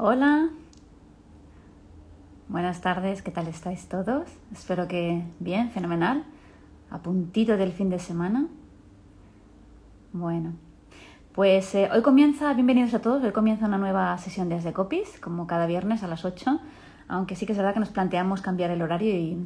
Hola. 0.00 0.50
Buenas 2.46 2.80
tardes, 2.80 3.20
¿qué 3.20 3.32
tal 3.32 3.48
estáis 3.48 3.88
todos? 3.88 4.28
Espero 4.52 4.86
que 4.86 5.24
bien, 5.40 5.72
fenomenal. 5.72 6.22
A 6.88 6.98
puntito 6.98 7.56
del 7.56 7.72
fin 7.72 7.90
de 7.90 7.98
semana. 7.98 8.46
Bueno, 10.12 10.52
pues 11.34 11.74
eh, 11.74 11.90
hoy 11.92 12.02
comienza, 12.02 12.54
bienvenidos 12.54 12.94
a 12.94 13.00
todos, 13.00 13.24
hoy 13.24 13.32
comienza 13.32 13.66
una 13.66 13.76
nueva 13.76 14.16
sesión 14.18 14.48
de 14.48 14.72
Copies, 14.72 15.18
como 15.18 15.48
cada 15.48 15.66
viernes 15.66 16.04
a 16.04 16.06
las 16.06 16.24
8, 16.24 16.60
aunque 17.08 17.34
sí 17.34 17.44
que 17.44 17.50
es 17.50 17.58
verdad 17.58 17.74
que 17.74 17.80
nos 17.80 17.90
planteamos 17.90 18.40
cambiar 18.40 18.70
el 18.70 18.82
horario 18.82 19.12
y 19.12 19.36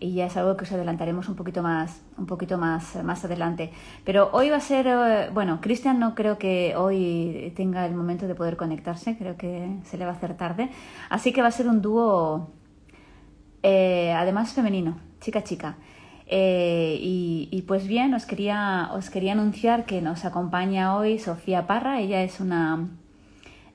y 0.00 0.14
ya 0.14 0.26
es 0.26 0.36
algo 0.36 0.56
que 0.56 0.64
os 0.64 0.72
adelantaremos 0.72 1.28
un 1.28 1.36
poquito 1.36 1.62
más, 1.62 2.00
un 2.16 2.26
poquito 2.26 2.56
más, 2.56 2.96
más 3.04 3.24
adelante. 3.24 3.70
Pero 4.04 4.30
hoy 4.32 4.48
va 4.48 4.56
a 4.56 4.60
ser, 4.60 4.86
eh, 4.86 5.30
bueno, 5.32 5.60
Cristian 5.60 5.98
no 5.98 6.14
creo 6.14 6.38
que 6.38 6.74
hoy 6.74 7.52
tenga 7.54 7.84
el 7.84 7.94
momento 7.94 8.26
de 8.26 8.34
poder 8.34 8.56
conectarse, 8.56 9.16
creo 9.18 9.36
que 9.36 9.76
se 9.84 9.98
le 9.98 10.06
va 10.06 10.12
a 10.12 10.14
hacer 10.14 10.36
tarde. 10.36 10.70
Así 11.10 11.32
que 11.32 11.42
va 11.42 11.48
a 11.48 11.52
ser 11.52 11.68
un 11.68 11.82
dúo, 11.82 12.50
eh, 13.62 14.12
además 14.16 14.54
femenino, 14.54 14.98
chica-chica. 15.20 15.76
Eh, 16.26 16.96
y, 17.00 17.62
pues 17.66 17.86
bien, 17.86 18.14
os 18.14 18.24
quería, 18.24 18.90
os 18.94 19.10
quería 19.10 19.32
anunciar 19.32 19.84
que 19.84 20.00
nos 20.00 20.24
acompaña 20.24 20.96
hoy 20.96 21.18
Sofía 21.18 21.66
Parra, 21.66 22.00
ella 22.00 22.22
es 22.22 22.40
una, 22.40 22.88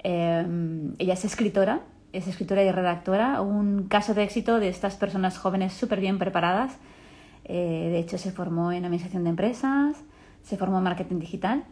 ella 0.04 1.14
es 1.14 1.26
escritora, 1.26 1.82
es 2.16 2.28
escritora 2.28 2.64
y 2.64 2.72
redactora, 2.72 3.42
un 3.42 3.88
caso 3.88 4.14
de 4.14 4.24
éxito 4.24 4.60
de 4.60 4.70
estas 4.70 4.96
personas 4.96 5.38
jóvenes 5.38 5.74
súper 5.74 6.00
bien 6.00 6.18
preparadas. 6.18 6.78
Eh, 7.44 7.90
de 7.92 8.00
hecho, 8.00 8.18
se 8.18 8.32
formó 8.32 8.72
en 8.72 8.86
Administración 8.86 9.24
de 9.26 9.32
Empresas, 9.32 9.98
se 10.44 10.58
formó 10.58 10.78
en 10.78 10.84
Marketing 10.84 11.20
Digital, 11.20 11.64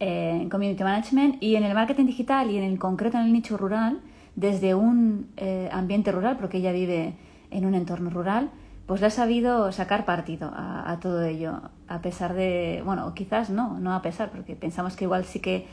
eh, 0.00 0.38
en 0.42 0.50
Community 0.50 0.82
Management 0.82 1.42
y 1.42 1.56
en 1.56 1.64
el 1.64 1.74
Marketing 1.74 2.06
Digital 2.06 2.50
y 2.50 2.58
en 2.58 2.64
el 2.64 2.78
concreto 2.78 3.18
en 3.18 3.24
el 3.24 3.32
nicho 3.32 3.56
rural, 3.56 4.00
desde 4.34 4.74
un 4.74 5.28
eh, 5.36 5.68
ambiente 5.72 6.12
rural, 6.12 6.36
porque 6.36 6.58
ella 6.58 6.72
vive 6.72 7.14
en 7.50 7.64
un 7.64 7.74
entorno 7.74 8.10
rural, 8.10 8.50
pues 8.86 9.00
le 9.00 9.06
ha 9.06 9.10
sabido 9.10 9.72
sacar 9.72 10.04
partido 10.04 10.52
a, 10.54 10.90
a, 10.90 11.00
todo 11.00 11.24
ello, 11.24 11.60
a 11.88 12.00
pesar 12.02 12.34
de, 12.34 12.82
bueno, 12.84 13.14
quizás 13.14 13.48
no, 13.48 13.78
no 13.78 13.94
a 13.94 14.02
pesar, 14.02 14.30
porque 14.30 14.54
pensamos 14.54 14.96
que 14.96 15.04
igual 15.04 15.24
sí 15.24 15.40
que 15.40 15.66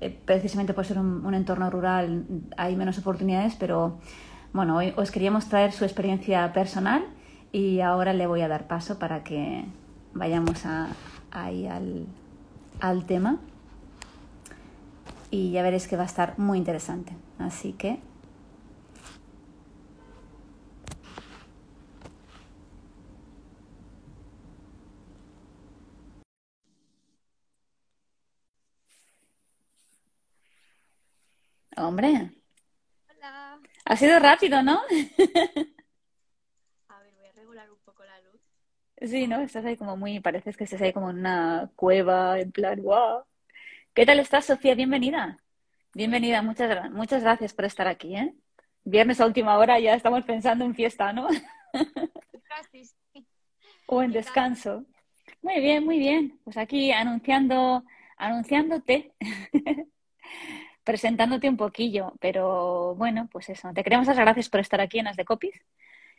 eh, 0.00 0.18
precisamente 0.24 0.74
por 0.74 0.84
ser 0.84 0.98
un, 0.98 1.34
entorno 1.34 1.70
rural 1.70 2.24
hay 2.56 2.76
menos 2.76 2.98
oportunidades, 2.98 3.54
pero 3.56 3.98
bueno, 4.52 4.76
hoy 4.76 4.92
os 4.96 5.10
queríamos 5.10 5.48
traer 5.48 5.72
su 5.72 5.84
experiencia 5.84 6.52
personal 6.52 7.04
y 7.52 7.80
ahora 7.80 8.12
le 8.12 8.26
voy 8.26 8.40
a 8.40 8.48
dar 8.48 8.66
paso 8.66 8.98
para 8.98 9.22
que 9.22 9.64
vayamos 10.14 10.64
ahí 11.30 11.66
al, 11.66 12.06
al 12.80 13.04
tema 13.04 13.38
y 15.30 15.52
ya 15.52 15.62
veréis 15.62 15.86
que 15.86 15.96
va 15.96 16.02
a 16.02 16.06
estar 16.06 16.38
muy 16.38 16.58
interesante. 16.58 17.12
Así 17.38 17.72
que 17.72 18.00
Hombre. 31.82 32.30
Hola. 33.08 33.58
Ha 33.86 33.96
sido 33.96 34.18
rápido, 34.18 34.62
¿no? 34.62 34.82
A 36.88 37.00
ver, 37.00 37.14
voy 37.14 37.26
a 37.26 37.32
regular 37.32 37.70
un 37.70 37.78
poco 37.78 38.04
la 38.04 38.20
luz. 38.20 38.40
Sí, 39.00 39.26
¿no? 39.26 39.40
Estás 39.40 39.64
ahí 39.64 39.78
como 39.78 39.96
muy, 39.96 40.20
pareces 40.20 40.58
que 40.58 40.64
estás 40.64 40.82
ahí 40.82 40.92
como 40.92 41.08
en 41.08 41.20
una 41.20 41.70
cueva, 41.76 42.38
en 42.38 42.52
plan, 42.52 42.82
wow. 42.82 43.24
¿Qué 43.94 44.04
tal 44.04 44.20
estás, 44.20 44.44
Sofía? 44.44 44.74
Bienvenida. 44.74 45.38
Bienvenida, 45.94 46.42
muchas, 46.42 46.90
muchas 46.90 47.22
gracias 47.22 47.54
por 47.54 47.64
estar 47.64 47.88
aquí, 47.88 48.14
¿eh? 48.14 48.34
Viernes 48.84 49.18
a 49.20 49.26
última 49.26 49.56
hora 49.56 49.80
ya 49.80 49.94
estamos 49.94 50.24
pensando 50.24 50.66
en 50.66 50.74
fiesta, 50.74 51.14
¿no? 51.14 51.28
o 53.86 54.02
en 54.02 54.12
descanso. 54.12 54.84
Muy 55.40 55.60
bien, 55.60 55.82
muy 55.84 55.98
bien. 55.98 56.38
Pues 56.44 56.58
aquí 56.58 56.92
anunciando, 56.92 57.84
anunciándote. 58.18 59.14
presentándote 60.90 61.48
un 61.48 61.56
poquillo, 61.56 62.14
pero 62.18 62.96
bueno, 62.96 63.28
pues 63.30 63.48
eso. 63.48 63.70
Te 63.72 63.84
queremos 63.84 64.08
las 64.08 64.16
gracias 64.16 64.48
por 64.48 64.58
estar 64.58 64.80
aquí 64.80 64.98
en 64.98 65.06
As 65.06 65.16
de 65.16 65.24
Copies. 65.24 65.62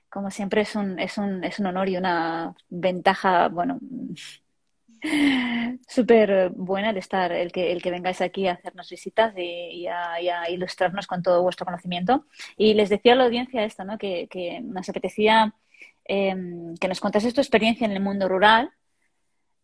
Como 0.10 0.32
siempre 0.32 0.62
es 0.62 0.78
un, 0.78 0.98
es 0.98 1.18
un, 1.18 1.44
es 1.44 1.60
un 1.60 1.66
honor 1.66 1.90
y 1.90 1.98
una 1.98 2.56
ventaja, 2.70 3.50
bueno, 3.50 3.80
súper 5.90 6.52
buena 6.52 6.94
de 6.94 7.00
estar 7.00 7.34
el 7.34 7.52
que, 7.52 7.74
el 7.74 7.82
que 7.82 7.92
vengáis 7.92 8.22
aquí 8.22 8.48
a 8.48 8.54
hacernos 8.54 8.90
visitas 8.90 9.34
y, 9.38 9.88
a, 9.88 10.50
ilustrarnos 10.50 11.06
con 11.06 11.22
todo 11.22 11.44
vuestro 11.44 11.66
conocimiento. 11.66 12.26
Y 12.56 12.74
les 12.74 12.90
decía 12.90 13.12
a 13.12 13.16
la 13.18 13.26
audiencia 13.26 13.66
esto, 13.66 13.84
¿no? 13.84 13.98
que, 13.98 14.30
que 14.30 14.62
nos 14.62 14.88
apetecía 14.88 15.54
em, 16.06 16.76
que 16.78 16.88
nos 16.88 17.02
contases 17.02 17.34
tu 17.34 17.42
experiencia 17.42 17.84
en 17.84 17.92
el 17.92 18.00
mundo 18.00 18.30
rural 18.30 18.72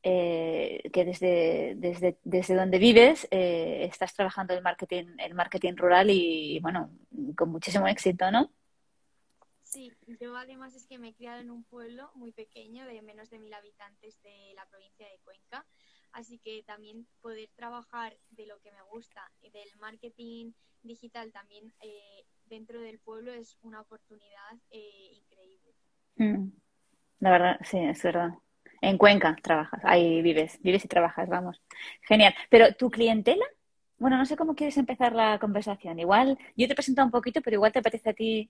eh, 0.04 0.90
que 0.94 1.06
desde, 1.06 1.74
desde, 1.78 2.20
desde, 2.24 2.56
donde 2.56 2.78
vives 2.78 3.28
eh, 3.32 3.86
estás 3.90 4.14
trabajando 4.14 4.54
el 4.54 4.62
marketing, 4.62 5.06
el 5.18 5.34
marketing 5.34 5.76
rural 5.76 6.10
y, 6.10 6.60
bueno, 6.60 6.92
con 7.36 7.50
muchísimo 7.50 7.88
éxito, 7.88 8.30
¿no? 8.32 8.52
Sí, 9.64 9.92
yo 10.22 10.38
además 10.38 10.76
es 10.76 10.88
que 10.88 10.98
me 10.98 11.10
he 11.10 11.14
criado 11.14 11.42
en 11.42 11.52
un 11.52 11.64
pueblo 11.66 12.10
muy 12.16 12.32
pequeño 12.32 12.86
de 12.86 13.02
menos 13.02 13.30
de 13.30 13.40
mil 13.40 13.54
habitantes 13.54 14.22
de 14.22 14.54
la 14.56 14.66
provincia 14.68 15.06
de 15.08 15.20
Cuenca, 15.26 15.66
así 16.14 16.40
que 16.40 16.64
también 16.64 17.06
poder 17.22 17.50
trabajar 17.56 18.18
de 18.30 18.48
lo 18.48 18.60
que 18.60 18.72
me 18.72 18.82
gusta 18.94 19.30
y 19.42 19.50
del 19.50 19.70
marketing 19.80 20.54
digital 20.84 21.34
también 21.34 21.74
eh, 21.82 22.24
dentro 22.46 22.80
del 22.80 23.00
pueblo 23.00 23.34
es 23.34 23.58
una 23.62 23.82
oportunidad 23.82 24.58
increíble. 24.72 25.74
Mm. 26.16 26.50
La 27.20 27.32
verdad, 27.32 27.60
sí, 27.64 27.78
es 27.80 28.02
verdad. 28.04 28.30
En 28.82 28.98
Cuenca 28.98 29.36
trabajas, 29.42 29.82
ahí 29.84 30.22
vives, 30.22 30.60
vives 30.62 30.86
y 30.86 30.88
trabajas, 30.88 31.28
vamos. 31.28 31.62
Genial. 32.02 32.34
Pero 32.50 32.74
tu 32.76 32.90
clientela, 32.90 33.46
bueno, 33.98 34.18
no 34.18 34.26
sé 34.26 34.38
cómo 34.38 34.56
quieres 34.56 34.78
empezar 34.78 35.14
la 35.14 35.40
conversación. 35.40 36.00
Igual, 36.00 36.38
yo 36.56 36.68
te 36.68 36.74
he 36.74 36.76
presentado 36.76 37.06
un 37.06 37.12
poquito, 37.12 37.42
pero 37.42 37.56
igual 37.56 37.72
te 37.72 37.80
apetece 37.80 38.10
a 38.12 38.14
ti, 38.14 38.50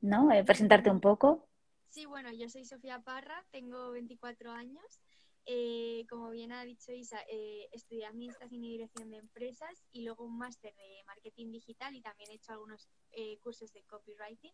¿no? 0.00 0.32
Eh, 0.32 0.44
presentarte 0.44 0.90
un 0.90 1.00
poco. 1.00 1.48
Sí, 1.90 2.06
bueno, 2.06 2.30
yo 2.32 2.48
soy 2.48 2.64
Sofía 2.64 3.00
Parra, 3.00 3.44
tengo 3.50 3.92
24 3.92 4.52
años. 4.52 5.00
Eh, 5.48 6.04
como 6.10 6.30
bien 6.30 6.50
ha 6.50 6.64
dicho 6.64 6.90
Isa, 6.90 7.20
eh, 7.30 7.68
estudié 7.70 8.04
Administración 8.04 8.64
y 8.64 8.72
Dirección 8.72 9.10
de 9.10 9.18
Empresas 9.18 9.84
y 9.92 10.02
luego 10.02 10.24
un 10.24 10.36
máster 10.36 10.74
de 10.74 11.04
Marketing 11.06 11.52
Digital 11.52 11.94
y 11.94 12.02
también 12.02 12.32
he 12.32 12.34
hecho 12.34 12.50
algunos 12.50 12.88
eh, 13.12 13.38
cursos 13.38 13.72
de 13.72 13.84
Copywriting. 13.84 14.52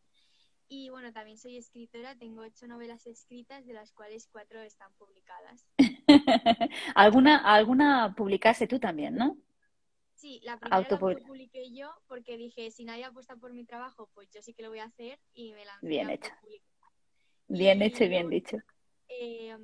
Y 0.69 0.89
bueno, 0.89 1.13
también 1.13 1.39
soy 1.39 1.57
escritora, 1.59 2.17
tengo 2.17 2.43
ocho 2.43 2.67
novelas 2.67 3.07
escritas, 3.07 3.67
de 3.67 3.75
las 3.75 3.93
cuales 3.93 4.29
cuatro 4.33 4.61
están 4.61 4.93
publicadas. 4.95 5.67
¿Alguna, 6.95 7.39
alguna 7.39 8.15
publicaste 8.17 8.67
tú 8.67 8.79
también, 8.79 9.15
no? 9.15 9.37
Sí, 10.15 10.41
la 10.45 10.57
primera 10.57 10.89
la 10.89 10.99
publiqué 11.27 11.75
yo 11.75 11.93
porque 12.07 12.37
dije, 12.37 12.71
si 12.71 12.85
nadie 12.85 13.05
apuesta 13.05 13.35
por 13.37 13.53
mi 13.53 13.65
trabajo, 13.65 14.09
pues 14.15 14.31
yo 14.31 14.41
sí 14.41 14.55
que 14.55 14.63
lo 14.63 14.69
voy 14.69 14.79
a 14.79 14.85
hacer 14.85 15.19
y 15.35 15.53
me 15.53 15.65
lancé 15.65 15.87
Bien 15.87 16.11
hecho. 16.11 16.33
Bien 17.49 17.83
hecho 17.83 18.05
y 18.05 18.09
bien 18.09 18.31
dicho. 18.31 18.57
Eh, 19.09 19.57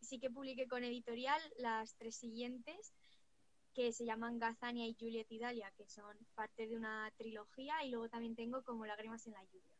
sí 0.00 0.18
que 0.18 0.30
publiqué 0.30 0.66
con 0.66 0.82
editorial 0.82 1.40
las 1.58 1.94
tres 1.94 2.16
siguientes, 2.16 2.92
que 3.72 3.92
se 3.92 4.04
llaman 4.04 4.40
Gazania 4.40 4.86
y 4.86 4.96
Juliet 4.98 5.30
y 5.30 5.38
Dalia, 5.38 5.70
que 5.76 5.86
son 5.86 6.16
parte 6.34 6.66
de 6.66 6.76
una 6.76 7.10
trilogía, 7.16 7.84
y 7.84 7.90
luego 7.90 8.08
también 8.08 8.34
tengo 8.34 8.62
como 8.64 8.84
Lágrimas 8.84 9.26
en 9.28 9.34
la 9.34 9.44
lluvia. 9.44 9.77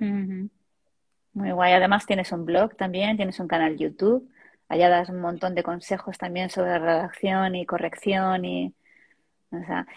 Muy 0.00 1.52
guay. 1.52 1.72
Además 1.72 2.06
tienes 2.06 2.32
un 2.32 2.44
blog 2.44 2.76
también, 2.76 3.16
tienes 3.16 3.38
un 3.40 3.48
canal 3.48 3.76
YouTube. 3.76 4.28
Allá 4.68 4.88
das 4.88 5.08
un 5.08 5.20
montón 5.20 5.54
de 5.54 5.62
consejos 5.62 6.16
también 6.18 6.50
sobre 6.50 6.78
redacción 6.78 7.54
y 7.56 7.66
corrección 7.66 8.44
y, 8.44 8.74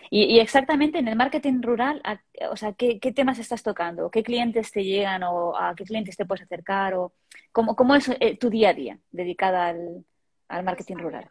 y, 0.09 0.39
exactamente 0.39 0.97
en 0.97 1.07
el 1.07 1.15
marketing 1.15 1.61
rural, 1.61 2.01
o 2.49 2.57
sea, 2.57 2.73
¿qué, 2.73 2.97
temas 3.15 3.37
estás 3.37 3.61
tocando? 3.61 4.09
¿Qué 4.09 4.23
clientes 4.23 4.71
te 4.71 4.83
llegan 4.83 5.21
o 5.23 5.55
a 5.55 5.75
qué 5.75 5.83
clientes 5.83 6.17
te 6.17 6.25
puedes 6.25 6.43
acercar? 6.43 6.95
o 6.95 7.13
¿Cómo, 7.51 7.75
cómo 7.75 7.93
es 7.93 8.09
eh, 8.19 8.35
tu 8.37 8.49
día 8.49 8.69
a 8.69 8.73
día 8.73 8.97
dedicada 9.11 9.67
al, 9.67 9.77
al 9.77 10.03
pues, 10.47 10.65
marketing 10.65 10.95
rural? 10.97 11.29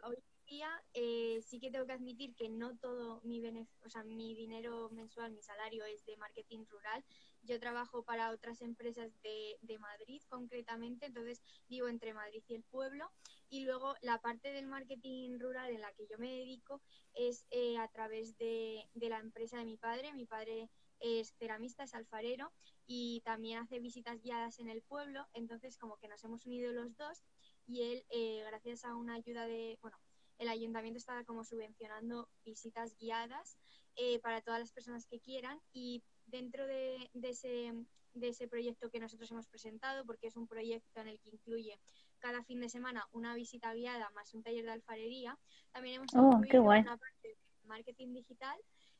Eh, 0.93 1.41
sí 1.41 1.59
que 1.59 1.71
tengo 1.71 1.85
que 1.85 1.93
admitir 1.93 2.35
que 2.35 2.49
no 2.49 2.75
todo 2.77 3.21
mi, 3.23 3.41
o 3.83 3.89
sea, 3.89 4.03
mi 4.03 4.35
dinero 4.35 4.89
mensual, 4.91 5.31
mi 5.31 5.41
salario 5.41 5.85
es 5.85 6.05
de 6.05 6.17
marketing 6.17 6.65
rural. 6.69 7.03
Yo 7.41 7.59
trabajo 7.59 8.03
para 8.03 8.31
otras 8.31 8.61
empresas 8.61 9.11
de, 9.21 9.57
Madrid 9.79 10.21
concretamente, 10.29 11.07
entonces 11.07 11.41
vivo 11.67 11.87
entre 11.87 12.13
Madrid 12.13 12.43
y 12.47 12.55
el 12.55 12.63
pueblo. 12.63 13.11
Y 13.49 13.65
luego 13.65 13.95
la 14.01 14.21
parte 14.21 14.53
del 14.53 14.67
marketing 14.67 15.39
rural 15.39 15.71
en 15.71 15.81
la 15.81 15.91
que 15.93 16.07
yo 16.07 16.17
me 16.17 16.31
dedico 16.31 16.81
es 17.13 17.45
eh, 17.49 17.77
a 17.77 17.87
través 17.89 18.37
de, 18.37 18.87
de 18.93 19.09
la 19.09 19.19
empresa 19.19 19.57
de 19.57 19.65
mi 19.65 19.77
padre. 19.77 20.13
Mi 20.13 20.25
padre 20.25 20.69
es 20.99 21.33
ceramista, 21.37 21.83
es 21.83 21.93
alfarero 21.93 22.53
y 22.85 23.21
también 23.25 23.59
hace 23.59 23.79
visitas 23.79 24.21
guiadas 24.21 24.59
en 24.59 24.69
el 24.69 24.81
pueblo. 24.81 25.27
Entonces 25.33 25.77
como 25.77 25.97
que 25.97 26.07
nos 26.07 26.23
hemos 26.23 26.45
unido 26.45 26.71
los 26.71 26.95
dos 26.95 27.23
y 27.67 27.81
él, 27.83 28.05
eh, 28.09 28.43
gracias 28.45 28.85
a 28.85 28.95
una 28.95 29.15
ayuda 29.15 29.47
de, 29.47 29.77
bueno, 29.81 29.97
el 30.37 30.47
ayuntamiento 30.47 30.97
está 30.97 31.23
como 31.25 31.43
subvencionando 31.43 32.29
visitas 32.45 32.95
guiadas 32.97 33.57
eh, 33.95 34.19
para 34.19 34.41
todas 34.41 34.59
las 34.59 34.71
personas 34.71 35.05
que 35.05 35.19
quieran 35.19 35.59
y 35.71 36.03
dentro 36.25 36.65
de, 36.65 37.09
ese, 37.21 37.73
de 38.13 38.27
ese 38.27 38.47
proyecto 38.47 38.89
que 38.89 38.99
nosotros 38.99 39.29
hemos 39.31 39.47
presentado, 39.47 40.05
porque 40.05 40.27
es 40.27 40.35
un 40.35 40.47
proyecto 40.47 41.01
en 41.01 41.07
el 41.09 41.19
que 41.19 41.29
incluye 41.29 41.79
cada 42.19 42.43
fin 42.43 42.61
de 42.61 42.69
semana 42.69 43.07
una 43.11 43.35
visita 43.35 43.73
guiada 43.73 44.09
más 44.11 44.33
un 44.33 44.43
taller 44.43 44.65
de 44.65 44.71
alfarería, 44.71 45.37
también 45.71 45.95
hemos 45.95 46.07
oh, 46.15 46.37
incluido 46.37 46.63
una 46.63 46.97
parte 46.97 47.27
de 47.27 47.67
marketing 47.67 48.13
digital 48.13 48.57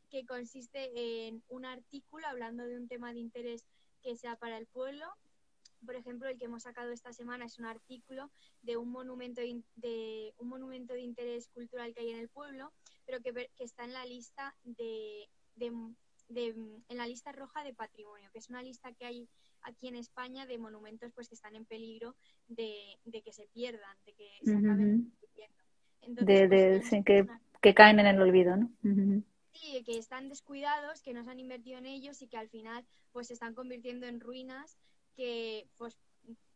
que 0.09 0.25
consiste 0.25 1.27
en 1.27 1.43
un 1.47 1.65
artículo 1.65 2.27
hablando 2.27 2.65
de 2.65 2.77
un 2.77 2.87
tema 2.87 3.13
de 3.13 3.19
interés 3.19 3.65
que 4.01 4.15
sea 4.15 4.35
para 4.35 4.57
el 4.57 4.67
pueblo. 4.67 5.07
Por 5.85 5.95
ejemplo, 5.95 6.27
el 6.27 6.37
que 6.37 6.45
hemos 6.45 6.63
sacado 6.63 6.91
esta 6.91 7.13
semana 7.13 7.45
es 7.45 7.59
un 7.59 7.65
artículo 7.65 8.31
de 8.61 8.77
un 8.77 8.89
monumento 8.89 9.41
de, 9.75 10.33
un 10.37 10.49
monumento 10.49 10.93
de 10.93 11.01
interés 11.01 11.47
cultural 11.49 11.93
que 11.93 12.01
hay 12.01 12.11
en 12.11 12.19
el 12.19 12.29
pueblo, 12.29 12.71
pero 13.05 13.21
que, 13.21 13.33
que 13.55 13.63
está 13.63 13.83
en 13.83 13.93
la 13.93 14.05
lista 14.05 14.55
de, 14.63 15.29
en 15.57 16.97
la 16.97 17.07
lista 17.07 17.31
roja 17.31 17.63
de 17.63 17.73
patrimonio, 17.73 18.29
que 18.31 18.39
es 18.39 18.49
una 18.49 18.63
lista 18.63 18.93
que 18.93 19.05
hay 19.05 19.29
aquí 19.61 19.87
en 19.87 19.95
España 19.95 20.45
de 20.45 20.57
monumentos 20.57 21.11
pues 21.13 21.29
que 21.29 21.35
están 21.35 21.55
en 21.55 21.65
peligro 21.65 22.15
de, 22.47 22.97
que 23.23 23.33
se 23.33 23.47
pierdan, 23.47 23.97
de 24.05 24.13
que 24.13 24.29
se 24.43 24.55
acaben 24.55 25.13
de, 26.07 26.47
pues, 26.47 26.89
que, 27.05 27.25
que, 27.61 27.73
caen 27.73 27.99
en 27.99 28.07
el 28.07 28.21
olvido, 28.21 28.57
¿no? 28.57 28.69
Sí, 29.53 29.83
que 29.85 29.97
están 29.97 30.29
descuidados, 30.29 31.01
que 31.01 31.13
no 31.13 31.23
se 31.23 31.29
han 31.29 31.39
invertido 31.39 31.77
en 31.77 31.85
ellos 31.85 32.21
y 32.21 32.27
que 32.27 32.37
al 32.37 32.49
final 32.49 32.85
pues 33.11 33.27
se 33.27 33.33
están 33.33 33.53
convirtiendo 33.53 34.07
en 34.07 34.19
ruinas 34.19 34.77
que, 35.15 35.69
pues, 35.77 35.97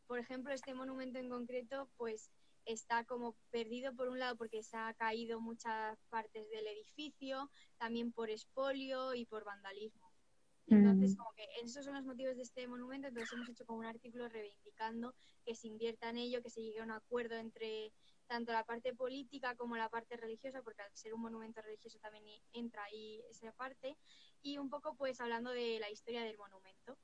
por 0.07 0.19
ejemplo, 0.19 0.53
este 0.53 0.73
monumento 0.73 1.19
en 1.19 1.29
concreto, 1.29 1.89
pues 1.97 2.31
está 2.65 3.05
como 3.05 3.35
perdido 3.49 3.95
por 3.95 4.09
un 4.09 4.19
lado 4.19 4.35
porque 4.35 4.61
se 4.61 4.77
ha 4.77 4.93
caído 4.93 5.39
muchas 5.39 5.97
partes 6.09 6.49
del 6.49 6.67
edificio, 6.67 7.49
también 7.77 8.11
por 8.11 8.29
espolio 8.29 9.13
y 9.13 9.25
por 9.25 9.43
vandalismo. 9.43 10.11
Entonces, 10.69 11.13
mm. 11.13 11.15
como 11.15 11.31
que 11.33 11.47
esos 11.63 11.85
son 11.85 11.95
los 11.95 12.03
motivos 12.03 12.35
de 12.35 12.41
este 12.41 12.67
monumento, 12.67 13.07
entonces 13.07 13.31
hemos 13.31 13.47
hecho 13.47 13.65
como 13.65 13.79
un 13.79 13.85
artículo 13.85 14.27
reivindicando 14.27 15.15
que 15.45 15.55
se 15.55 15.67
invierta 15.67 16.09
en 16.09 16.17
ello, 16.17 16.41
que 16.41 16.49
se 16.49 16.61
llegue 16.61 16.81
a 16.81 16.83
un 16.83 16.91
acuerdo 16.91 17.35
entre 17.35 17.93
tanto 18.27 18.51
la 18.51 18.65
parte 18.65 18.93
política 18.93 19.55
como 19.55 19.77
la 19.77 19.87
parte 19.87 20.17
religiosa, 20.17 20.61
porque 20.61 20.81
al 20.81 20.93
ser 20.93 21.13
un 21.13 21.21
monumento 21.21 21.61
religioso 21.61 21.99
también 21.99 22.25
entra 22.51 22.83
ahí 22.83 23.23
esa 23.29 23.53
parte, 23.53 23.97
y 24.41 24.57
un 24.57 24.69
poco 24.69 24.95
pues 24.95 25.21
hablando 25.21 25.51
de 25.51 25.79
la 25.79 25.89
historia 25.89 26.23
del 26.23 26.37
monumento. 26.37 26.97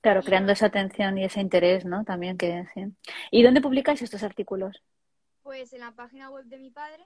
Claro, 0.00 0.22
creando 0.22 0.52
esa 0.52 0.66
atención 0.66 1.18
y 1.18 1.24
ese 1.24 1.40
interés, 1.40 1.84
¿no? 1.84 2.04
También 2.04 2.38
que 2.38 2.64
sí. 2.72 2.84
¿Y 3.30 3.42
dónde 3.42 3.60
publicáis 3.60 4.00
estos 4.02 4.22
artículos? 4.22 4.82
Pues 5.42 5.72
en 5.72 5.80
la 5.80 5.92
página 5.92 6.30
web 6.30 6.44
de 6.44 6.58
mi 6.58 6.70
padre 6.70 7.02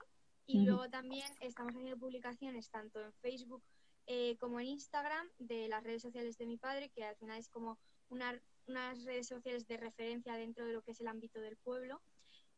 y 0.46 0.64
luego 0.64 0.88
también 0.90 1.26
estamos 1.40 1.74
haciendo 1.74 1.96
publicaciones 1.96 2.68
tanto 2.70 3.00
en 3.00 3.12
Facebook 3.14 3.62
eh, 4.06 4.36
como 4.38 4.60
en 4.60 4.66
Instagram 4.66 5.26
de 5.38 5.68
las 5.68 5.82
redes 5.82 6.02
sociales 6.02 6.36
de 6.36 6.46
mi 6.46 6.58
padre, 6.58 6.90
que 6.90 7.04
al 7.04 7.16
final 7.16 7.38
es 7.38 7.48
como 7.48 7.78
unas 8.08 9.04
redes 9.04 9.28
sociales 9.28 9.66
de 9.66 9.76
referencia 9.76 10.34
dentro 10.34 10.66
de 10.66 10.72
lo 10.72 10.82
que 10.82 10.90
es 10.90 11.00
el 11.00 11.08
ámbito 11.08 11.40
del 11.40 11.56
pueblo 11.56 12.02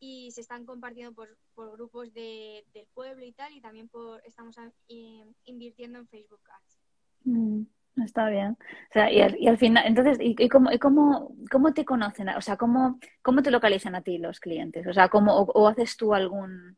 y 0.00 0.30
se 0.32 0.40
están 0.40 0.66
compartiendo 0.66 1.14
por, 1.14 1.38
por 1.54 1.72
grupos 1.72 2.12
de, 2.12 2.64
del 2.74 2.86
pueblo 2.92 3.24
y 3.24 3.32
tal 3.32 3.52
y 3.52 3.60
también 3.60 3.88
por 3.88 4.20
estamos 4.24 4.56
invirtiendo 5.44 5.98
en 5.98 6.08
Facebook 6.08 6.42
Ads. 6.50 6.78
Mm, 7.24 7.62
está 8.02 8.28
bien. 8.28 8.56
O 8.90 8.92
sea, 8.92 9.10
y 9.10 9.20
al, 9.20 9.38
y 9.38 9.48
al 9.48 9.58
final, 9.58 9.84
entonces, 9.86 10.18
¿y, 10.20 10.34
y, 10.38 10.48
cómo, 10.48 10.72
y 10.72 10.78
cómo, 10.78 11.34
cómo, 11.50 11.72
te 11.72 11.84
conocen? 11.84 12.28
O 12.30 12.40
sea, 12.40 12.56
¿cómo, 12.56 12.98
¿cómo 13.22 13.42
te 13.42 13.50
localizan 13.50 13.94
a 13.94 14.02
ti 14.02 14.18
los 14.18 14.40
clientes? 14.40 14.86
O 14.86 14.92
sea, 14.92 15.08
¿cómo, 15.08 15.34
o, 15.34 15.68
haces 15.68 15.96
tú 15.96 16.14
algún, 16.14 16.76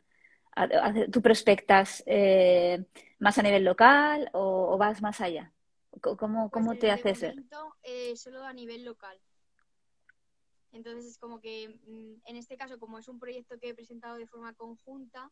tú 1.12 1.22
prospectas 1.22 2.02
eh, 2.06 2.84
más 3.18 3.38
a 3.38 3.42
nivel 3.42 3.64
local 3.64 4.28
o, 4.32 4.76
vas 4.78 5.00
más 5.02 5.20
allá? 5.20 5.52
¿Cómo, 6.00 6.50
cómo 6.50 6.66
pues 6.66 6.80
te 6.80 6.90
haces 6.90 7.18
ser? 7.18 7.34
Eh, 7.82 8.14
solo 8.16 8.44
a 8.44 8.52
nivel 8.52 8.84
local. 8.84 9.18
Entonces 10.72 11.06
es 11.06 11.18
como 11.18 11.40
que 11.40 11.80
mm, 11.86 12.20
en 12.26 12.36
este 12.36 12.58
caso, 12.58 12.78
como 12.78 12.98
es 12.98 13.08
un 13.08 13.18
proyecto 13.18 13.58
que 13.58 13.70
he 13.70 13.74
presentado 13.74 14.16
de 14.16 14.26
forma 14.26 14.52
conjunta, 14.52 15.30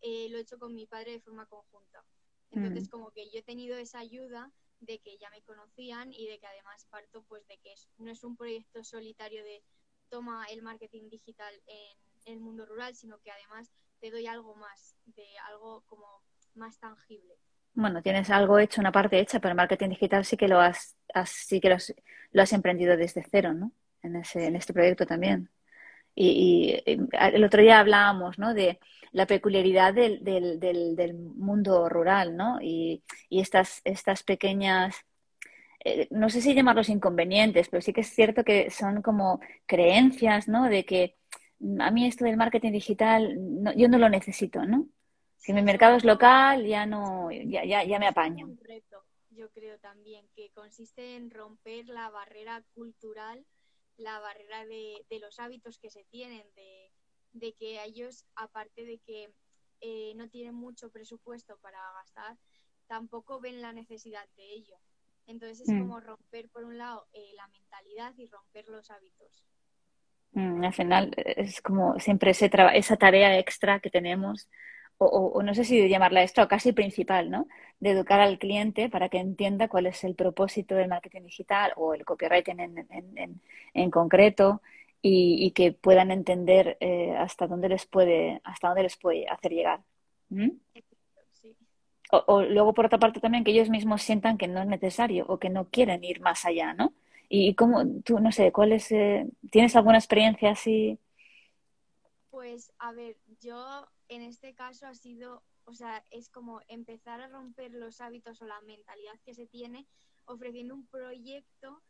eh, 0.00 0.28
lo 0.30 0.38
he 0.38 0.40
hecho 0.40 0.58
con 0.58 0.74
mi 0.74 0.86
padre 0.86 1.12
de 1.12 1.20
forma 1.20 1.44
conjunta. 1.46 2.02
Entonces 2.50 2.88
mm. 2.88 2.90
como 2.90 3.10
que 3.10 3.28
yo 3.28 3.38
he 3.38 3.42
tenido 3.42 3.76
esa 3.76 3.98
ayuda 3.98 4.50
de 4.80 4.98
que 4.98 5.16
ya 5.18 5.30
me 5.30 5.42
conocían 5.42 6.12
y 6.12 6.26
de 6.26 6.38
que 6.38 6.46
además 6.46 6.86
parto 6.90 7.22
pues 7.28 7.46
de 7.48 7.58
que 7.58 7.74
no 7.98 8.10
es 8.10 8.22
un 8.24 8.36
proyecto 8.36 8.84
solitario 8.84 9.42
de 9.42 9.62
toma 10.08 10.46
el 10.50 10.62
marketing 10.62 11.08
digital 11.08 11.54
en, 11.66 11.98
el 12.26 12.40
mundo 12.40 12.66
rural, 12.66 12.92
sino 12.96 13.20
que 13.20 13.30
además 13.30 13.70
te 14.00 14.10
doy 14.10 14.26
algo 14.26 14.56
más, 14.56 14.96
de 15.04 15.24
algo 15.48 15.84
como 15.86 16.24
más 16.54 16.76
tangible. 16.80 17.38
Bueno, 17.72 18.02
tienes 18.02 18.30
algo 18.30 18.58
hecho, 18.58 18.80
una 18.80 18.90
parte 18.90 19.20
hecha, 19.20 19.38
pero 19.38 19.50
el 19.50 19.56
marketing 19.56 19.90
digital 19.90 20.24
sí 20.24 20.36
que 20.36 20.48
lo 20.48 20.58
has, 20.58 20.96
sí 21.26 21.60
que 21.60 21.68
lo 21.68 22.42
has 22.42 22.52
emprendido 22.52 22.96
desde 22.96 23.24
cero, 23.30 23.54
¿no? 23.54 23.70
en, 24.06 24.16
ese, 24.16 24.46
en 24.46 24.56
este 24.56 24.72
proyecto 24.72 25.06
también. 25.06 25.50
Y, 26.18 26.82
el 26.86 27.44
otro 27.44 27.60
día 27.60 27.78
hablábamos 27.78 28.38
¿no? 28.38 28.54
de 28.54 28.80
la 29.12 29.26
peculiaridad 29.26 29.92
del, 29.92 30.24
del, 30.24 30.58
del, 30.58 31.14
mundo 31.14 31.88
rural 31.90 32.36
¿no? 32.36 32.58
y, 32.60 33.02
y 33.28 33.40
estas, 33.40 33.82
estas 33.84 34.22
pequeñas, 34.22 34.96
eh, 35.84 36.08
no 36.10 36.30
sé 36.30 36.40
si 36.40 36.54
llamarlos 36.54 36.88
inconvenientes, 36.88 37.68
pero 37.68 37.82
sí 37.82 37.92
que 37.92 38.00
es 38.00 38.08
cierto 38.08 38.44
que 38.44 38.70
son 38.70 39.02
como 39.02 39.40
creencias 39.66 40.48
¿no? 40.48 40.70
de 40.70 40.86
que 40.86 41.16
a 41.80 41.90
mí 41.90 42.06
esto 42.06 42.24
del 42.24 42.36
marketing 42.38 42.72
digital 42.72 43.38
yo 43.76 43.88
no 43.88 43.98
lo 43.98 44.08
necesito, 44.08 44.64
¿no? 44.64 44.88
Si 45.38 45.52
mi 45.52 45.62
mercado 45.62 45.96
es 45.96 46.04
local, 46.04 46.66
ya 46.66 46.86
no, 46.86 47.30
ya, 47.30 47.64
ya, 47.64 47.84
ya 47.84 47.98
me 47.98 48.08
apaño. 48.08 48.46
Un 48.46 48.58
reto, 48.58 49.04
yo 49.30 49.50
creo 49.50 49.78
también, 49.78 50.26
que 50.34 50.50
consiste 50.50 51.16
en 51.16 51.30
romper 51.30 51.86
la 51.88 52.10
barrera 52.10 52.62
cultural 52.74 53.44
la 53.96 54.18
barrera 54.20 54.64
de, 54.66 55.04
los 55.20 55.38
hábitos 55.38 55.78
que 55.78 55.90
se 55.90 56.04
tienen, 56.04 56.46
de, 56.54 56.92
de, 57.32 57.52
que 57.54 57.82
ellos, 57.82 58.24
aparte 58.34 58.84
de 58.84 58.98
que 58.98 59.32
eh, 59.80 60.12
no 60.16 60.28
tienen 60.28 60.54
mucho 60.54 60.90
presupuesto 60.90 61.58
para 61.58 61.78
gastar, 61.98 62.36
tampoco 62.86 63.40
ven 63.40 63.60
la 63.60 63.72
necesidad 63.72 64.26
de 64.36 64.44
ello. 64.44 64.78
Entonces 65.26 65.60
es 65.60 65.74
mm. 65.74 65.80
como 65.80 66.00
romper, 66.00 66.48
por 66.50 66.64
un 66.64 66.78
lado, 66.78 67.06
eh, 67.12 67.32
la 67.34 67.48
mentalidad 67.48 68.14
y 68.16 68.26
romper 68.26 68.68
los 68.68 68.90
hábitos. 68.90 69.44
Mm, 70.32 70.64
al 70.64 70.74
final 70.74 71.12
es 71.16 71.60
como 71.60 71.98
siempre 71.98 72.30
ese 72.30 72.50
esa 72.74 72.96
tarea 72.96 73.38
extra 73.38 73.80
que 73.80 73.90
tenemos 73.90 74.48
o, 74.98 75.42
no 75.42 75.54
sé 75.54 75.64
si 75.64 75.88
llamarla 75.88 76.22
esto, 76.22 76.42
o 76.42 76.48
casi 76.48 76.72
principal, 76.72 77.30
¿no? 77.30 77.46
De 77.80 77.90
educar 77.90 78.20
al 78.20 78.38
cliente 78.38 78.88
para 78.88 79.08
que 79.08 79.18
entienda 79.18 79.68
cuál 79.68 79.86
es 79.86 80.04
el 80.04 80.14
propósito 80.14 80.74
del 80.74 80.88
marketing 80.88 81.22
digital 81.22 81.72
o 81.76 81.94
el 81.94 82.04
copywriting 82.04 82.60
en, 82.60 82.86
en, 82.90 83.40
en, 83.74 83.90
concreto 83.90 84.62
y, 85.02 85.50
que 85.52 85.72
puedan 85.72 86.10
entender 86.10 86.78
eh, 86.80 87.14
hasta 87.16 87.46
dónde 87.46 87.68
les 87.68 87.86
puede, 87.86 88.40
hasta 88.44 88.68
dónde 88.68 88.84
les 88.84 88.96
puede 88.96 89.28
hacer 89.28 89.52
llegar. 89.52 89.80
O, 92.10 92.42
luego, 92.42 92.72
por 92.72 92.86
otra 92.86 92.98
parte, 92.98 93.20
también 93.20 93.44
que 93.44 93.50
ellos 93.50 93.68
mismos 93.68 94.02
sientan 94.02 94.38
que 94.38 94.48
no 94.48 94.60
es 94.60 94.66
necesario 94.66 95.26
o 95.28 95.38
que 95.38 95.50
no 95.50 95.68
quieren 95.68 96.04
ir 96.04 96.20
más 96.20 96.44
allá, 96.44 96.72
¿no? 96.72 96.94
Y, 97.28 97.54
cómo, 97.54 97.84
tú, 98.04 98.20
no 98.20 98.30
sé, 98.32 98.52
¿cuál 98.52 98.72
es, 98.72 98.90
eh, 98.92 99.26
¿tienes 99.50 99.74
alguna 99.74 99.98
experiencia 99.98 100.52
así? 100.52 100.98
Pues, 102.30 102.72
a 102.78 102.92
ver, 102.92 103.16
yo 103.40 103.88
en 104.08 104.22
este 104.22 104.54
caso 104.54 104.86
ha 104.86 104.94
sido, 104.94 105.42
o 105.64 105.74
sea, 105.74 106.04
es 106.10 106.28
como 106.28 106.60
empezar 106.68 107.20
a 107.20 107.28
romper 107.28 107.72
los 107.72 108.00
hábitos 108.00 108.40
o 108.42 108.46
la 108.46 108.60
mentalidad 108.62 109.18
que 109.24 109.34
se 109.34 109.46
tiene 109.46 109.86
ofreciendo 110.26 110.74
un 110.74 110.86
proyecto 110.86 111.82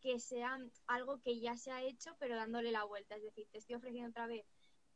que 0.00 0.18
sea 0.18 0.58
algo 0.86 1.20
que 1.20 1.38
ya 1.38 1.56
se 1.56 1.70
ha 1.70 1.82
hecho, 1.82 2.16
pero 2.18 2.34
dándole 2.34 2.72
la 2.72 2.84
vuelta. 2.84 3.16
Es 3.16 3.22
decir, 3.22 3.46
te 3.50 3.58
estoy 3.58 3.76
ofreciendo 3.76 4.10
otra 4.10 4.26
vez 4.26 4.44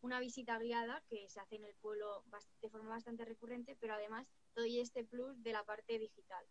una 0.01 0.21
visita 0.21 0.59
guiada 0.59 1.03
que 1.09 1.29
se 1.29 1.41
hace 1.41 1.57
en 1.57 1.65
el 1.65 1.75
pueblo 1.77 2.25
de 2.61 2.69
forma 2.69 2.91
bastante 2.91 3.25
recurrente, 3.25 3.77
pero 3.81 3.95
además 3.95 4.29
doy 4.55 4.81
este 4.81 5.05
plus 5.05 5.43
de 5.43 5.53
la 5.53 5.65
parte 5.65 5.99
digital. 5.99 6.45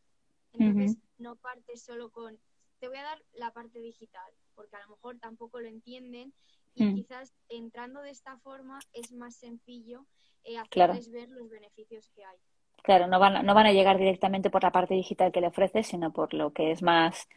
Entonces, 0.53 0.97
no 1.17 1.35
partes 1.35 1.83
solo 1.83 2.11
con, 2.11 2.39
te 2.79 2.87
voy 2.87 2.97
a 2.97 3.03
dar 3.03 3.23
la 3.33 3.51
parte 3.51 3.79
digital, 3.79 4.33
porque 4.55 4.75
a 4.77 4.83
lo 4.83 4.89
mejor 4.89 5.19
tampoco 5.19 5.59
lo 5.59 5.67
entienden 5.67 6.33
y 6.75 6.85
mm. 6.85 6.95
quizás 6.95 7.33
entrando 7.49 8.01
de 8.01 8.11
esta 8.11 8.37
forma 8.37 8.79
es 8.93 9.11
más 9.13 9.35
sencillo 9.35 10.05
eh, 10.43 10.57
hacerles 10.57 11.11
ver 11.11 11.29
los 11.29 11.49
beneficios 11.49 12.09
que 12.09 12.23
hay. 12.23 12.37
Claro, 12.83 13.07
no 13.07 13.19
van, 13.19 13.45
no 13.45 13.55
van 13.55 13.65
a 13.65 13.73
llegar 13.73 13.97
directamente 13.97 14.51
por 14.51 14.61
la 14.61 14.71
parte 14.71 14.93
digital 14.93 15.31
que 15.31 15.41
le 15.41 15.47
ofreces, 15.47 15.87
sino 15.87 16.13
por 16.13 16.33
lo 16.35 16.53
que 16.53 16.71
es 16.71 16.83
más, 16.83 17.27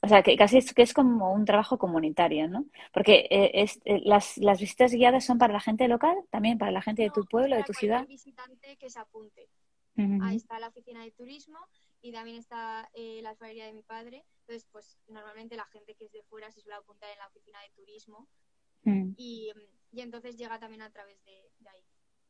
o 0.00 0.06
sea, 0.06 0.22
que 0.22 0.36
casi 0.36 0.58
es, 0.58 0.72
que 0.72 0.82
es 0.82 0.94
como 0.94 1.32
un 1.32 1.44
trabajo 1.44 1.76
comunitario, 1.76 2.48
¿no? 2.48 2.66
Porque 2.92 3.26
eh, 3.30 3.50
es, 3.54 3.80
eh, 3.84 4.00
las, 4.04 4.38
las 4.38 4.60
visitas 4.60 4.92
guiadas 4.92 5.24
son 5.24 5.38
para 5.38 5.52
la 5.52 5.60
gente 5.60 5.88
local, 5.88 6.16
también 6.30 6.56
para 6.58 6.70
la 6.70 6.82
gente 6.82 7.02
de 7.02 7.10
tu 7.10 7.24
pueblo, 7.24 7.56
de 7.56 7.64
tu 7.64 7.72
ciudad. 7.72 8.06
visitante 8.06 8.76
que 8.76 8.90
se 8.90 9.00
apunte. 9.00 9.48
Ahí 10.22 10.36
está 10.36 10.58
la 10.58 10.68
oficina 10.68 11.02
de 11.04 11.10
turismo 11.10 11.58
y 12.00 12.12
también 12.12 12.38
está 12.38 12.88
la 12.94 13.30
alfarería 13.30 13.66
de 13.66 13.74
mi 13.74 13.82
padre. 13.82 14.24
Entonces, 14.40 14.66
pues 14.72 14.98
normalmente 15.06 15.56
la 15.56 15.66
gente 15.66 15.94
que 15.94 16.06
es 16.06 16.12
de 16.12 16.22
fuera 16.22 16.50
se 16.50 16.60
suele 16.60 16.76
apuntar 16.76 17.10
en 17.10 17.18
la 17.18 17.26
oficina 17.26 17.60
de 17.60 17.70
turismo 17.70 18.26
Mm. 18.84 19.14
Y, 19.16 19.52
y, 19.92 20.00
entonces 20.00 20.36
llega 20.36 20.58
también 20.58 20.82
a 20.82 20.90
través 20.90 21.22
de, 21.24 21.32
ahí. 21.68 21.84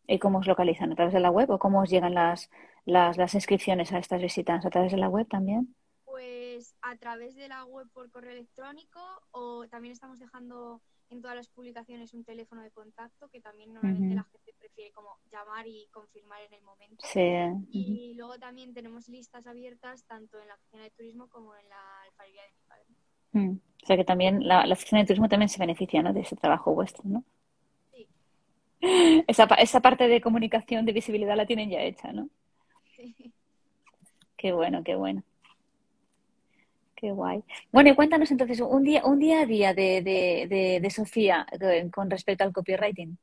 ¿Y 0.06 0.18
cómo 0.18 0.38
os 0.38 0.46
localizan? 0.46 0.92
¿A 0.92 0.96
través 0.96 1.14
de 1.14 1.20
la 1.20 1.30
web 1.30 1.50
o 1.50 1.58
cómo 1.58 1.80
os 1.80 1.90
llegan 1.90 2.14
las, 2.14 2.50
las, 2.84 3.16
las 3.16 3.34
inscripciones 3.34 3.92
a 3.92 3.98
estas 3.98 4.20
visitas? 4.20 4.64
¿A 4.66 4.70
través 4.70 4.92
de 4.92 4.98
la 4.98 5.08
web 5.08 5.28
también? 5.28 5.74
Pues 6.04 6.74
a 6.82 6.96
través 6.96 7.34
de 7.34 7.48
la 7.48 7.64
web 7.64 7.88
por 7.92 8.10
correo 8.10 8.32
electrónico 8.32 9.00
o 9.30 9.66
también 9.68 9.92
estamos 9.92 10.18
dejando 10.18 10.82
en 11.12 11.20
todas 11.20 11.36
las 11.36 11.48
publicaciones 11.48 12.14
un 12.14 12.24
teléfono 12.24 12.62
de 12.62 12.70
contacto 12.70 13.28
que 13.28 13.40
también 13.40 13.72
normalmente 13.72 14.14
la 14.14 14.24
gente 14.24 14.54
prefiere 14.58 14.92
como 14.92 15.18
llamar 15.30 15.66
y 15.66 15.86
confirmar 15.90 16.40
en 16.42 16.54
el 16.54 16.62
momento. 16.62 17.04
Sí. 17.06 17.20
Y 17.70 18.14
luego 18.14 18.38
también 18.38 18.72
tenemos 18.72 19.08
listas 19.08 19.46
abiertas 19.46 20.04
tanto 20.06 20.40
en 20.40 20.48
la 20.48 20.54
oficina 20.54 20.82
de 20.82 20.90
turismo 20.90 21.28
como 21.28 21.54
en 21.54 21.68
la 21.68 22.02
alfarería 22.02 22.42
de 22.42 22.52
mi. 22.52 22.62
Mm. 23.32 23.56
O 23.82 23.86
sea 23.86 23.96
que 23.96 24.04
también 24.04 24.46
la, 24.46 24.64
la 24.66 24.74
oficina 24.74 25.00
de 25.00 25.06
turismo 25.06 25.28
también 25.28 25.48
se 25.48 25.58
beneficia 25.58 26.02
¿no? 26.02 26.12
de 26.12 26.20
ese 26.20 26.36
trabajo 26.36 26.72
vuestro, 26.74 27.02
¿no? 27.04 27.24
Sí. 27.92 28.06
Esa, 29.26 29.44
esa 29.58 29.80
parte 29.80 30.08
de 30.08 30.20
comunicación, 30.20 30.86
de 30.86 30.92
visibilidad 30.92 31.36
la 31.36 31.46
tienen 31.46 31.70
ya 31.70 31.82
hecha, 31.82 32.12
¿no? 32.12 32.28
Sí. 32.96 33.32
Qué 34.36 34.52
bueno, 34.52 34.82
qué 34.84 34.94
bueno. 34.94 35.22
Qué 36.94 37.10
guay. 37.10 37.42
Bueno, 37.72 37.90
y 37.90 37.94
cuéntanos 37.96 38.30
entonces 38.30 38.60
un 38.60 38.84
día, 38.84 39.04
un 39.04 39.18
día 39.18 39.40
a 39.40 39.46
día 39.46 39.74
de, 39.74 40.02
de, 40.02 40.46
de, 40.48 40.78
de 40.80 40.90
Sofía 40.90 41.46
con 41.92 42.08
respecto 42.08 42.44
al 42.44 42.52
copywriting. 42.52 43.18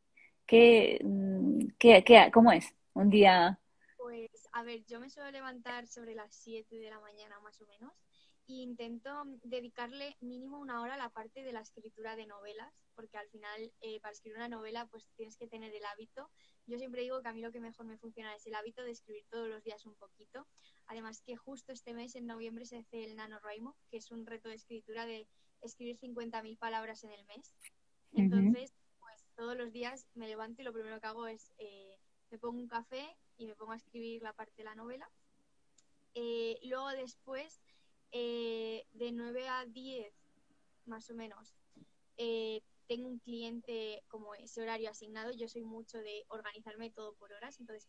¿Qué, 0.45 0.99
mm, 1.01 1.67
qué, 1.77 2.03
qué, 2.03 2.29
¿Cómo 2.33 2.51
es 2.51 2.73
un 2.93 3.09
día? 3.09 3.57
Pues, 3.97 4.49
a 4.51 4.63
ver, 4.63 4.83
yo 4.85 4.99
me 4.99 5.09
suelo 5.09 5.31
levantar 5.31 5.87
sobre 5.87 6.13
las 6.13 6.33
7 6.35 6.77
de 6.77 6.89
la 6.89 6.99
mañana 6.99 7.39
más 7.39 7.61
o 7.61 7.65
menos 7.67 7.93
e 8.53 8.63
intento 8.63 9.23
dedicarle 9.43 10.17
mínimo 10.21 10.59
una 10.59 10.81
hora 10.81 10.95
a 10.95 10.97
la 10.97 11.09
parte 11.09 11.43
de 11.43 11.53
la 11.53 11.61
escritura 11.61 12.15
de 12.15 12.25
novelas, 12.25 12.73
porque 12.95 13.17
al 13.17 13.29
final 13.29 13.71
eh, 13.81 13.99
para 14.01 14.11
escribir 14.11 14.37
una 14.37 14.49
novela 14.49 14.87
pues 14.87 15.07
tienes 15.15 15.37
que 15.37 15.47
tener 15.47 15.73
el 15.73 15.85
hábito. 15.85 16.29
Yo 16.65 16.77
siempre 16.77 17.01
digo 17.01 17.21
que 17.21 17.27
a 17.27 17.33
mí 17.33 17.41
lo 17.41 17.51
que 17.51 17.59
mejor 17.59 17.85
me 17.85 17.97
funciona 17.97 18.33
es 18.35 18.45
el 18.47 18.55
hábito 18.55 18.83
de 18.83 18.91
escribir 18.91 19.25
todos 19.29 19.47
los 19.47 19.63
días 19.63 19.85
un 19.85 19.95
poquito. 19.95 20.47
Además 20.87 21.21
que 21.21 21.35
justo 21.35 21.71
este 21.71 21.93
mes, 21.93 22.15
en 22.15 22.25
noviembre, 22.25 22.65
se 22.65 22.77
hace 22.77 23.05
el 23.05 23.15
NaNoWriMo, 23.15 23.75
que 23.89 23.97
es 23.97 24.09
un 24.11 24.25
reto 24.25 24.49
de 24.49 24.55
escritura 24.55 25.05
de 25.05 25.27
escribir 25.61 25.99
50.000 25.99 26.57
palabras 26.57 27.03
en 27.03 27.11
el 27.11 27.23
mes. 27.25 27.53
Entonces, 28.13 28.73
pues 28.99 29.25
todos 29.35 29.55
los 29.55 29.71
días 29.71 30.07
me 30.15 30.27
levanto 30.27 30.61
y 30.61 30.65
lo 30.65 30.73
primero 30.73 30.99
que 30.99 31.07
hago 31.07 31.27
es 31.27 31.51
eh, 31.59 31.99
me 32.31 32.39
pongo 32.39 32.59
un 32.59 32.67
café 32.67 33.15
y 33.37 33.45
me 33.45 33.55
pongo 33.55 33.73
a 33.73 33.77
escribir 33.77 34.21
la 34.23 34.33
parte 34.33 34.55
de 34.57 34.63
la 34.63 34.75
novela. 34.75 35.09
Eh, 36.15 36.59
luego 36.63 36.89
después, 36.89 37.61
eh, 38.11 38.85
de 38.93 39.11
9 39.11 39.47
a 39.47 39.65
10, 39.65 40.13
más 40.85 41.09
o 41.09 41.13
menos, 41.15 41.53
eh, 42.17 42.61
tengo 42.87 43.07
un 43.07 43.19
cliente 43.19 44.03
como 44.07 44.33
ese 44.35 44.61
horario 44.61 44.89
asignado. 44.89 45.31
Yo 45.31 45.47
soy 45.47 45.63
mucho 45.63 45.99
de 45.99 46.25
organizarme 46.29 46.89
todo 46.89 47.13
por 47.15 47.31
horas, 47.33 47.59
entonces 47.59 47.87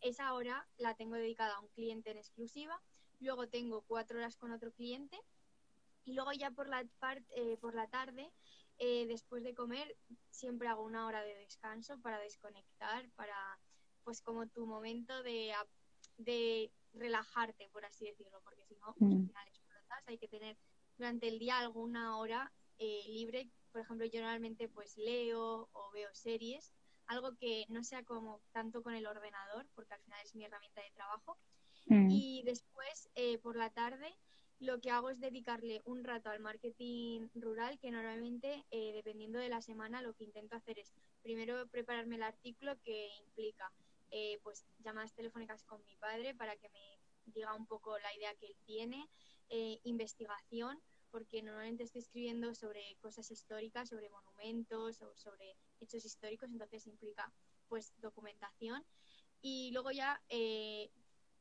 esa 0.00 0.34
hora 0.34 0.68
la 0.76 0.94
tengo 0.94 1.14
dedicada 1.16 1.54
a 1.56 1.60
un 1.60 1.68
cliente 1.68 2.10
en 2.10 2.18
exclusiva. 2.18 2.80
Luego 3.20 3.48
tengo 3.48 3.82
cuatro 3.82 4.18
horas 4.18 4.36
con 4.36 4.52
otro 4.52 4.72
cliente 4.72 5.18
y 6.04 6.12
luego 6.14 6.32
ya 6.32 6.50
por 6.50 6.68
la, 6.68 6.84
par- 6.98 7.24
eh, 7.30 7.56
por 7.58 7.74
la 7.74 7.88
tarde, 7.88 8.30
eh, 8.78 9.06
después 9.06 9.42
de 9.44 9.54
comer, 9.54 9.96
siempre 10.30 10.68
hago 10.68 10.82
una 10.82 11.06
hora 11.06 11.22
de 11.22 11.34
descanso 11.36 11.98
para 12.00 12.18
desconectar, 12.18 13.08
para 13.12 13.36
pues 14.04 14.20
como 14.20 14.46
tu 14.48 14.66
momento 14.66 15.22
de, 15.22 15.54
de 16.18 16.72
relajarte, 16.92 17.68
por 17.70 17.84
así 17.84 18.04
decirlo, 18.06 18.40
porque 18.42 18.66
si 18.66 18.74
no, 18.76 18.94
pues, 18.98 19.12
al 19.12 19.26
final. 19.28 19.51
Hay 20.12 20.18
que 20.18 20.28
tener 20.28 20.56
durante 20.98 21.28
el 21.28 21.38
día 21.38 21.58
alguna 21.58 22.18
hora 22.18 22.52
eh, 22.78 23.02
libre. 23.08 23.50
Por 23.72 23.80
ejemplo, 23.80 24.06
yo 24.06 24.20
normalmente 24.20 24.68
pues 24.68 24.96
leo 24.98 25.68
o 25.72 25.90
veo 25.92 26.14
series, 26.14 26.72
algo 27.06 27.34
que 27.36 27.64
no 27.68 27.82
sea 27.82 28.04
como 28.04 28.40
tanto 28.52 28.82
con 28.82 28.94
el 28.94 29.06
ordenador, 29.06 29.66
porque 29.74 29.94
al 29.94 30.00
final 30.00 30.20
es 30.22 30.34
mi 30.34 30.44
herramienta 30.44 30.82
de 30.82 30.90
trabajo. 30.90 31.38
Mm. 31.86 32.10
Y 32.10 32.42
después, 32.44 33.08
eh, 33.14 33.38
por 33.38 33.56
la 33.56 33.70
tarde, 33.70 34.14
lo 34.58 34.80
que 34.80 34.90
hago 34.90 35.10
es 35.10 35.18
dedicarle 35.18 35.80
un 35.84 36.04
rato 36.04 36.30
al 36.30 36.40
marketing 36.40 37.28
rural, 37.34 37.78
que 37.78 37.90
normalmente, 37.90 38.64
eh, 38.70 38.92
dependiendo 38.92 39.38
de 39.38 39.48
la 39.48 39.62
semana, 39.62 40.02
lo 40.02 40.14
que 40.14 40.24
intento 40.24 40.56
hacer 40.56 40.78
es 40.78 40.92
primero 41.22 41.66
prepararme 41.68 42.16
el 42.16 42.22
artículo 42.22 42.78
que 42.82 43.08
implica 43.24 43.72
eh, 44.10 44.38
pues 44.42 44.66
llamadas 44.84 45.14
telefónicas 45.14 45.64
con 45.64 45.82
mi 45.86 45.96
padre 45.96 46.34
para 46.34 46.54
que 46.56 46.68
me 46.68 46.98
diga 47.24 47.54
un 47.54 47.66
poco 47.66 47.98
la 47.98 48.14
idea 48.14 48.34
que 48.34 48.46
él 48.46 48.56
tiene, 48.66 49.08
eh, 49.52 49.80
investigación, 49.84 50.82
porque 51.10 51.42
normalmente 51.42 51.84
estoy 51.84 52.00
escribiendo 52.00 52.54
sobre 52.56 52.96
cosas 53.00 53.30
históricas, 53.30 53.90
sobre 53.90 54.10
monumentos 54.10 55.02
o 55.02 55.14
sobre 55.16 55.58
hechos 55.80 56.04
históricos, 56.06 56.50
entonces 56.50 56.86
implica 56.88 57.32
pues 57.68 57.94
documentación 57.98 58.86
y 59.42 59.72
luego 59.72 59.90
ya 59.92 60.22
eh, 60.28 60.90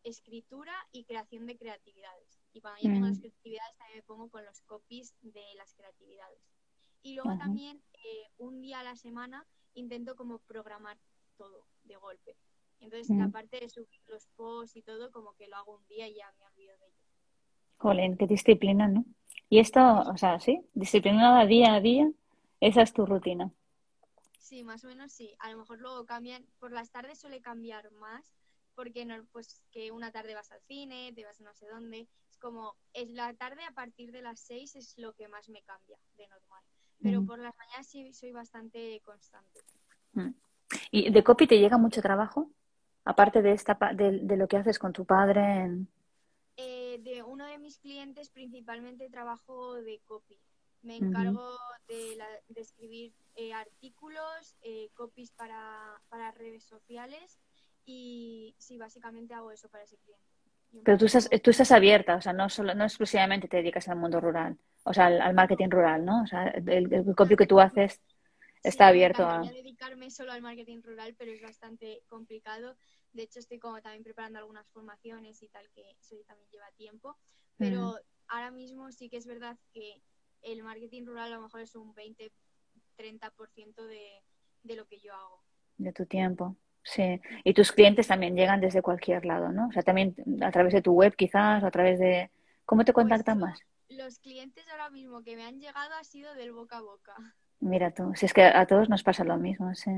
escritura 0.03 0.73
y 0.91 1.05
creación 1.05 1.45
de 1.47 1.57
creatividades. 1.57 2.41
Y 2.53 2.61
cuando 2.61 2.81
ya 2.81 2.91
tengo 2.91 3.05
Mm. 3.05 3.09
las 3.09 3.19
creatividades 3.19 3.77
también 3.77 3.99
me 3.99 4.03
pongo 4.03 4.29
con 4.29 4.45
los 4.45 4.61
copies 4.61 5.15
de 5.21 5.43
las 5.57 5.73
creatividades. 5.75 6.43
Y 7.03 7.15
luego 7.15 7.31
Ajá. 7.31 7.45
también 7.45 7.83
eh, 7.93 8.27
un 8.37 8.61
día 8.61 8.81
a 8.81 8.83
la 8.83 8.95
semana 8.97 9.47
intento 9.73 10.15
como 10.15 10.39
programar 10.39 10.99
todo 11.37 11.67
de 11.83 11.95
golpe. 11.97 12.37
Entonces 12.79 13.15
la 13.17 13.27
Mm. 13.27 13.31
parte 13.31 13.59
de 13.59 13.69
subir 13.69 14.01
los 14.07 14.27
posts 14.35 14.75
y 14.77 14.83
todo 14.83 15.11
como 15.11 15.35
que 15.35 15.47
lo 15.47 15.57
hago 15.57 15.75
un 15.77 15.87
día 15.87 16.07
y 16.09 16.15
ya 16.15 16.31
me 16.39 16.45
olvido 16.47 16.77
de 16.79 16.87
ello. 16.87 17.00
Jolín, 17.81 18.15
qué 18.15 18.27
disciplina, 18.27 18.87
¿no? 18.87 19.05
Y 19.49 19.59
esto, 19.59 19.81
o 19.81 20.15
sea, 20.15 20.39
sí, 20.39 20.61
disciplinada 20.73 21.45
día 21.47 21.73
a 21.73 21.81
día, 21.81 22.09
esa 22.59 22.83
es 22.83 22.93
tu 22.93 23.05
rutina. 23.07 23.51
Sí, 24.37 24.63
más 24.63 24.83
o 24.83 24.87
menos 24.87 25.11
sí. 25.11 25.33
A 25.39 25.49
lo 25.51 25.57
mejor 25.57 25.79
luego 25.79 26.05
cambian, 26.05 26.45
por 26.59 26.71
las 26.71 26.91
tardes 26.91 27.19
suele 27.19 27.41
cambiar 27.41 27.91
más, 27.93 28.35
porque 28.75 29.03
no, 29.05 29.15
pues 29.31 29.63
que 29.71 29.91
una 29.91 30.11
tarde 30.11 30.35
vas 30.35 30.51
al 30.51 30.61
cine, 30.61 31.11
te 31.13 31.25
vas 31.25 31.41
no 31.41 31.53
sé 31.55 31.67
dónde. 31.67 32.07
Es 32.29 32.37
como, 32.37 32.75
es 32.93 33.09
la 33.09 33.33
tarde 33.33 33.63
a 33.63 33.71
partir 33.71 34.11
de 34.11 34.21
las 34.21 34.39
seis 34.39 34.75
es 34.75 34.97
lo 34.97 35.13
que 35.13 35.27
más 35.27 35.49
me 35.49 35.61
cambia 35.63 35.97
de 36.17 36.27
normal. 36.27 36.63
Pero 37.01 37.21
Mm. 37.21 37.25
por 37.25 37.39
las 37.39 37.55
mañanas 37.57 37.87
sí 37.87 38.13
soy 38.13 38.31
bastante 38.31 39.01
constante. 39.03 39.61
Mm. 40.13 40.29
¿Y 40.91 41.09
de 41.11 41.23
copy 41.23 41.47
te 41.47 41.57
llega 41.59 41.77
mucho 41.77 42.01
trabajo? 42.01 42.51
Aparte 43.05 43.41
de 43.41 43.53
esta 43.53 43.73
de, 43.95 44.19
de 44.19 44.37
lo 44.37 44.47
que 44.47 44.57
haces 44.57 44.77
con 44.77 44.93
tu 44.93 45.05
padre 45.05 45.41
en... 45.63 45.87
Eh, 46.57 46.99
de 47.01 47.23
uno 47.23 47.45
de 47.47 47.57
mis 47.57 47.79
clientes 47.79 48.29
principalmente 48.29 49.09
trabajo 49.09 49.75
de 49.75 49.99
copy. 50.05 50.37
Me 50.83 50.95
encargo 50.95 51.57
de, 51.87 52.15
la- 52.17 52.39
de 52.49 52.61
escribir 52.61 53.13
eh, 53.35 53.53
artículos, 53.53 54.55
eh, 54.63 54.89
copies 54.93 55.31
para, 55.31 56.01
para 56.09 56.31
redes 56.31 56.63
sociales 56.63 57.39
y 57.85 58.55
sí, 58.59 58.77
básicamente 58.77 59.33
hago 59.33 59.51
eso 59.51 59.69
para 59.69 59.83
ese 59.85 59.97
cliente. 59.97 60.25
Pero 60.83 60.97
tú 60.97 61.05
estás, 61.05 61.29
tú 61.43 61.51
estás 61.51 61.71
abierta, 61.71 62.15
o 62.15 62.21
sea, 62.21 62.33
no 62.33 62.49
solo, 62.49 62.73
no 62.75 62.83
exclusivamente 62.85 63.47
te 63.47 63.57
dedicas 63.57 63.87
al 63.87 63.97
mundo 63.97 64.19
rural, 64.19 64.57
o 64.83 64.93
sea, 64.93 65.07
al, 65.07 65.21
al 65.21 65.33
marketing 65.33 65.69
rural, 65.69 66.03
¿no? 66.05 66.23
O 66.23 66.27
sea, 66.27 66.47
el, 66.47 66.91
el 66.93 67.15
copy 67.15 67.35
que 67.35 67.45
tú 67.47 67.59
haces 67.59 68.01
está 68.63 68.85
Sí, 68.85 68.89
abierto 68.89 69.23
a... 69.23 69.41
dedicarme 69.41 70.09
solo 70.09 70.31
al 70.31 70.41
marketing 70.41 70.81
rural, 70.81 71.15
pero 71.17 71.31
es 71.31 71.41
bastante 71.41 72.03
complicado. 72.07 72.75
De 73.13 73.23
hecho, 73.23 73.39
estoy 73.39 73.59
como 73.59 73.81
también 73.81 74.03
preparando 74.03 74.39
algunas 74.39 74.67
formaciones 74.69 75.41
y 75.43 75.49
tal, 75.49 75.69
que 75.71 75.83
eso 75.99 76.15
también 76.27 76.49
lleva 76.51 76.71
tiempo. 76.77 77.17
Pero 77.57 77.97
ahora 78.27 78.51
mismo 78.51 78.91
sí 78.91 79.09
que 79.09 79.17
es 79.17 79.27
verdad 79.27 79.57
que 79.73 80.01
el 80.41 80.63
marketing 80.63 81.05
rural 81.05 81.31
a 81.31 81.35
lo 81.35 81.41
mejor 81.43 81.61
es 81.61 81.75
un 81.75 81.93
20-30% 81.93 83.85
de, 83.85 84.23
de 84.63 84.75
lo 84.75 84.85
que 84.87 84.99
yo 84.99 85.13
hago. 85.13 85.43
de 85.77 85.91
tu 85.93 86.05
tiempo. 86.05 86.55
Sí. 86.83 87.19
Y 87.43 87.53
tus 87.53 87.71
clientes 87.71 88.07
también 88.07 88.35
llegan 88.35 88.61
desde 88.61 88.81
cualquier 88.81 89.25
lado, 89.25 89.51
¿no? 89.51 89.67
O 89.67 89.71
sea, 89.71 89.83
también 89.83 90.15
a 90.41 90.51
través 90.51 90.73
de 90.73 90.81
tu 90.81 90.93
web 90.93 91.15
quizás, 91.15 91.63
o 91.63 91.67
a 91.67 91.71
través 91.71 91.99
de... 91.99 92.31
¿Cómo 92.65 92.85
te 92.85 92.93
Pues 92.93 93.03
contactan 93.03 93.39
más? 93.39 93.59
Los 93.89 94.19
clientes 94.19 94.67
ahora 94.69 94.89
mismo 94.89 95.21
que 95.23 95.35
me 95.35 95.43
han 95.45 95.59
llegado 95.59 95.93
ha 95.95 96.03
sido 96.03 96.33
del 96.35 96.51
boca 96.51 96.77
a 96.77 96.81
boca. 96.81 97.15
Mira 97.59 97.93
tú, 97.93 98.13
si 98.15 98.25
es 98.25 98.33
que 98.33 98.43
a 98.43 98.65
todos 98.65 98.89
nos 98.89 99.03
pasa 99.03 99.23
lo 99.23 99.37
mismo, 99.37 99.73
sí. 99.75 99.91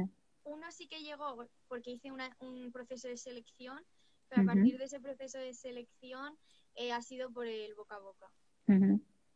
Uno 0.64 0.72
sí 0.72 0.88
que 0.88 1.04
llegó 1.04 1.46
porque 1.68 1.92
hice 1.92 2.10
una- 2.14 2.34
un 2.40 2.72
proceso 2.72 3.10
de 3.10 3.18
selección, 3.18 3.84
pero 4.30 4.44
a 4.44 4.46
partir 4.46 4.78
de 4.78 4.86
ese 4.86 5.02
proceso 5.02 5.38
de 5.38 5.54
selección 5.54 6.38
eh, 6.76 6.94
ha 6.94 7.02
sido 7.02 7.30
por 7.32 7.46
el 7.48 7.76
boca 7.76 7.96
a 7.96 8.00
boca. 8.00 8.32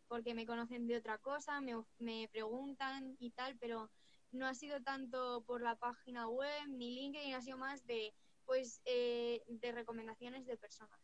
Porque 0.07 0.33
me 0.33 0.45
conocen 0.45 0.87
de 0.87 0.95
otra 0.95 1.17
cosa, 1.17 1.59
me, 1.59 1.75
me 1.99 2.29
preguntan 2.31 3.17
y 3.19 3.31
tal, 3.31 3.57
pero 3.57 3.89
no 4.31 4.47
ha 4.47 4.53
sido 4.53 4.81
tanto 4.81 5.43
por 5.45 5.61
la 5.61 5.75
página 5.75 6.29
web 6.29 6.69
ni 6.69 6.95
LinkedIn, 6.95 7.33
ha 7.33 7.41
sido 7.41 7.57
más 7.57 7.85
de 7.85 8.13
pues 8.45 8.81
eh, 8.85 9.43
de 9.47 9.71
recomendaciones 9.73 10.45
de 10.45 10.55
personas. 10.55 11.01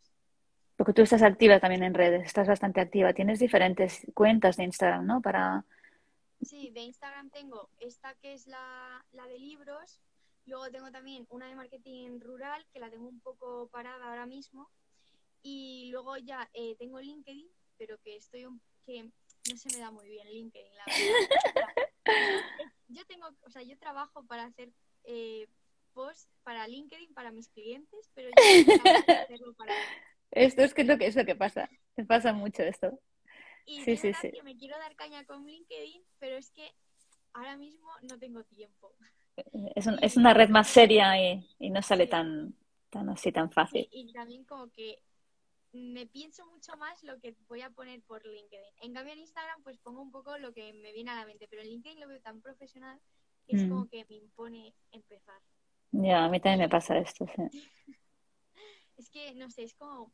Porque 0.77 0.93
tú 0.93 1.01
estás 1.01 1.21
activa 1.21 1.59
también 1.59 1.83
en 1.83 1.93
redes, 1.93 2.25
estás 2.25 2.47
bastante 2.47 2.79
activa. 2.79 3.13
Tienes 3.13 3.39
diferentes 3.39 4.07
cuentas 4.13 4.55
de 4.55 4.63
Instagram, 4.63 5.05
¿no? 5.05 5.21
Para... 5.21 5.65
Sí, 6.41 6.71
de 6.71 6.81
Instagram 6.81 7.29
tengo 7.29 7.69
esta 7.79 8.15
que 8.15 8.33
es 8.33 8.47
la, 8.47 9.05
la 9.11 9.27
de 9.27 9.39
libros, 9.39 10.01
luego 10.45 10.69
tengo 10.71 10.91
también 10.91 11.25
una 11.29 11.47
de 11.47 11.55
marketing 11.55 12.19
rural 12.19 12.65
que 12.71 12.79
la 12.79 12.89
tengo 12.89 13.07
un 13.07 13.19
poco 13.19 13.67
parada 13.69 14.05
ahora 14.05 14.25
mismo 14.25 14.69
y 15.41 15.89
luego 15.91 16.17
ya 16.17 16.49
eh, 16.53 16.75
tengo 16.77 16.99
LinkedIn, 16.99 17.47
pero 17.77 17.97
que 17.99 18.15
estoy 18.15 18.45
un, 18.45 18.61
que 18.85 19.03
no 19.03 19.57
se 19.57 19.69
me 19.75 19.79
da 19.79 19.91
muy 19.91 20.07
bien 20.07 20.27
LinkedIn, 20.29 20.75
la 20.75 20.85
verdad. 20.85 21.73
Yo 22.87 23.05
tengo, 23.05 23.27
o 23.41 23.49
sea, 23.49 23.63
yo 23.63 23.75
trabajo 23.79 24.23
para 24.25 24.43
hacer 24.43 24.71
eh, 25.05 25.47
posts 25.93 26.29
para 26.43 26.67
LinkedIn, 26.67 27.13
para 27.13 27.31
mis 27.31 27.49
clientes, 27.49 28.11
pero 28.13 28.29
yo 28.29 28.75
no 28.77 29.13
hacerlo 29.13 29.53
para 29.55 29.73
Esto 30.31 30.61
es 30.61 30.73
que 30.75 30.81
es 30.81 30.87
lo 30.87 30.97
que 30.99 31.07
es 31.07 31.15
lo 31.15 31.25
que 31.25 31.35
pasa. 31.35 31.69
Me 31.95 32.05
pasa 32.05 32.33
mucho 32.33 32.61
esto. 32.61 32.99
Y 33.65 33.83
sí, 33.83 33.97
sí, 33.97 34.13
sí. 34.13 34.31
que 34.31 34.43
me 34.43 34.57
quiero 34.57 34.77
dar 34.77 34.95
caña 34.95 35.25
con 35.25 35.45
LinkedIn, 35.45 36.03
pero 36.19 36.35
es 36.35 36.51
que 36.51 36.75
ahora 37.33 37.57
mismo 37.57 37.89
no 38.03 38.19
tengo 38.19 38.43
tiempo. 38.43 38.95
Es, 39.75 39.87
es 40.01 40.17
una 40.17 40.33
red 40.33 40.49
más 40.49 40.67
seria 40.67 41.19
y, 41.19 41.47
y 41.59 41.69
no 41.69 41.81
sale 41.81 42.07
tan, 42.07 42.55
tan 42.89 43.09
así, 43.09 43.31
tan 43.31 43.51
fácil. 43.51 43.87
y 43.91 44.11
también 44.13 44.43
como 44.45 44.69
que 44.71 44.99
me 45.73 46.05
pienso 46.05 46.45
mucho 46.45 46.77
más 46.77 47.03
lo 47.03 47.19
que 47.19 47.35
voy 47.47 47.61
a 47.61 47.69
poner 47.71 48.01
por 48.03 48.25
LinkedIn. 48.25 48.73
En 48.81 48.93
cambio 48.93 49.13
en 49.13 49.19
Instagram 49.19 49.63
pues 49.63 49.79
pongo 49.79 50.01
un 50.01 50.11
poco 50.11 50.37
lo 50.37 50.53
que 50.53 50.71
me 50.73 50.93
viene 50.93 51.11
a 51.11 51.15
la 51.15 51.25
mente, 51.25 51.47
pero 51.49 51.63
en 51.63 51.69
LinkedIn 51.69 51.99
lo 51.99 52.07
veo 52.07 52.21
tan 52.21 52.41
profesional 52.41 52.99
que 53.47 53.55
es 53.57 53.63
mm. 53.63 53.69
como 53.69 53.89
que 53.89 54.05
me 54.07 54.15
impone 54.15 54.73
empezar. 54.91 55.41
Ya, 55.91 56.25
a 56.25 56.29
mí 56.29 56.39
también 56.39 56.59
me 56.59 56.69
pasa 56.69 56.97
esto, 56.97 57.25
sí. 57.35 57.43
es 58.97 59.09
que, 59.09 59.33
no 59.35 59.49
sé, 59.49 59.63
es 59.63 59.73
como 59.73 60.13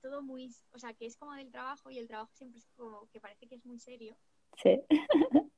todo 0.00 0.22
muy, 0.22 0.54
o 0.72 0.78
sea, 0.78 0.94
que 0.94 1.06
es 1.06 1.16
como 1.16 1.34
del 1.34 1.50
trabajo 1.50 1.90
y 1.90 1.98
el 1.98 2.06
trabajo 2.06 2.30
siempre 2.34 2.60
es 2.60 2.68
como 2.76 3.08
que 3.08 3.20
parece 3.20 3.48
que 3.48 3.56
es 3.56 3.66
muy 3.66 3.78
serio. 3.78 4.16
Sí. 4.62 4.80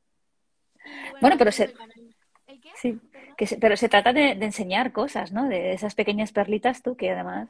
bueno, 1.20 1.36
pero 1.36 1.52
se... 1.52 1.74
¿El 2.46 2.60
qué? 2.60 2.70
Sí, 2.76 3.00
que 3.36 3.46
pero 3.60 3.76
se 3.76 3.88
trata 3.88 4.12
de, 4.12 4.34
de, 4.34 4.44
enseñar 4.44 4.92
cosas, 4.92 5.32
¿no? 5.32 5.48
De 5.48 5.72
esas 5.72 5.94
pequeñas 5.94 6.32
perlitas 6.32 6.82
tú 6.82 6.96
que 6.96 7.10
además 7.10 7.48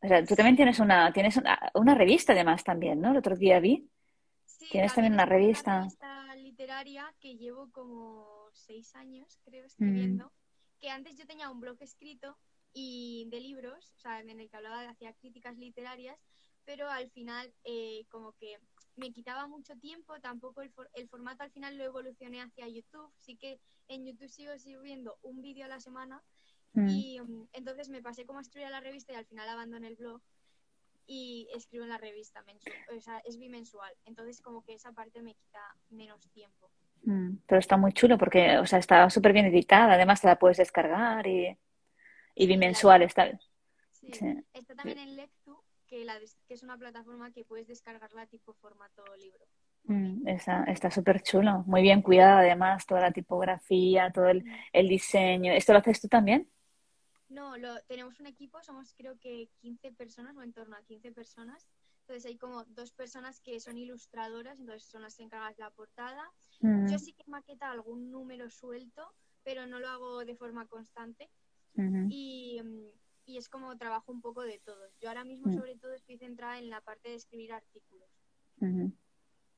o 0.00 0.06
sea, 0.06 0.24
tú 0.24 0.36
también 0.36 0.56
tienes 0.56 0.78
una, 0.78 1.12
tienes 1.12 1.36
una, 1.36 1.94
revista 1.94 2.32
además 2.32 2.62
también, 2.62 3.00
¿no? 3.00 3.10
El 3.10 3.16
otro 3.16 3.36
día 3.36 3.58
vi. 3.58 3.88
tienes 4.70 4.94
también 4.94 5.14
una 5.14 5.26
revista. 5.26 5.72
Una 5.72 5.80
revista 5.80 6.34
literaria 6.36 7.14
que 7.20 7.36
llevo 7.36 7.70
como 7.72 8.48
seis 8.52 8.94
años, 8.94 9.40
creo, 9.44 9.64
escribiendo. 9.64 10.26
Mm. 10.26 10.78
Que 10.80 10.90
antes 10.90 11.16
yo 11.16 11.26
tenía 11.26 11.50
un 11.50 11.60
blog 11.60 11.76
escrito 11.80 12.38
y 12.72 13.26
de 13.30 13.40
libros, 13.40 13.92
o 13.96 13.98
sea, 13.98 14.20
en 14.20 14.30
el 14.38 14.48
que 14.48 14.56
hablaba, 14.56 14.88
hacía 14.88 15.12
críticas 15.14 15.58
literarias, 15.58 16.16
pero 16.64 16.88
al 16.88 17.10
final 17.10 17.52
eh, 17.64 18.04
como 18.08 18.32
que 18.34 18.58
me 18.98 19.12
quitaba 19.12 19.46
mucho 19.46 19.76
tiempo, 19.76 20.20
tampoco 20.20 20.62
el, 20.62 20.72
el, 20.94 21.08
formato 21.08 21.42
al 21.42 21.50
final 21.50 21.78
lo 21.78 21.84
evolucioné 21.84 22.42
hacia 22.42 22.68
YouTube, 22.68 23.10
sí 23.16 23.36
que 23.36 23.60
en 23.88 24.04
YouTube 24.04 24.28
sigo 24.28 24.58
subiendo 24.58 25.16
un 25.22 25.40
vídeo 25.40 25.64
a 25.64 25.68
la 25.68 25.80
semana, 25.80 26.22
Mm. 26.72 26.88
Y 26.88 27.20
um, 27.20 27.46
entonces 27.52 27.88
me 27.88 28.02
pasé 28.02 28.24
como 28.26 28.38
a 28.38 28.42
escribir 28.42 28.66
a 28.66 28.70
la 28.70 28.80
revista 28.80 29.12
y 29.12 29.16
al 29.16 29.26
final 29.26 29.48
abandoné 29.48 29.88
el 29.88 29.96
blog 29.96 30.20
y 31.06 31.48
escribo 31.54 31.84
en 31.84 31.90
la 31.90 31.98
revista 31.98 32.42
mensual, 32.42 32.74
o 32.96 33.00
sea, 33.00 33.18
es 33.20 33.38
bimensual. 33.38 33.92
Entonces 34.04 34.42
como 34.42 34.62
que 34.62 34.74
esa 34.74 34.92
parte 34.92 35.22
me 35.22 35.34
quita 35.34 35.60
menos 35.90 36.28
tiempo. 36.30 36.70
Mm, 37.04 37.36
pero 37.46 37.58
está 37.58 37.76
muy 37.76 37.92
chulo 37.92 38.18
porque, 38.18 38.58
o 38.58 38.66
sea, 38.66 38.78
está 38.78 39.08
súper 39.08 39.32
bien 39.32 39.46
editada, 39.46 39.94
además 39.94 40.20
te 40.20 40.26
la 40.26 40.38
puedes 40.38 40.58
descargar 40.58 41.26
y, 41.26 41.56
y 42.34 42.46
bimensual 42.46 43.02
está. 43.02 43.38
Sí. 43.92 44.10
Está 44.52 44.74
también 44.74 44.98
en 44.98 45.16
que, 45.88 46.04
la, 46.04 46.18
que 46.46 46.54
es 46.54 46.62
una 46.62 46.78
plataforma 46.78 47.32
que 47.32 47.44
puedes 47.44 47.66
descargarla 47.66 48.26
tipo 48.26 48.52
formato 48.54 49.02
libro. 49.16 49.44
Mm, 49.84 50.28
está 50.28 50.90
súper 50.90 51.22
chulo, 51.22 51.64
muy 51.66 51.82
bien 51.82 52.02
cuidada 52.02 52.40
además, 52.40 52.86
toda 52.86 53.00
la 53.00 53.10
tipografía, 53.10 54.12
todo 54.12 54.28
el, 54.28 54.44
el 54.72 54.88
diseño. 54.88 55.52
¿Esto 55.52 55.72
lo 55.72 55.78
haces 55.78 56.00
tú 56.00 56.08
también? 56.08 56.48
No, 57.28 57.56
lo, 57.58 57.80
tenemos 57.82 58.20
un 58.20 58.26
equipo, 58.26 58.62
somos 58.62 58.94
creo 58.94 59.18
que 59.18 59.50
15 59.60 59.92
personas 59.92 60.36
o 60.36 60.42
en 60.42 60.52
torno 60.52 60.76
a 60.76 60.82
15 60.82 61.12
personas. 61.12 61.68
Entonces 62.00 62.24
hay 62.24 62.38
como 62.38 62.64
dos 62.64 62.92
personas 62.92 63.40
que 63.40 63.60
son 63.60 63.76
ilustradoras, 63.76 64.58
entonces 64.58 64.88
son 64.88 65.02
las 65.02 65.18
encargadas 65.20 65.56
de 65.56 65.62
la 65.62 65.70
portada. 65.70 66.22
Mm. 66.60 66.88
Yo 66.88 66.98
sí 66.98 67.12
que 67.12 67.24
maqueta 67.26 67.70
algún 67.70 68.10
número 68.10 68.48
suelto, 68.48 69.12
pero 69.44 69.66
no 69.66 69.78
lo 69.78 69.88
hago 69.88 70.24
de 70.24 70.34
forma 70.34 70.66
constante. 70.66 71.30
y, 72.08 72.60
y, 73.28 73.36
es 73.36 73.48
como 73.48 73.76
trabajo 73.76 74.10
un 74.10 74.20
poco 74.20 74.42
de 74.42 74.58
todo. 74.64 74.88
Yo 75.00 75.08
ahora 75.08 75.24
mismo 75.24 75.50
mm. 75.50 75.54
sobre 75.54 75.76
todo 75.76 75.94
estoy 75.94 76.18
centrada 76.18 76.58
en 76.58 76.70
la 76.70 76.80
parte 76.80 77.10
de 77.10 77.14
escribir 77.16 77.52
artículos. 77.52 78.08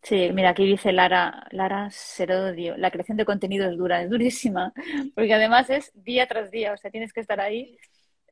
Sí, 0.02 0.30
mira, 0.32 0.50
aquí 0.50 0.64
dice 0.66 0.92
Lara, 0.92 1.46
Lara 1.50 1.90
Serodio, 1.90 2.76
la 2.76 2.90
creación 2.90 3.16
de 3.16 3.24
contenido 3.24 3.70
es 3.70 3.76
dura, 3.76 4.02
es 4.02 4.10
durísima, 4.10 4.72
porque 5.14 5.34
además 5.34 5.70
es 5.70 5.90
día 5.94 6.26
tras 6.26 6.50
día, 6.50 6.72
o 6.72 6.76
sea, 6.76 6.90
tienes 6.90 7.12
que 7.12 7.20
estar 7.20 7.40
ahí 7.40 7.78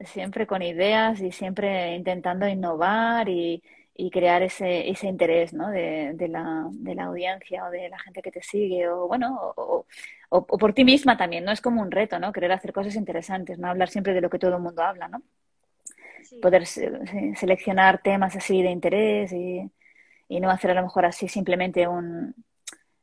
siempre 0.00 0.46
con 0.46 0.62
ideas 0.62 1.20
y 1.20 1.32
siempre 1.32 1.94
intentando 1.94 2.46
innovar 2.48 3.28
y, 3.28 3.62
crear 4.10 4.42
ese, 4.42 4.88
ese 4.88 5.08
interés 5.08 5.52
¿no? 5.52 5.68
de, 5.70 6.12
de, 6.14 6.28
la, 6.28 6.68
de 6.70 6.94
la 6.94 7.04
audiencia 7.04 7.64
o 7.66 7.70
de 7.70 7.88
la 7.88 7.98
gente 7.98 8.22
que 8.22 8.30
te 8.30 8.42
sigue, 8.42 8.88
o 8.88 9.08
bueno, 9.08 9.36
o, 9.56 9.86
o, 10.28 10.46
por 10.46 10.72
ti 10.72 10.84
misma 10.84 11.16
también, 11.16 11.44
no 11.44 11.52
es 11.52 11.60
como 11.60 11.82
un 11.82 11.90
reto, 11.90 12.18
¿no? 12.18 12.32
Querer 12.32 12.52
hacer 12.52 12.72
cosas 12.72 12.94
interesantes, 12.94 13.58
no 13.58 13.68
hablar 13.68 13.88
siempre 13.88 14.14
de 14.14 14.20
lo 14.20 14.30
que 14.30 14.38
todo 14.38 14.56
el 14.56 14.62
mundo 14.62 14.82
habla, 14.82 15.08
¿no? 15.08 15.22
Poder 16.42 16.66
seleccionar 16.66 18.00
temas 18.02 18.36
así 18.36 18.62
de 18.62 18.70
interés 18.70 19.32
y 19.32 19.70
y 20.28 20.40
no 20.40 20.50
hacer 20.50 20.70
a 20.70 20.74
lo 20.74 20.82
mejor 20.82 21.06
así 21.06 21.26
simplemente 21.26 21.88
un, 21.88 22.34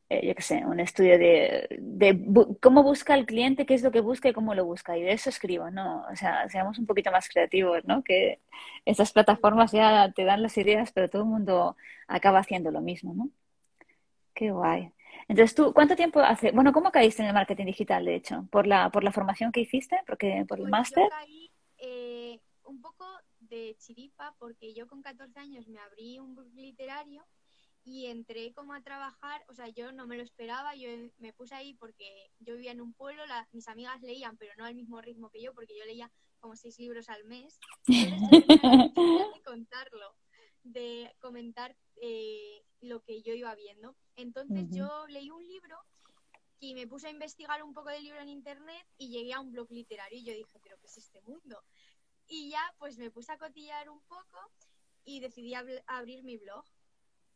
eh, 0.10 0.28
yo 0.28 0.36
qué 0.36 0.42
sé, 0.42 0.66
un 0.66 0.80
estudio 0.80 1.18
de, 1.18 1.68
de 1.80 2.58
cómo 2.62 2.84
busca 2.84 3.16
el 3.16 3.26
cliente, 3.26 3.66
qué 3.66 3.74
es 3.74 3.82
lo 3.82 3.92
que 3.92 4.02
busca 4.02 4.30
y 4.30 4.34
cómo 4.34 4.54
lo 4.54 4.66
busca. 4.66 4.98
Y 4.98 5.02
de 5.04 5.14
eso 5.14 5.30
escribo, 5.30 5.72
¿no? 5.72 6.06
O 6.12 6.16
sea, 6.16 6.48
seamos 6.50 6.78
un 6.78 6.86
poquito 6.86 7.12
más 7.12 7.28
creativos, 7.28 7.84
¿no? 7.86 8.04
Que 8.04 8.40
estas 8.86 9.12
plataformas 9.12 9.72
ya 9.72 10.12
te 10.12 10.24
dan 10.24 10.44
las 10.44 10.58
ideas, 10.58 10.92
pero 10.92 11.10
todo 11.10 11.24
el 11.24 11.30
mundo 11.30 11.76
acaba 12.08 12.40
haciendo 12.40 12.70
lo 12.72 12.82
mismo, 12.82 13.14
¿no? 13.16 13.30
Qué 14.34 14.52
guay. 14.52 14.92
Entonces, 15.28 15.56
¿tú 15.56 15.74
cuánto 15.74 15.96
tiempo 15.96 16.20
hace? 16.20 16.52
Bueno, 16.52 16.72
¿cómo 16.72 16.92
caíste 16.92 17.24
en 17.24 17.30
el 17.30 17.34
marketing 17.34 17.66
digital, 17.66 18.06
de 18.06 18.16
hecho? 18.16 18.48
¿Por 18.52 18.68
la, 18.68 18.92
por 18.92 19.04
la 19.04 19.12
formación 19.12 19.52
que 19.52 19.62
hiciste? 19.62 19.98
porque 20.06 20.46
¿Por 20.48 20.60
el 20.60 20.64
pues 20.64 20.72
máster? 20.72 21.10
caí 21.10 21.52
eh, 21.80 22.40
un 22.66 22.80
poco 22.80 23.06
de 23.40 23.76
chiripa 23.80 24.36
porque 24.38 24.74
yo 24.74 24.88
con 24.88 25.02
14 25.02 25.40
años 25.40 25.68
me 25.68 25.80
abrí 25.80 26.20
un 26.20 26.36
book 26.36 26.52
literario 26.54 27.24
y 27.86 28.08
entré 28.08 28.52
como 28.54 28.74
a 28.74 28.82
trabajar, 28.82 29.46
o 29.48 29.54
sea, 29.54 29.70
yo 29.70 29.92
no 29.92 30.08
me 30.08 30.18
lo 30.18 30.24
esperaba, 30.24 30.76
yo 30.76 30.90
me 31.20 31.34
puse 31.34 31.54
ahí 31.54 31.76
porque 31.76 32.32
yo 32.40 32.56
vivía 32.56 32.72
en 32.72 32.82
un 32.82 32.94
pueblo, 32.94 33.24
mis 33.52 33.68
amigas 33.68 34.02
leían, 34.02 34.38
pero 34.38 34.54
no 34.58 34.66
al 34.66 34.74
mismo 34.74 35.00
ritmo 35.02 35.30
que 35.30 35.42
yo, 35.42 35.54
porque 35.54 35.78
yo 35.78 35.86
leía 35.86 36.12
como 36.40 36.56
seis 36.56 36.80
libros 36.80 37.10
al 37.10 37.24
mes. 37.26 37.60
de 37.86 37.96
contarlo, 39.46 40.16
de 40.64 41.16
comentar 41.20 41.78
eh, 42.02 42.66
lo 42.82 43.02
que 43.04 43.22
yo 43.22 43.36
iba 43.36 43.54
viendo. 43.54 43.96
Entonces 44.16 44.68
yo 44.72 45.06
leí 45.08 45.30
un 45.30 45.46
libro 45.46 45.78
y 46.60 46.74
me 46.74 46.88
puse 46.88 47.08
a 47.08 47.12
investigar 47.12 47.62
un 47.62 47.74
poco 47.74 47.90
del 47.90 48.04
libro 48.04 48.20
en 48.20 48.30
internet 48.30 48.88
y 48.98 49.10
llegué 49.10 49.34
a 49.34 49.40
un 49.40 49.52
blog 49.52 49.72
literario 49.72 50.18
y 50.18 50.24
yo 50.24 50.34
dije, 50.34 50.60
pero 50.64 50.78
¿qué 50.80 50.88
es 50.88 50.98
este 50.98 51.22
mundo? 51.22 51.64
Y 52.28 52.50
ya 52.50 52.74
pues 52.80 52.98
me 52.98 53.12
puse 53.12 53.32
a 53.32 53.38
cotillar 53.38 53.90
un 53.90 54.02
poco 54.02 54.40
y 55.04 55.20
decidí 55.20 55.54
abrir 55.86 56.24
mi 56.24 56.38
blog. 56.38 56.66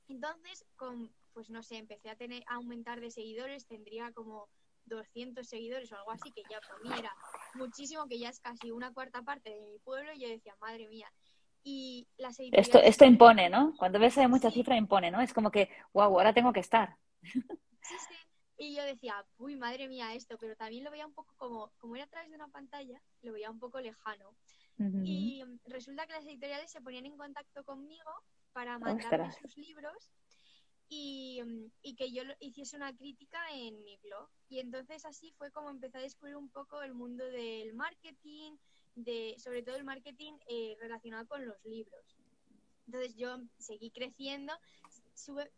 Entonces, 0.09 0.65
con, 0.75 1.13
pues 1.33 1.49
no 1.49 1.63
sé, 1.63 1.77
empecé 1.77 2.09
a 2.09 2.15
tener 2.15 2.43
a 2.47 2.55
aumentar 2.55 2.99
de 2.99 3.11
seguidores, 3.11 3.67
tendría 3.67 4.11
como 4.11 4.49
200 4.85 5.47
seguidores 5.47 5.91
o 5.91 5.97
algo 5.97 6.11
así, 6.11 6.31
que 6.31 6.41
ya 6.49 6.59
por 6.61 6.83
mí 6.83 6.89
era 6.97 7.15
muchísimo, 7.53 8.07
que 8.07 8.19
ya 8.19 8.29
es 8.29 8.39
casi 8.39 8.71
una 8.71 8.91
cuarta 8.91 9.21
parte 9.21 9.51
de 9.51 9.61
mi 9.67 9.79
pueblo, 9.79 10.11
y 10.13 10.21
yo 10.21 10.27
decía, 10.27 10.55
madre 10.59 10.87
mía. 10.87 11.11
Y 11.63 12.07
las 12.17 12.37
esto, 12.39 12.79
esto 12.79 13.05
impone, 13.05 13.49
¿no? 13.49 13.75
Cuando 13.77 13.99
ves 13.99 14.17
mucha 14.29 14.49
cifra 14.49 14.77
impone, 14.77 15.11
¿no? 15.11 15.21
Es 15.21 15.33
como 15.33 15.51
que, 15.51 15.69
wow, 15.93 16.05
ahora 16.05 16.33
tengo 16.33 16.53
que 16.53 16.61
estar. 16.61 16.97
Sí, 17.21 17.95
sí. 18.07 18.15
Y 18.57 18.75
yo 18.75 18.83
decía, 18.83 19.25
uy, 19.37 19.55
madre 19.55 19.87
mía, 19.87 20.13
esto, 20.15 20.37
pero 20.37 20.55
también 20.55 20.83
lo 20.83 20.91
veía 20.91 21.05
un 21.05 21.13
poco 21.13 21.33
como, 21.37 21.71
como 21.77 21.95
era 21.95 22.05
a 22.05 22.09
través 22.09 22.29
de 22.29 22.35
una 22.35 22.49
pantalla, 22.49 23.01
lo 23.21 23.33
veía 23.33 23.49
un 23.49 23.59
poco 23.59 23.79
lejano. 23.79 24.35
Y 25.03 25.43
resulta 25.65 26.07
que 26.07 26.13
las 26.13 26.25
editoriales 26.25 26.71
se 26.71 26.81
ponían 26.81 27.05
en 27.05 27.17
contacto 27.17 27.65
conmigo 27.65 28.09
para 28.53 28.79
mandarme 28.79 29.31
sus 29.31 29.57
libros 29.57 30.11
y, 30.89 31.41
y, 31.83 31.95
que 31.95 32.11
yo 32.11 32.23
hiciese 32.39 32.75
una 32.75 32.95
crítica 32.95 33.39
en 33.53 33.83
mi 33.83 33.97
blog. 33.97 34.27
Y 34.49 34.59
entonces 34.59 35.05
así 35.05 35.31
fue 35.37 35.51
como 35.51 35.69
empecé 35.69 35.99
a 35.99 36.01
descubrir 36.01 36.35
un 36.35 36.49
poco 36.49 36.81
el 36.81 36.93
mundo 36.93 37.23
del 37.25 37.73
marketing, 37.73 38.57
de, 38.95 39.35
sobre 39.37 39.61
todo 39.61 39.75
el 39.75 39.83
marketing 39.83 40.33
eh, 40.49 40.75
relacionado 40.79 41.27
con 41.27 41.45
los 41.45 41.63
libros. 41.63 42.17
Entonces 42.87 43.15
yo 43.15 43.37
seguí 43.59 43.91
creciendo, 43.91 44.51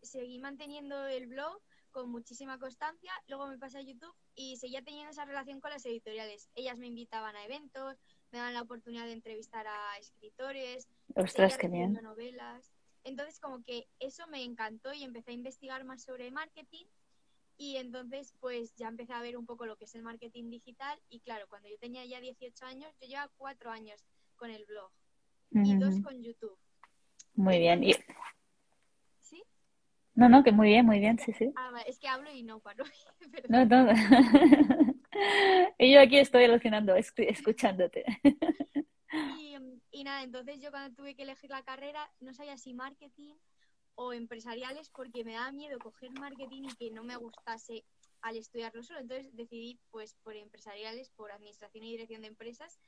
seguí 0.02 0.40
manteniendo 0.40 1.08
el 1.08 1.28
blog 1.28 1.62
con 1.92 2.10
muchísima 2.10 2.58
constancia, 2.58 3.12
luego 3.28 3.48
me 3.48 3.58
pasé 3.58 3.80
a 3.80 3.82
YouTube 3.82 4.16
y 4.36 4.58
seguía 4.58 4.82
teniendo 4.82 5.12
esa 5.12 5.26
relación 5.26 5.60
con 5.60 5.72
las 5.72 5.86
editoriales. 5.86 6.50
Ellas 6.56 6.78
me 6.78 6.88
invitaban 6.88 7.36
a 7.36 7.46
eventos, 7.46 7.98
me 8.32 8.40
dan 8.40 8.54
la 8.54 8.62
oportunidad 8.62 9.06
de 9.06 9.14
entrevistar 9.14 9.68
a 9.68 9.98
escritores, 9.98 10.88
Ostras, 11.16 11.58
qué 11.58 11.68
bien. 11.68 11.94
novelas. 12.02 12.72
Entonces 13.04 13.40
como 13.40 13.64
que 13.64 13.88
eso 14.00 14.28
me 14.28 14.44
encantó 14.44 14.94
y 14.94 15.04
empecé 15.04 15.32
a 15.32 15.36
investigar 15.36 15.84
más 15.84 16.04
sobre 16.04 16.32
marketing 16.32 16.86
y 17.58 17.78
entonces 17.78 18.34
pues 18.40 18.76
ya 18.76 18.88
empecé 18.88 19.14
a 19.14 19.22
ver 19.22 19.38
un 19.38 19.46
poco 19.46 19.66
lo 19.66 19.78
que 19.78 19.86
es 19.86 19.96
el 19.96 20.04
marketing 20.04 20.50
digital 20.50 21.00
y 21.10 21.20
claro, 21.20 21.46
cuando 21.48 21.70
yo 21.70 21.78
tenía 21.80 22.06
ya 22.06 22.20
18 22.20 22.66
años, 22.66 22.92
yo 23.00 23.08
llevaba 23.08 23.32
cuatro 23.38 23.72
años 23.72 24.04
con 24.36 24.50
el 24.50 24.66
blog 24.66 24.92
y 25.52 25.76
dos 25.76 26.00
con 26.02 26.22
YouTube. 26.22 26.58
Muy 27.36 27.60
bien. 27.60 27.84
Y... 27.84 27.94
¿Sí? 29.20 29.44
No, 30.16 30.30
no, 30.30 30.44
que 30.44 30.52
muy 30.52 30.70
bien, 30.70 30.86
muy 30.86 31.00
bien, 31.00 31.20
sí, 31.20 31.34
sí. 31.34 31.52
Ah, 31.56 31.84
es 31.86 32.00
que 32.00 32.08
hablo 32.08 32.32
y 32.32 32.44
no 32.44 32.60
paro. 32.62 32.84
no, 33.50 33.66
no. 33.66 33.92
y 35.78 35.94
yo 35.94 36.02
aquí 36.02 36.18
estoy 36.18 36.46
alucinando, 36.46 36.96
escuchándote. 36.96 38.06
Y, 39.38 39.56
y 39.92 40.04
nada, 40.04 40.24
entonces 40.24 40.60
yo 40.60 40.72
cuando 40.72 40.96
tuve 40.96 41.16
que 41.16 41.24
elegir 41.24 41.50
la 41.50 41.64
carrera 41.64 42.12
no 42.20 42.34
sabía 42.34 42.58
si 42.58 42.74
marketing 42.74 43.36
o 43.96 44.14
empresariales 44.14 44.90
porque 44.90 45.24
me 45.24 45.34
daba 45.34 45.52
miedo 45.52 45.78
coger 45.80 46.12
marketing 46.12 46.64
y 46.64 46.76
que 46.76 46.92
no 46.92 47.04
me 47.04 47.18
gustase 47.18 47.84
al 48.22 48.38
estudiarlo 48.38 48.84
solo. 48.84 49.00
Entonces 49.00 49.36
decidí 49.36 49.80
pues 49.92 50.16
por 50.24 50.36
empresariales, 50.36 51.10
por 51.10 51.32
administración 51.32 51.84
y 51.84 51.92
dirección 51.92 52.22
de 52.22 52.30
empresas 52.30 52.80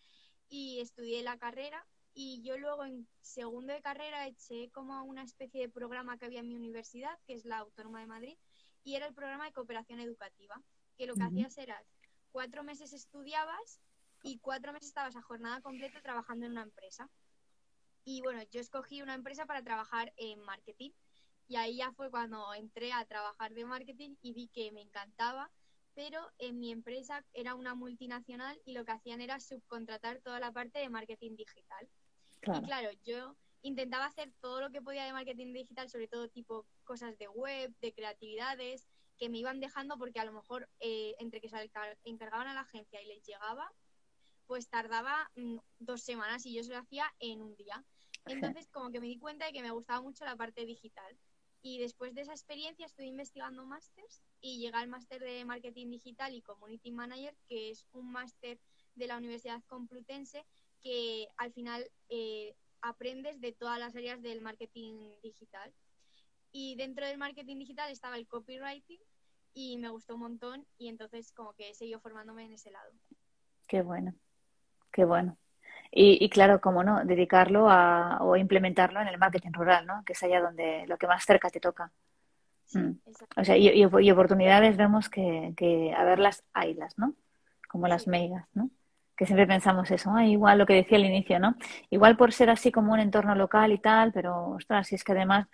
y 0.49 0.79
estudié 0.79 1.23
la 1.23 1.37
carrera 1.37 1.85
y 2.13 2.41
yo 2.43 2.57
luego 2.57 2.85
en 2.85 3.07
segundo 3.21 3.73
de 3.73 3.81
carrera 3.81 4.27
eché 4.27 4.69
como 4.71 5.03
una 5.03 5.23
especie 5.23 5.61
de 5.61 5.69
programa 5.69 6.17
que 6.17 6.25
había 6.25 6.41
en 6.41 6.47
mi 6.47 6.55
universidad, 6.55 7.17
que 7.25 7.33
es 7.33 7.43
la 7.43 7.57
Autónoma 7.57 7.99
de 7.99 8.07
Madrid, 8.07 8.37
y 8.83 8.95
era 8.95 9.07
el 9.07 9.15
programa 9.15 9.45
de 9.45 9.53
cooperación 9.53 9.99
educativa, 9.99 10.61
que 10.95 11.07
lo 11.07 11.15
que 11.15 11.23
hacías 11.23 11.57
era 11.57 11.83
cuatro 12.31 12.63
meses 12.63 12.93
estudiabas 12.93 13.79
y 14.23 14.39
cuatro 14.39 14.71
meses 14.71 14.87
estabas 14.87 15.15
a 15.15 15.21
jornada 15.21 15.61
completa 15.61 16.01
trabajando 16.01 16.45
en 16.45 16.53
una 16.53 16.63
empresa. 16.63 17.09
Y 18.05 18.21
bueno, 18.21 18.41
yo 18.51 18.59
escogí 18.59 19.01
una 19.01 19.13
empresa 19.13 19.45
para 19.45 19.61
trabajar 19.61 20.13
en 20.17 20.39
marketing 20.41 20.91
y 21.47 21.57
ahí 21.57 21.77
ya 21.77 21.91
fue 21.91 22.09
cuando 22.09 22.53
entré 22.53 22.93
a 22.93 23.05
trabajar 23.05 23.53
de 23.53 23.65
marketing 23.65 24.15
y 24.21 24.33
vi 24.33 24.47
que 24.47 24.71
me 24.71 24.81
encantaba, 24.81 25.51
pero 25.93 26.31
en 26.37 26.59
mi 26.59 26.71
empresa 26.71 27.23
era 27.33 27.53
una 27.53 27.75
multinacional 27.75 28.59
y 28.65 28.73
lo 28.73 28.85
que 28.85 28.93
hacían 28.93 29.21
era 29.21 29.39
subcontratar 29.39 30.21
toda 30.21 30.39
la 30.39 30.51
parte 30.51 30.79
de 30.79 30.89
marketing 30.89 31.35
digital. 31.35 31.89
Y 32.41 32.65
claro, 32.65 32.89
yo 33.03 33.35
intentaba 33.61 34.05
hacer 34.05 34.33
todo 34.41 34.61
lo 34.61 34.69
que 34.71 34.81
podía 34.81 35.05
de 35.05 35.13
marketing 35.13 35.53
digital, 35.53 35.89
sobre 35.89 36.07
todo 36.07 36.29
tipo 36.29 36.65
cosas 36.83 37.17
de 37.17 37.27
web, 37.27 37.73
de 37.79 37.93
creatividades, 37.93 38.87
que 39.17 39.29
me 39.29 39.37
iban 39.37 39.59
dejando 39.59 39.97
porque 39.97 40.19
a 40.19 40.25
lo 40.25 40.33
mejor 40.33 40.69
eh, 40.79 41.15
entre 41.19 41.39
que 41.39 41.49
se 41.49 41.71
encargaban 42.03 42.47
a 42.47 42.53
la 42.53 42.61
agencia 42.61 43.01
y 43.01 43.07
les 43.07 43.23
llegaba, 43.23 43.71
pues 44.47 44.69
tardaba 44.69 45.31
mm, 45.35 45.57
dos 45.79 46.01
semanas 46.01 46.45
y 46.45 46.53
yo 46.53 46.63
se 46.63 46.71
lo 46.71 46.79
hacía 46.79 47.05
en 47.19 47.41
un 47.41 47.55
día. 47.55 47.83
Entonces 48.25 48.69
como 48.69 48.91
que 48.91 48.99
me 48.99 49.07
di 49.07 49.17
cuenta 49.17 49.45
de 49.45 49.53
que 49.53 49.61
me 49.61 49.71
gustaba 49.71 50.01
mucho 50.01 50.25
la 50.25 50.35
parte 50.35 50.65
digital. 50.65 51.17
Y 51.61 51.79
después 51.79 52.13
de 52.13 52.21
esa 52.21 52.33
experiencia 52.33 52.85
estoy 52.85 53.07
investigando 53.07 53.65
másters 53.65 54.21
y 54.41 54.59
llegué 54.59 54.75
al 54.75 54.89
máster 54.89 55.21
de 55.21 55.45
Marketing 55.45 55.89
Digital 55.89 56.33
y 56.33 56.41
Community 56.41 56.91
Manager, 56.91 57.35
que 57.47 57.71
es 57.71 57.87
un 57.93 58.11
máster 58.11 58.59
de 58.95 59.07
la 59.07 59.17
Universidad 59.17 59.63
Complutense 59.67 60.45
que 60.81 61.29
al 61.37 61.53
final 61.53 61.89
eh, 62.09 62.53
aprendes 62.81 63.39
de 63.39 63.53
todas 63.53 63.79
las 63.79 63.95
áreas 63.95 64.21
del 64.21 64.41
marketing 64.41 64.93
digital. 65.23 65.73
Y 66.51 66.75
dentro 66.75 67.07
del 67.07 67.17
marketing 67.17 67.57
digital 67.57 67.89
estaba 67.89 68.17
el 68.17 68.27
copywriting 68.27 68.99
y 69.53 69.77
me 69.77 69.89
gustó 69.89 70.15
un 70.15 70.21
montón 70.21 70.67
y 70.77 70.89
entonces 70.89 71.31
como 71.31 71.53
que 71.53 71.69
he 71.69 71.73
seguido 71.73 71.99
formándome 71.99 72.45
en 72.45 72.53
ese 72.53 72.71
lado. 72.71 72.91
Qué 73.67 73.81
bueno, 73.81 74.13
qué 74.93 75.03
bueno. 75.05 75.37
Y, 75.95 76.27
claro, 76.29 76.59
como 76.59 76.83
no, 76.83 77.05
dedicarlo 77.05 77.69
a, 77.69 78.17
o 78.21 78.35
implementarlo 78.35 78.99
en 78.99 79.07
el 79.09 79.19
marketing 79.19 79.51
rural, 79.51 79.85
¿no? 79.85 80.03
Que 80.03 80.13
es 80.13 80.23
allá 80.23 80.41
donde 80.41 80.85
lo 80.87 80.97
que 80.97 81.05
más 81.05 81.23
cerca 81.23 81.51
te 81.51 81.59
toca. 81.59 81.91
Mm. 82.73 82.93
O 83.37 83.45
sea, 83.45 83.55
y, 83.57 84.11
oportunidades 84.11 84.75
vemos 84.75 85.07
que, 85.07 85.53
que 85.55 85.93
a 85.93 86.03
verlas 86.03 86.43
haylas, 86.53 86.97
¿no? 86.97 87.13
Como 87.69 87.87
las 87.87 88.07
megas, 88.07 88.47
¿no? 88.55 88.71
Que 89.15 89.27
siempre 89.27 89.45
pensamos 89.45 89.91
eso, 89.91 90.19
igual 90.21 90.57
lo 90.57 90.65
que 90.65 90.73
decía 90.73 90.97
al 90.97 91.05
inicio, 91.05 91.37
¿no? 91.39 91.55
Igual 91.91 92.17
por 92.17 92.33
ser 92.33 92.49
así 92.49 92.71
como 92.71 92.93
un 92.93 92.99
entorno 92.99 93.35
local 93.35 93.71
y 93.71 93.77
tal, 93.77 94.11
pero 94.11 94.49
ostras, 94.49 94.87
si 94.87 94.95
es 94.95 95.03
que 95.03 95.11
además 95.11 95.47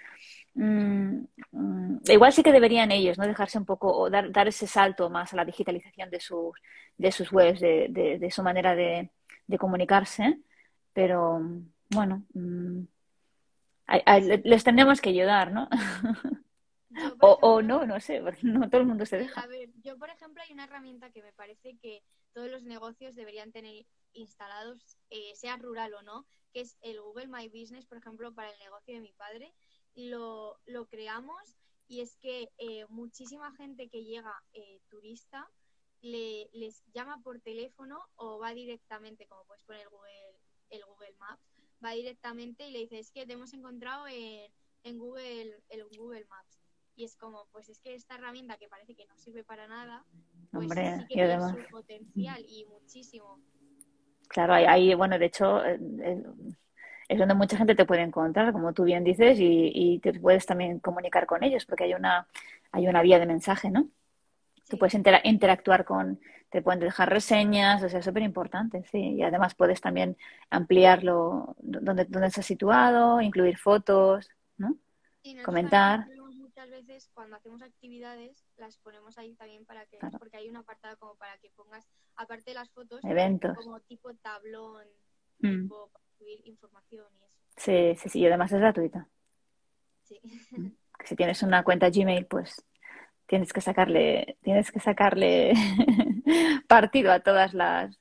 mm, 0.54 1.18
mm, 1.52 1.98
igual 2.08 2.32
sí 2.32 2.44
que 2.44 2.54
deberían 2.54 2.92
ellos, 2.94 3.18
¿no? 3.18 3.28
Dejarse 3.28 3.58
un 3.58 3.66
poco 3.66 3.92
o 3.92 4.10
dar, 4.10 4.32
dar 4.32 4.48
ese 4.48 4.68
salto 4.68 5.10
más 5.10 5.34
a 5.34 5.36
la 5.36 5.44
digitalización 5.44 6.10
de 6.10 6.22
sus, 6.22 6.54
de 6.98 7.12
sus 7.12 7.30
webs, 7.34 7.60
de, 7.60 8.18
de 8.20 8.32
su 8.32 8.42
manera 8.42 8.74
de, 8.74 9.10
de 9.50 9.58
comunicarse, 9.58 10.40
pero 10.94 11.42
bueno, 11.90 12.24
mm, 12.36 12.84
les 14.44 14.64
tenemos 14.64 15.02
que 15.02 15.10
ayudar, 15.10 15.52
¿no? 15.52 15.68
o, 17.20 17.62
no, 17.64 17.88
no 17.88 18.00
sé, 18.00 18.22
no 18.44 18.70
todo 18.70 18.82
el 18.82 18.88
mundo 18.88 19.08
se 19.08 19.18
deja. 19.18 19.42
A 19.42 19.48
ver, 19.48 19.70
yo 19.82 19.98
por 19.98 20.12
ejemplo 20.12 20.44
hay 20.44 20.54
una 20.54 20.66
herramienta 20.66 21.10
que 21.10 21.24
me 21.24 21.34
parece 21.34 21.78
que 21.80 22.04
todos 22.34 22.52
los 22.52 22.64
negocios 22.64 23.16
deberían 23.16 23.52
tener 23.52 23.88
instalados, 24.14 24.98
eh, 25.10 25.32
sea 25.34 25.58
rural 25.58 25.96
o 25.96 26.04
no, 26.04 26.28
que 26.54 26.62
es 26.62 26.78
el 26.82 27.02
Google 27.02 27.28
My 27.28 27.50
Business, 27.50 27.88
por 27.88 27.98
ejemplo, 27.98 28.32
para 28.32 28.52
el 28.52 28.60
negocio 28.60 28.94
de 28.94 29.02
mi 29.02 29.14
padre. 29.14 29.52
Lo, 29.96 30.60
lo 30.68 30.86
creamos 30.86 31.58
y 31.88 32.02
es 32.02 32.16
que 32.18 32.50
eh, 32.60 32.86
muchísima 32.88 33.52
gente 33.54 33.90
que 33.90 34.04
llega 34.04 34.44
eh, 34.54 34.80
turista 34.90 35.50
le, 36.02 36.50
les 36.54 36.84
llama 36.94 37.22
por 37.24 37.40
teléfono 37.40 38.00
o 38.16 38.40
va 38.40 38.54
directamente, 38.54 39.28
como 39.28 39.44
puedes 39.46 39.64
poner 39.64 39.88
Google, 39.90 40.40
el 40.70 40.84
Google 40.86 41.16
Maps, 41.20 41.44
va 41.84 41.92
directamente 41.92 42.68
y 42.68 42.72
le 42.72 42.80
dice, 42.80 43.00
es 43.00 43.12
que 43.12 43.26
te 43.26 43.34
hemos 43.34 43.54
encontrado 43.54 44.08
en, 44.08 44.52
en 44.84 44.98
Google, 44.98 45.62
el 45.70 45.86
Google 45.98 46.26
Maps. 46.30 46.60
Y 46.96 47.06
es 47.06 47.16
como, 47.16 47.48
pues 47.52 47.70
es 47.70 47.80
que 47.80 47.96
esta 47.96 48.16
herramienta 48.16 48.58
que 48.58 48.68
parece 48.68 48.94
que 48.94 49.06
no 49.06 49.18
sirve 49.18 49.44
para 49.46 49.68
nada, 49.68 50.06
pues 50.52 50.68
sí 50.70 51.06
que 51.08 51.16
tiene 51.16 51.40
su 51.40 51.72
potencial 51.72 52.44
y 52.46 52.66
muchísimo. 52.66 53.40
Claro, 54.28 54.54
hay, 54.54 54.94
bueno, 54.96 55.18
de 55.18 55.26
hecho, 55.26 55.64
eh, 55.66 55.80
eh, 56.02 56.24
es 57.08 57.18
donde 57.18 57.34
mucha 57.34 57.58
gente 57.58 57.74
te 57.74 57.86
puede 57.86 58.02
encontrar, 58.02 58.52
como 58.52 58.74
tú 58.74 58.84
bien 58.84 59.04
dices, 59.04 59.38
y, 59.40 60.00
te 60.00 60.14
puedes 60.20 60.46
también 60.46 60.80
comunicar 60.80 61.26
con 61.26 61.44
ellos, 61.44 61.66
porque 61.66 61.86
hay 61.86 61.94
una, 61.94 62.28
hay 62.72 62.88
una 62.88 63.02
vía 63.02 63.18
de 63.18 63.26
mensaje, 63.26 63.72
¿no? 63.72 63.90
Tú 64.70 64.78
puedes 64.78 64.94
interactuar 64.94 65.84
con, 65.84 66.20
te 66.50 66.62
pueden 66.62 66.80
dejar 66.80 67.10
reseñas, 67.10 67.84
o 67.84 67.90
sea, 67.90 68.00
es 68.00 68.06
súper 68.06 68.24
importante, 68.24 68.84
sí. 68.92 69.16
Y 69.16 69.24
además 69.24 69.56
puedes 69.56 69.82
también 69.82 70.18
ampliarlo 70.50 71.56
donde, 71.60 72.06
donde 72.06 72.28
está 72.28 72.42
situado, 72.42 73.22
incluir 73.22 73.58
fotos, 73.58 74.30
¿no? 74.58 74.78
Comentar. 75.44 76.08
Muchas 76.36 76.70
veces 76.72 77.10
cuando 77.14 77.38
hacemos 77.38 77.62
actividades 77.62 78.46
las 78.58 78.78
ponemos 78.78 79.18
ahí 79.18 79.34
también 79.36 79.66
para 79.66 79.86
que, 79.86 79.98
porque 80.18 80.38
hay 80.38 80.50
un 80.50 80.58
apartado 80.58 80.98
como 80.98 81.16
para 81.16 81.38
que 81.38 81.50
pongas, 81.52 81.88
aparte 82.16 82.52
de 82.52 82.56
las 82.56 82.70
fotos, 82.72 83.00
eventos. 83.06 83.58
Como 83.58 83.80
tipo 83.82 84.14
tablón, 84.16 84.86
mm. 85.40 85.62
tipo 85.62 85.90
para 85.94 86.06
subir 86.18 86.42
información 86.46 87.06
y 87.18 87.24
eso. 87.24 87.38
Sí, 87.56 87.96
sí, 87.98 88.10
sí, 88.10 88.20
y 88.20 88.28
además 88.28 88.52
es 88.52 88.60
gratuita. 88.60 89.08
Sí. 90.04 90.20
Mm. 90.52 90.68
Si 91.06 91.16
tienes 91.16 91.42
una 91.44 91.64
cuenta 91.64 91.90
Gmail, 91.90 92.26
pues 92.26 92.62
tienes 93.30 93.54
que 93.54 93.62
sacarle, 93.62 94.38
tienes 94.42 94.72
que 94.72 94.80
sacarle 94.80 95.54
partido 96.68 97.12
a 97.12 97.20
todas 97.20 97.54
las 97.54 97.96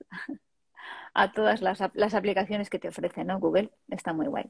a 1.14 1.32
todas 1.32 1.60
las, 1.60 1.80
las, 1.94 2.14
aplicaciones 2.14 2.70
que 2.70 2.78
te 2.78 2.88
ofrece, 2.88 3.24
¿no? 3.24 3.38
Google 3.38 3.70
está 3.88 4.12
muy 4.12 4.26
guay. 4.26 4.46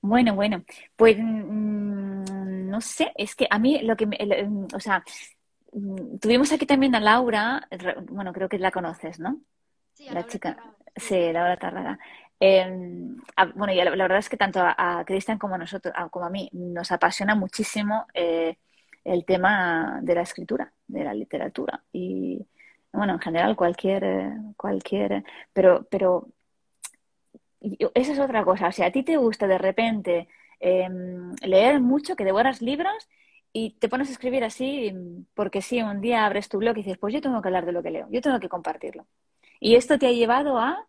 Bueno, 0.00 0.34
bueno, 0.34 0.64
pues 0.96 1.16
mm, 1.18 2.68
no 2.68 2.80
sé, 2.80 3.12
es 3.16 3.34
que 3.34 3.46
a 3.48 3.58
mí 3.58 3.80
lo 3.82 3.96
que, 3.96 4.06
o 4.74 4.80
sea, 4.80 5.04
mm, 5.72 6.18
tuvimos 6.18 6.52
aquí 6.52 6.66
también 6.66 6.94
a 6.96 7.00
Laura, 7.00 7.66
bueno, 8.08 8.32
creo 8.32 8.48
que 8.48 8.58
la 8.58 8.72
conoces, 8.72 9.20
¿no? 9.20 9.40
Sí, 9.94 10.10
la 10.10 10.26
chica, 10.26 10.74
sí, 10.96 11.32
Laura 11.32 11.56
Tárraga. 11.56 11.98
Em, 12.40 13.16
bueno, 13.54 13.72
y 13.72 13.76
la, 13.76 13.90
verdad 13.90 14.18
es 14.18 14.28
que 14.28 14.36
tanto 14.36 14.60
a, 14.60 15.04
Cristian 15.06 15.38
como 15.38 15.54
a 15.54 15.58
nosotros, 15.58 15.94
como 16.10 16.26
a 16.26 16.30
mí, 16.30 16.50
nos 16.52 16.90
apasiona 16.90 17.36
muchísimo 17.36 18.06
eh, 18.12 18.56
el 19.04 19.24
tema 19.24 20.00
de 20.02 20.14
la 20.14 20.22
escritura, 20.22 20.72
de 20.86 21.04
la 21.04 21.14
literatura 21.14 21.82
y 21.92 22.46
bueno, 22.94 23.14
en 23.14 23.18
general 23.18 23.56
cualquier, 23.56 24.04
cualquier, 24.56 25.24
pero, 25.52 25.86
pero 25.90 26.28
esa 27.94 28.12
es 28.12 28.18
otra 28.18 28.44
cosa. 28.44 28.68
O 28.68 28.72
sea, 28.72 28.86
a 28.86 28.92
ti 28.92 29.02
te 29.02 29.16
gusta 29.16 29.46
de 29.46 29.58
repente 29.58 30.28
em, 30.60 31.34
leer 31.42 31.80
mucho, 31.80 32.16
que 32.16 32.24
devoras 32.24 32.62
libros 32.62 33.08
y 33.52 33.70
te 33.70 33.88
pones 33.88 34.08
a 34.08 34.12
escribir 34.12 34.44
así 34.44 34.92
porque 35.34 35.60
si 35.60 35.82
un 35.82 36.00
día 36.00 36.24
abres 36.24 36.48
tu 36.48 36.58
blog 36.58 36.76
y 36.76 36.82
dices, 36.82 36.98
pues 36.98 37.12
yo 37.12 37.20
tengo 37.20 37.40
que 37.42 37.48
hablar 37.48 37.66
de 37.66 37.72
lo 37.72 37.82
que 37.82 37.90
leo, 37.90 38.06
yo 38.10 38.20
tengo 38.20 38.38
que 38.40 38.48
compartirlo. 38.48 39.06
Y 39.60 39.76
esto 39.76 39.98
te 39.98 40.06
ha 40.06 40.12
llevado 40.12 40.58
a... 40.58 40.86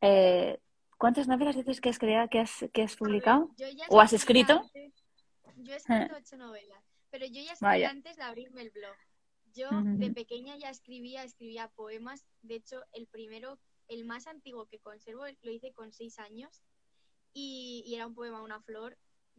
Eh, 0.00 0.58
¿Cuántas 0.98 1.28
novelas 1.28 1.56
dices 1.56 1.82
que 1.82 1.90
has, 1.90 1.98
creado, 1.98 2.28
que 2.30 2.40
has, 2.40 2.64
que 2.72 2.82
has 2.82 2.96
publicado? 2.96 3.50
¿O 3.90 4.00
has 4.00 4.14
escrito? 4.14 4.62
yo 5.56 5.72
he 5.74 5.76
escrito 5.76 6.16
ocho 6.16 6.36
novelas. 6.38 6.95
Pero 7.18 7.32
yo 7.32 7.40
ya 7.40 7.52
escribía 7.52 7.88
antes 7.88 8.16
de 8.16 8.22
abrirme 8.24 8.60
el 8.60 8.70
blog. 8.70 8.94
Yo 9.54 9.70
de 9.72 10.10
pequeña 10.10 10.54
ya 10.58 10.68
escribía, 10.68 11.24
escribía 11.24 11.68
poemas. 11.68 12.26
De 12.42 12.56
hecho, 12.56 12.82
el 12.92 13.06
primero, 13.06 13.58
el 13.88 14.04
más 14.04 14.26
antiguo 14.26 14.66
que 14.66 14.80
conservo, 14.80 15.24
lo 15.40 15.50
hice 15.50 15.72
con 15.72 15.94
seis 15.94 16.18
años. 16.18 16.62
Y, 17.32 17.90
era 17.94 18.06
un 18.06 18.14
poema, 18.14 18.42
una 18.42 18.60
flor, 18.60 18.98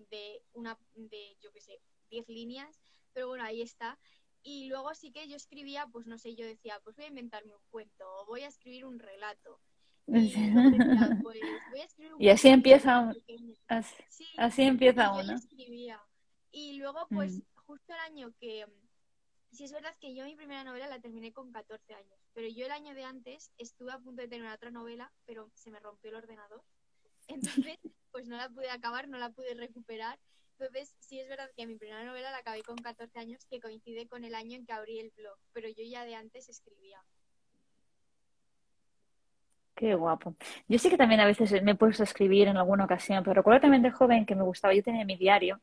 de 0.10 0.42
una, 0.54 0.76
de, 0.96 1.38
yo 1.40 1.52
qué 1.52 1.62
sé, 1.62 1.80
diez 2.10 2.28
líneas. 2.28 2.80
Pero 3.14 3.28
bueno, 3.28 3.44
ahí 3.44 3.62
está. 3.62 4.00
Y 4.42 4.70
luego 4.70 4.96
sí 4.96 5.12
que 5.12 5.28
yo 5.28 5.36
escribía, 5.36 5.86
pues 5.92 6.08
no 6.08 6.18
sé, 6.18 6.36
yo 6.36 6.48
decía, 6.48 6.80
pues 6.84 6.96
voy 6.96 7.06
a 7.06 7.10
inventarme 7.10 7.54
un 7.54 7.62
cuento, 7.70 8.06
o 8.08 8.26
voy 8.26 8.42
a 8.42 8.48
escribir 8.48 8.86
un 8.86 8.98
relato. 8.98 9.60
Y, 10.08 10.34
pues, 11.22 11.44
así 12.32 12.48
empieza 12.48 13.14
así, 14.38 14.64
empieza 14.64 15.14
uno. 15.14 15.36
Y 16.50 16.78
luego, 16.78 17.06
pues, 17.12 17.38
mm 17.38 17.57
justo 17.68 17.94
el 17.94 18.00
año 18.00 18.34
que, 18.40 18.66
si 19.52 19.66
es 19.66 19.72
verdad 19.72 19.96
que 20.00 20.16
yo 20.16 20.24
mi 20.24 20.36
primera 20.36 20.64
novela 20.64 20.88
la 20.88 21.00
terminé 21.00 21.34
con 21.34 21.52
14 21.52 21.94
años, 21.94 22.20
pero 22.34 22.48
yo 22.48 22.66
el 22.66 22.72
año 22.72 22.96
de 22.96 23.04
antes 23.04 23.52
estuve 23.58 23.92
a 23.92 24.00
punto 24.00 24.22
de 24.22 24.28
tener 24.28 24.52
otra 24.52 24.72
novela, 24.72 25.12
pero 25.26 25.52
se 25.54 25.70
me 25.70 25.80
rompió 25.80 26.10
el 26.10 26.16
ordenador. 26.16 26.64
Entonces, 27.28 27.78
pues 28.12 28.28
no 28.28 28.38
la 28.38 28.50
pude 28.50 28.70
acabar, 28.70 29.08
no 29.10 29.18
la 29.18 29.30
pude 29.30 29.54
recuperar. 29.54 30.18
Entonces, 30.58 30.96
sí 31.00 31.20
es 31.20 31.28
verdad 31.28 31.52
que 31.56 31.68
mi 31.68 31.76
primera 31.76 32.04
novela 32.04 32.32
la 32.32 32.38
acabé 32.38 32.64
con 32.64 32.78
14 32.78 33.20
años, 33.20 33.46
que 33.46 33.60
coincide 33.60 34.08
con 34.08 34.24
el 34.24 34.34
año 34.34 34.56
en 34.56 34.66
que 34.66 34.74
abrí 34.74 35.00
el 35.00 35.12
blog, 35.16 35.38
pero 35.54 35.68
yo 35.68 35.84
ya 35.84 36.06
de 36.06 36.16
antes 36.16 36.50
escribía. 36.50 37.00
Qué 39.76 39.94
guapo. 39.94 40.36
Yo 40.68 40.80
sí 40.80 40.90
que 40.90 40.98
también 40.98 41.20
a 41.20 41.28
veces 41.28 41.62
me 41.62 41.72
he 41.72 41.76
puesto 41.76 42.02
a 42.02 42.06
escribir 42.06 42.48
en 42.48 42.58
alguna 42.58 42.86
ocasión, 42.86 43.24
pero 43.24 43.36
recuerdo 43.36 43.62
también 43.62 43.84
de 43.84 43.92
joven 43.92 44.26
que 44.26 44.34
me 44.34 44.42
gustaba, 44.42 44.74
yo 44.74 44.82
tenía 44.82 45.06
mi 45.06 45.18
diario 45.18 45.62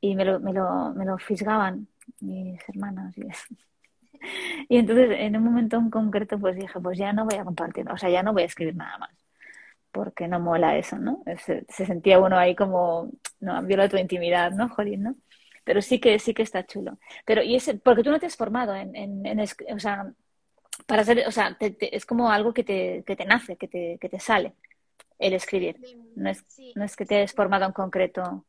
y 0.00 0.14
me 0.14 0.24
lo, 0.24 0.40
me 0.40 0.52
lo, 0.52 0.92
me 0.94 1.04
lo 1.04 1.18
fisgaban 1.18 1.88
mis 2.20 2.60
hermanas 2.68 3.16
y 3.18 3.26
eso. 3.26 3.54
Y 4.68 4.76
entonces, 4.76 5.10
en 5.18 5.36
un 5.36 5.44
momento 5.44 5.76
en 5.78 5.90
concreto, 5.90 6.38
pues 6.38 6.56
dije, 6.56 6.78
pues 6.80 6.98
ya 6.98 7.12
no 7.12 7.24
voy 7.24 7.38
a 7.38 7.44
compartir, 7.44 7.90
o 7.90 7.96
sea, 7.96 8.10
ya 8.10 8.22
no 8.22 8.32
voy 8.32 8.42
a 8.42 8.46
escribir 8.46 8.76
nada 8.76 8.98
más, 8.98 9.10
porque 9.92 10.28
no 10.28 10.40
mola 10.40 10.76
eso, 10.76 10.98
¿no? 10.98 11.22
Se, 11.44 11.64
sentía 11.68 12.18
uno 12.20 12.38
ahí 12.38 12.54
como, 12.54 13.10
no, 13.40 13.62
viola 13.62 13.88
tu 13.88 13.96
intimidad, 13.96 14.52
¿no? 14.52 14.68
Jolín, 14.68 15.02
¿no? 15.02 15.14
Pero 15.64 15.82
sí 15.82 16.00
que, 16.00 16.18
sí 16.18 16.34
que 16.34 16.42
está 16.42 16.66
chulo. 16.66 16.98
Pero, 17.24 17.42
y 17.42 17.56
ese, 17.56 17.74
porque 17.74 18.02
tú 18.02 18.10
no 18.10 18.20
te 18.20 18.26
has 18.26 18.36
formado 18.36 18.74
en, 18.74 18.94
en, 18.96 19.40
o 19.40 19.78
sea, 19.78 20.12
para 20.86 21.04
ser, 21.04 21.26
o 21.26 21.30
sea, 21.30 21.56
es 21.60 22.06
como 22.06 22.30
algo 22.30 22.52
que 22.52 22.64
te, 22.64 23.04
que 23.06 23.16
te 23.16 23.24
nace, 23.24 23.56
que 23.56 23.68
te, 23.68 23.98
que 24.00 24.08
te 24.08 24.20
sale 24.20 24.54
el 25.18 25.34
escribir. 25.34 25.76
No 26.16 26.30
es, 26.30 26.44
no 26.74 26.84
es 26.84 26.96
que 26.96 27.06
te 27.06 27.16
hayas 27.16 27.32
formado 27.32 27.66
en 27.66 27.72
concreto. 27.72 28.44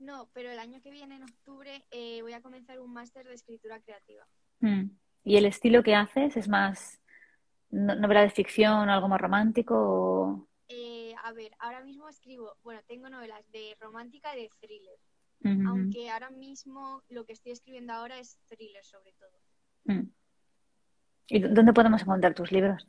No, 0.00 0.30
pero 0.32 0.50
el 0.50 0.58
año 0.58 0.80
que 0.80 0.90
viene, 0.90 1.16
en 1.16 1.24
octubre, 1.24 1.84
eh, 1.90 2.22
voy 2.22 2.32
a 2.32 2.40
comenzar 2.40 2.80
un 2.80 2.92
máster 2.92 3.28
de 3.28 3.34
escritura 3.34 3.80
creativa. 3.80 4.26
Mm. 4.60 4.90
¿Y 5.24 5.36
el 5.36 5.44
estilo 5.44 5.82
que 5.82 5.94
haces 5.94 6.36
es 6.38 6.48
más 6.48 7.00
novela 7.70 8.22
de 8.22 8.30
ficción, 8.30 8.88
algo 8.88 9.08
más 9.08 9.20
romántico? 9.20 10.48
Eh, 10.68 11.14
a 11.22 11.32
ver, 11.32 11.52
ahora 11.58 11.84
mismo 11.84 12.08
escribo, 12.08 12.56
bueno, 12.62 12.80
tengo 12.88 13.10
novelas 13.10 13.44
de 13.52 13.76
romántica 13.78 14.36
y 14.36 14.42
de 14.42 14.50
thriller. 14.60 14.98
Aunque 15.66 16.10
ahora 16.10 16.30
mismo 16.30 17.02
lo 17.08 17.24
que 17.24 17.32
estoy 17.32 17.52
escribiendo 17.52 17.94
ahora 17.94 18.18
es 18.18 18.38
thriller 18.46 18.84
sobre 18.84 19.12
todo. 19.12 19.38
Mm. 19.84 20.10
¿Y 21.28 21.40
dónde 21.40 21.72
podemos 21.72 22.02
encontrar 22.02 22.34
tus 22.34 22.52
libros? 22.52 22.86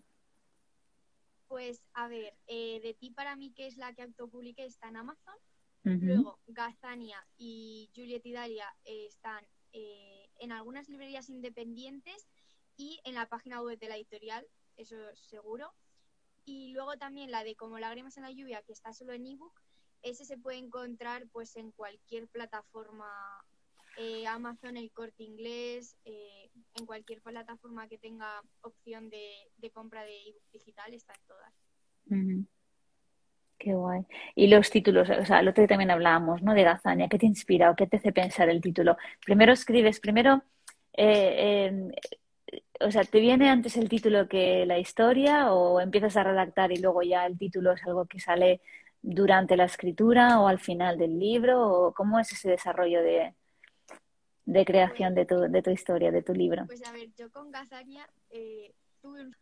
Pues, 1.47 1.82
a 1.93 2.08
ver, 2.08 2.34
eh, 2.47 2.80
de 2.82 2.93
ti 2.93 3.12
para 3.12 3.36
mí, 3.36 3.54
que 3.54 3.67
es 3.67 3.78
la 3.78 3.93
que 3.93 4.02
autopubliqué, 4.02 4.65
está 4.65 4.89
en 4.89 4.97
Amazon. 4.97 5.36
Luego, 5.83 6.39
Gazania 6.47 7.25
y 7.37 7.89
Juliet 7.95 8.25
y 8.25 8.33
Dalia 8.33 8.67
eh, 8.85 9.07
están 9.07 9.43
eh, 9.73 10.29
en 10.39 10.51
algunas 10.51 10.87
librerías 10.89 11.29
independientes 11.29 12.27
y 12.77 12.99
en 13.03 13.15
la 13.15 13.27
página 13.27 13.61
web 13.61 13.79
de 13.79 13.89
la 13.89 13.95
editorial, 13.97 14.45
eso 14.77 14.95
seguro. 15.15 15.73
Y 16.45 16.73
luego 16.73 16.97
también 16.97 17.31
la 17.31 17.43
de 17.43 17.55
Como 17.55 17.79
lágrimas 17.79 18.17
en 18.17 18.23
la 18.23 18.31
lluvia, 18.31 18.61
que 18.63 18.73
está 18.73 18.93
solo 18.93 19.13
en 19.13 19.25
ebook, 19.25 19.53
ese 20.01 20.25
se 20.25 20.37
puede 20.37 20.57
encontrar 20.57 21.27
pues 21.31 21.55
en 21.55 21.71
cualquier 21.71 22.27
plataforma, 22.27 23.11
eh, 23.97 24.25
Amazon, 24.27 24.77
el 24.77 24.91
corte 24.91 25.23
inglés, 25.23 25.95
eh, 26.05 26.49
en 26.75 26.85
cualquier 26.85 27.21
plataforma 27.21 27.87
que 27.87 27.97
tenga 27.97 28.41
opción 28.61 29.09
de, 29.09 29.71
compra 29.73 30.03
de 30.03 30.29
ebook 30.29 30.43
digital, 30.51 30.93
está 30.93 31.13
en 31.13 31.21
todas. 31.27 32.51
Qué 33.62 33.76
guay. 33.76 34.02
Y 34.34 34.47
los 34.47 34.71
títulos, 34.71 35.08
o 35.08 35.24
sea, 35.24 35.43
lo 35.43 35.54
que 35.54 35.67
también 35.67 35.91
hablábamos, 35.91 36.41
¿no? 36.41 36.56
De 36.56 36.63
Gazaña, 36.63 37.08
¿qué 37.08 37.19
te 37.19 37.28
inspira 37.28 37.69
o 37.69 37.76
qué 37.76 37.86
te 37.86 37.97
hace 37.97 38.12
pensar 38.12 38.50
el 38.50 38.60
título? 38.60 38.97
Primero 39.24 39.54
escribes, 39.54 40.00
primero, 40.00 40.41
eh, 40.93 41.67
em, 41.67 41.91
o 42.80 42.89
sea, 42.89 43.04
¿te 43.04 43.19
viene 43.19 43.52
antes 43.52 43.78
el 43.78 43.88
título 43.88 44.28
que 44.28 44.65
la 44.65 44.80
historia 44.80 45.54
o 45.54 45.80
empiezas 45.80 46.17
a 46.17 46.24
redactar 46.24 46.71
y 46.71 46.78
luego 46.78 47.04
ya 47.04 47.28
el 47.28 47.38
título 47.38 47.74
es 47.74 47.84
algo 47.86 48.08
que 48.08 48.19
sale 48.19 48.62
durante 49.04 49.56
la 49.56 49.65
escritura 49.65 50.39
o 50.39 50.47
al 50.47 50.58
final 50.58 50.97
del 50.97 51.19
libro? 51.19 51.62
¿O 51.69 51.93
cómo 51.93 52.17
es 52.17 52.32
ese 52.32 52.50
desarrollo 52.50 53.04
de, 53.04 53.36
de 54.45 54.65
creación 54.65 55.13
de 55.13 55.28
tu, 55.28 55.39
de 55.39 55.62
tu 55.62 55.69
historia, 55.69 56.10
de 56.10 56.24
tu 56.24 56.34
libro? 56.34 56.65
Pues 56.65 56.84
a 56.88 56.91
ver, 56.93 57.10
yo 57.15 57.30
con 57.30 57.52
Gazaña 57.52 58.10
eh, 58.32 58.74
tuve 59.04 59.21
un... 59.21 59.36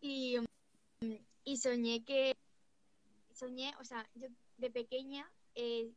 y 0.00 1.56
soñé 1.58 2.02
que 2.02 2.34
soñé, 3.40 3.72
o 3.80 3.84
sea, 3.84 4.08
yo 4.14 4.28
de 4.58 4.70
pequeña, 4.70 5.30
eh, 5.54 5.92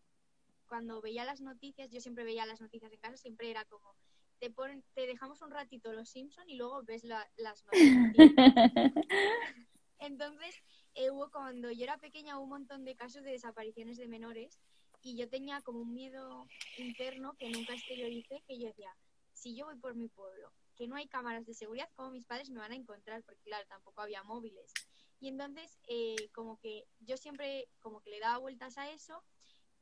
cuando 0.67 1.01
veía 1.01 1.25
las 1.25 1.41
noticias, 1.41 1.89
yo 1.91 1.99
siempre 1.99 2.23
veía 2.23 2.45
las 2.45 2.62
noticias 2.62 2.91
en 2.91 2.99
casa, 2.99 3.17
siempre 3.17 3.51
era 3.51 3.65
como, 3.65 3.95
te, 4.39 4.49
ponen, 4.49 4.84
te 4.93 5.06
dejamos 5.06 5.41
un 5.41 5.51
ratito 5.51 5.93
los 5.93 6.10
Simpson 6.10 6.49
y 6.49 6.56
luego 6.56 6.84
ves 6.84 7.03
las 7.03 7.65
noticias. 7.65 8.32
Entonces, 9.99 10.56
eh, 10.95 11.12
hubo 11.12 11.29
cuando 11.32 11.71
yo 11.71 11.84
era 11.84 11.97
pequeña 11.97 12.38
hubo 12.38 12.43
un 12.43 12.49
montón 12.49 12.84
de 12.86 12.95
casos 12.95 13.23
de 13.23 13.32
desapariciones 13.32 13.97
de 13.97 14.08
menores 14.08 14.60
y 15.01 15.15
yo 15.15 15.29
tenía 15.29 15.62
como 15.62 15.79
un 15.79 15.93
miedo 15.93 16.47
interno 16.77 17.36
que 17.38 17.49
nunca 17.49 17.73
exterioricé, 17.73 18.41
que 18.47 18.58
yo 18.58 18.67
decía, 18.67 18.95
si 19.34 19.56
yo 19.56 19.65
voy 19.65 19.75
por 19.75 19.95
mi 19.95 20.08
pueblo, 20.08 20.51
que 20.75 20.88
no 20.88 20.95
hay 20.95 21.08
cámaras 21.08 21.45
de 21.45 21.53
seguridad, 21.53 21.89
¿cómo 21.95 22.12
mis 22.12 22.25
padres 22.25 22.49
me 22.49 22.60
van 22.60 22.71
a 22.71 22.75
encontrar? 22.75 23.21
Porque 23.23 23.41
claro, 23.43 23.65
tampoco 23.67 24.01
había 24.01 24.23
móviles. 24.23 24.73
Y 25.24 25.30
entonces, 25.30 25.80
eh, 25.88 26.28
como 26.34 26.60
que 26.60 26.86
yo 27.00 27.16
siempre 27.16 27.70
como 27.80 28.02
que 28.02 28.10
le 28.10 28.20
daba 28.20 28.40
vueltas 28.40 28.78
a 28.78 28.92
eso 28.92 29.24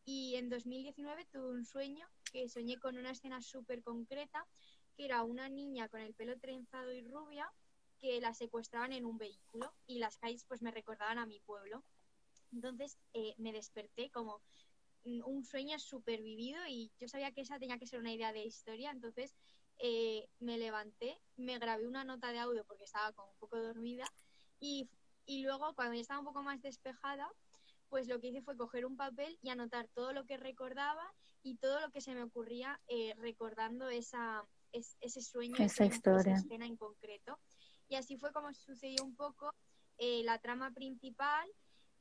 y 0.06 0.36
en 0.36 0.52
2019 0.52 1.26
tuve 1.26 1.50
un 1.50 1.66
sueño 1.66 2.08
que 2.32 2.48
soñé 2.48 2.78
con 2.78 2.96
una 2.96 3.10
escena 3.10 3.42
súper 3.42 3.82
concreta, 3.82 4.48
que 4.96 5.06
era 5.06 5.24
una 5.24 5.50
niña 5.50 5.90
con 5.90 6.00
el 6.00 6.14
pelo 6.14 6.38
trenzado 6.38 6.94
y 6.94 7.02
rubia 7.02 7.52
que 7.98 8.22
la 8.22 8.36
secuestraban 8.36 8.94
en 8.94 9.04
un 9.04 9.18
vehículo 9.18 9.74
y 9.88 9.98
las 9.98 10.20
calles 10.20 10.46
pues 10.48 10.62
me 10.62 10.70
recordaban 10.70 11.18
a 11.18 11.26
mi 11.26 11.40
pueblo. 11.40 11.84
Entonces 12.52 13.00
eh, 13.16 13.34
me 13.40 13.52
desperté 13.52 14.12
como 14.12 14.44
un 15.04 15.44
sueño 15.44 15.80
súper 15.80 16.22
vivido 16.22 16.60
y 16.68 16.92
yo 17.00 17.08
sabía 17.08 17.32
que 17.32 17.42
esa 17.42 17.58
tenía 17.58 17.80
que 17.80 17.88
ser 17.88 18.00
una 18.00 18.14
idea 18.14 18.32
de 18.32 18.46
historia, 18.46 18.92
entonces 18.92 19.36
eh, 19.80 20.30
me 20.38 20.60
levanté, 20.60 21.18
me 21.36 21.58
grabé 21.58 21.88
una 21.88 22.04
nota 22.04 22.32
de 22.32 22.38
audio 22.38 22.64
porque 22.66 22.84
estaba 22.84 23.12
como 23.14 23.32
un 23.32 23.40
poco 23.40 23.60
dormida 23.60 24.06
y 24.60 24.88
y 25.26 25.44
luego, 25.44 25.74
cuando 25.76 25.96
ya 25.96 26.02
estaba 26.02 26.20
un 26.20 26.26
poco 26.26 26.44
más 26.44 26.62
despejada, 26.62 27.32
pues 27.90 28.08
lo 28.08 28.20
que 28.20 28.28
hice 28.28 28.42
fue 28.42 28.56
coger 28.56 28.86
un 28.86 28.96
papel 28.96 29.38
y 29.42 29.50
anotar 29.50 29.88
todo 29.90 30.14
lo 30.14 30.26
que 30.26 30.38
recordaba 30.38 31.14
y 31.44 31.58
todo 31.58 31.82
lo 31.82 31.92
que 31.92 32.02
se 32.02 32.16
me 32.16 32.24
ocurría 32.24 32.80
eh, 32.88 33.14
recordando 33.18 33.90
esa, 33.90 34.46
ese 34.72 35.22
sueño, 35.22 35.56
esa, 35.60 35.86
historia. 35.86 36.34
esa 36.34 36.46
escena 36.46 36.66
en 36.66 36.78
concreto. 36.78 37.38
Y 37.90 37.96
así 37.96 38.18
fue 38.18 38.32
como 38.32 38.54
sucedió 38.54 39.04
un 39.04 39.16
poco 39.16 39.54
eh, 39.98 40.24
la 40.24 40.40
trama 40.40 40.72
principal. 40.72 41.50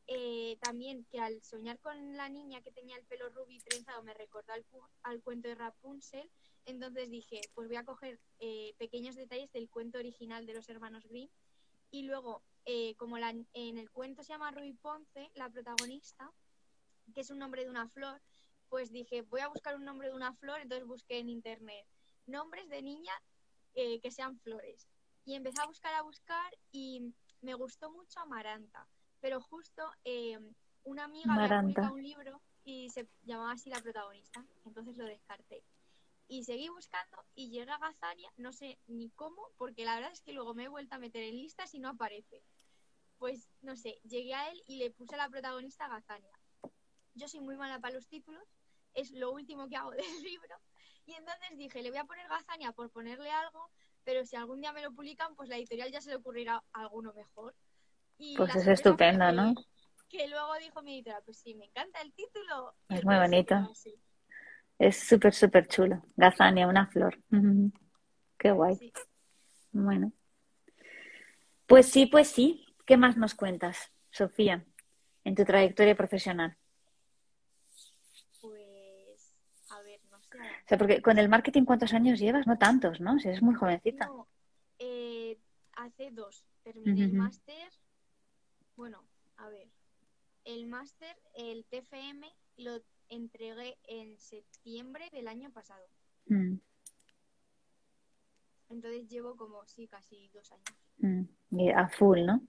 Eh, 0.06 0.58
también 0.60 1.04
que 1.10 1.20
al 1.20 1.40
soñar 1.42 1.78
con 1.78 2.16
la 2.16 2.28
niña 2.28 2.62
que 2.62 2.72
tenía 2.72 2.96
el 2.96 3.04
pelo 3.04 3.28
rubio 3.28 3.60
trenzado 3.64 4.02
me 4.02 4.14
recordó 4.14 4.52
al, 4.52 4.64
al 5.02 5.22
cuento 5.22 5.48
de 5.48 5.56
Rapunzel. 5.56 6.30
Entonces 6.66 7.10
dije, 7.10 7.40
pues 7.54 7.68
voy 7.68 7.76
a 7.76 7.84
coger 7.84 8.20
pequeños 8.78 9.16
detalles 9.16 9.50
del 9.52 9.68
cuento 9.68 9.98
original 9.98 10.46
de 10.46 10.54
los 10.54 10.68
hermanos 10.68 11.04
Grimm 11.08 11.30
y 11.90 12.02
luego 12.02 12.42
eh, 12.64 12.94
como 12.96 13.18
la, 13.18 13.30
en 13.30 13.78
el 13.78 13.90
cuento 13.90 14.22
se 14.22 14.32
llama 14.32 14.50
Rui 14.50 14.72
Ponce, 14.74 15.30
la 15.34 15.48
protagonista, 15.48 16.30
que 17.14 17.22
es 17.22 17.30
un 17.30 17.38
nombre 17.38 17.64
de 17.64 17.70
una 17.70 17.88
flor, 17.88 18.20
pues 18.68 18.92
dije, 18.92 19.22
voy 19.22 19.40
a 19.40 19.48
buscar 19.48 19.74
un 19.74 19.84
nombre 19.84 20.08
de 20.08 20.14
una 20.14 20.32
flor, 20.34 20.60
entonces 20.60 20.86
busqué 20.86 21.18
en 21.18 21.28
internet 21.28 21.86
nombres 22.30 22.68
de 22.68 22.82
niña 22.82 23.12
eh, 23.74 24.00
que 24.00 24.10
sean 24.10 24.38
flores. 24.38 24.88
Y 25.24 25.34
empecé 25.34 25.60
a 25.60 25.66
buscar, 25.66 25.92
a 25.94 26.02
buscar 26.02 26.56
y 26.72 27.12
me 27.42 27.54
gustó 27.54 27.90
mucho 27.90 28.20
Amaranta, 28.20 28.86
pero 29.20 29.40
justo 29.40 29.82
eh, 30.04 30.38
una 30.84 31.04
amiga 31.04 31.34
me 31.34 31.62
publicado 31.62 31.94
un 31.94 32.02
libro 32.02 32.40
y 32.64 32.88
se 32.90 33.06
llamaba 33.22 33.52
así 33.52 33.70
la 33.70 33.80
protagonista, 33.80 34.44
entonces 34.64 34.96
lo 34.96 35.04
descarté. 35.04 35.62
Y 36.30 36.44
seguí 36.44 36.68
buscando 36.68 37.24
y 37.34 37.50
llegué 37.50 37.72
a 37.72 37.78
Gazania, 37.78 38.32
no 38.36 38.52
sé 38.52 38.78
ni 38.86 39.10
cómo, 39.10 39.48
porque 39.58 39.84
la 39.84 39.96
verdad 39.96 40.12
es 40.12 40.22
que 40.22 40.32
luego 40.32 40.54
me 40.54 40.64
he 40.64 40.68
vuelto 40.68 40.94
a 40.94 40.98
meter 40.98 41.24
en 41.24 41.36
listas 41.36 41.74
y 41.74 41.80
no 41.80 41.88
aparece. 41.88 42.44
Pues 43.18 43.48
no 43.62 43.74
sé, 43.74 43.98
llegué 44.04 44.32
a 44.34 44.48
él 44.48 44.62
y 44.68 44.76
le 44.76 44.92
puse 44.92 45.16
a 45.16 45.18
la 45.18 45.28
protagonista 45.28 45.88
Gazania. 45.88 46.38
Yo 47.14 47.26
soy 47.26 47.40
muy 47.40 47.56
mala 47.56 47.80
para 47.80 47.94
los 47.94 48.06
títulos, 48.06 48.44
es 48.94 49.10
lo 49.10 49.32
último 49.32 49.68
que 49.68 49.74
hago 49.74 49.90
del 49.90 50.22
libro. 50.22 50.54
Y 51.04 51.14
entonces 51.14 51.58
dije, 51.58 51.82
le 51.82 51.90
voy 51.90 51.98
a 51.98 52.04
poner 52.04 52.28
Gazania 52.28 52.70
por 52.70 52.90
ponerle 52.90 53.32
algo, 53.32 53.68
pero 54.04 54.24
si 54.24 54.36
algún 54.36 54.60
día 54.60 54.72
me 54.72 54.82
lo 54.82 54.92
publican, 54.92 55.34
pues 55.34 55.48
la 55.48 55.56
editorial 55.56 55.90
ya 55.90 56.00
se 56.00 56.10
le 56.10 56.16
ocurrirá 56.16 56.62
alguno 56.72 57.12
mejor. 57.12 57.56
Y 58.18 58.36
pues 58.36 58.54
es 58.54 58.68
estupenda, 58.68 59.32
¿no? 59.32 59.52
Que 60.08 60.28
luego 60.28 60.54
dijo 60.60 60.80
mi 60.82 60.94
editora, 60.94 61.22
pues 61.22 61.38
sí, 61.38 61.56
me 61.56 61.64
encanta 61.64 62.00
el 62.02 62.12
título. 62.12 62.76
Es 62.88 63.04
muy 63.04 63.16
bonito. 63.16 63.56
Es 64.80 64.96
súper, 64.96 65.34
súper 65.34 65.68
chulo. 65.68 66.02
Gazania, 66.16 66.66
una 66.66 66.86
flor. 66.86 67.18
Qué 68.38 68.50
guay. 68.50 68.92
Bueno. 69.72 70.10
Pues 71.66 71.84
sí, 71.86 72.06
pues 72.06 72.28
sí. 72.28 72.64
¿Qué 72.86 72.96
más 72.96 73.18
nos 73.18 73.34
cuentas, 73.34 73.92
Sofía, 74.10 74.64
en 75.22 75.34
tu 75.34 75.44
trayectoria 75.44 75.94
profesional? 75.94 76.56
Pues, 78.40 79.36
a 79.68 79.82
ver, 79.82 80.00
no 80.10 80.18
sé. 80.22 80.38
O 80.38 80.68
sea, 80.68 80.78
porque 80.78 81.02
con 81.02 81.18
el 81.18 81.28
marketing, 81.28 81.66
¿cuántos 81.66 81.92
años 81.92 82.18
llevas? 82.18 82.46
No 82.46 82.56
tantos, 82.56 83.02
¿no? 83.02 83.18
Si 83.18 83.28
eres 83.28 83.42
muy 83.42 83.54
jovencita. 83.54 84.10
Eh, 84.78 85.38
empecé 86.00 86.10
dos. 86.10 86.46
Terminé 86.62 87.04
el 87.04 87.12
máster, 87.12 87.70
bueno, 88.76 89.04
a 89.36 89.48
ver, 89.48 89.68
el 90.44 90.66
máster, 90.66 91.16
el 91.34 91.64
TFM, 91.66 92.26
lo 92.56 92.80
entregué 93.10 93.76
en 93.84 94.18
septiembre 94.18 95.10
del 95.12 95.28
año 95.28 95.50
pasado. 95.52 95.86
Mm. 96.26 96.56
Entonces 98.70 99.08
llevo 99.08 99.36
como, 99.36 99.66
sí, 99.66 99.88
casi 99.88 100.28
dos 100.32 100.50
años. 100.52 100.64
Mm. 100.98 101.24
a 101.76 101.88
full, 101.88 102.20
¿no? 102.24 102.42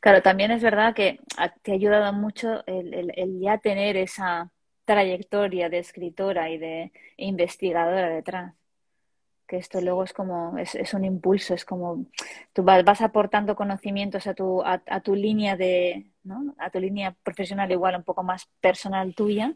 Claro, 0.00 0.22
también 0.22 0.50
es 0.50 0.62
verdad 0.62 0.94
que 0.94 1.20
te 1.62 1.72
ha 1.72 1.74
ayudado 1.74 2.12
mucho 2.12 2.64
el, 2.66 3.12
el, 3.14 3.40
ya 3.40 3.58
tener 3.58 3.96
esa 3.96 4.50
trayectoria 4.84 5.68
de 5.68 5.78
escritora 5.78 6.50
y 6.50 6.58
de 6.58 6.92
investigadora 7.18 8.08
detrás. 8.08 8.54
Que 9.46 9.58
esto 9.58 9.80
luego 9.80 10.02
es 10.02 10.12
como, 10.12 10.58
es, 10.58 10.74
es, 10.74 10.94
un 10.94 11.04
impulso, 11.04 11.54
es 11.54 11.64
como, 11.64 12.06
tú 12.52 12.64
vas, 12.64 12.84
vas 12.84 13.00
aportando 13.00 13.54
conocimientos 13.54 14.26
a 14.26 14.34
tu, 14.34 14.62
a, 14.64 15.00
tu 15.00 15.14
línea 15.14 15.56
de, 15.56 16.10
¿no? 16.24 16.54
A 16.58 16.70
tu 16.70 16.80
línea 16.80 17.14
profesional 17.22 17.70
igual 17.70 17.94
un 17.96 18.02
poco 18.02 18.24
más 18.24 18.48
personal 18.60 19.14
tuya 19.14 19.54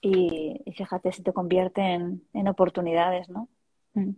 y, 0.00 0.62
fíjate 0.76 1.12
si 1.12 1.22
te 1.22 1.32
convierte 1.32 1.80
en, 1.80 2.26
en 2.32 2.48
oportunidades, 2.48 3.28
¿no? 3.28 3.48
Mm. 3.94 4.12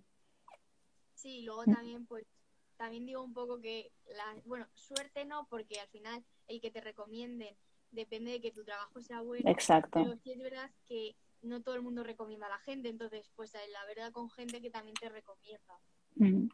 Sí, 1.15 1.43
luego 1.43 1.65
también 1.65 2.07
pues 2.07 2.27
también 2.81 3.05
digo 3.05 3.23
un 3.23 3.35
poco 3.35 3.61
que, 3.61 3.93
la, 4.17 4.41
bueno, 4.47 4.67
suerte 4.73 5.27
no, 5.27 5.47
porque 5.51 5.79
al 5.79 5.89
final 5.89 6.25
el 6.49 6.63
que 6.63 6.71
te 6.71 6.81
recomienden 6.81 7.55
depende 7.91 8.31
de 8.31 8.41
que 8.41 8.53
tu 8.53 8.65
trabajo 8.65 9.03
sea 9.03 9.21
bueno. 9.21 9.51
Exacto. 9.51 10.03
Pero 10.03 10.17
sí 10.17 10.33
es 10.33 10.39
verdad 10.39 10.71
que 10.87 11.15
no 11.43 11.61
todo 11.61 11.75
el 11.75 11.83
mundo 11.83 12.03
recomienda 12.03 12.47
a 12.47 12.51
la 12.51 12.59
gente, 12.61 12.89
entonces, 12.89 13.31
pues 13.37 13.53
la 13.53 13.85
verdad 13.85 14.13
con 14.13 14.31
gente 14.31 14.63
que 14.63 14.71
también 14.71 14.95
te 14.95 15.11
recomienda. 15.11 15.79
Mm. 16.15 16.49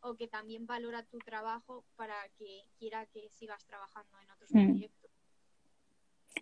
O 0.00 0.14
que 0.14 0.28
también 0.28 0.66
valora 0.66 1.04
tu 1.04 1.16
trabajo 1.20 1.86
para 1.96 2.16
que 2.36 2.64
quiera 2.78 3.06
que 3.06 3.30
sigas 3.30 3.64
trabajando 3.64 4.18
en 4.20 4.30
otros 4.30 4.50
mm. 4.52 4.66
proyectos. 4.66 5.01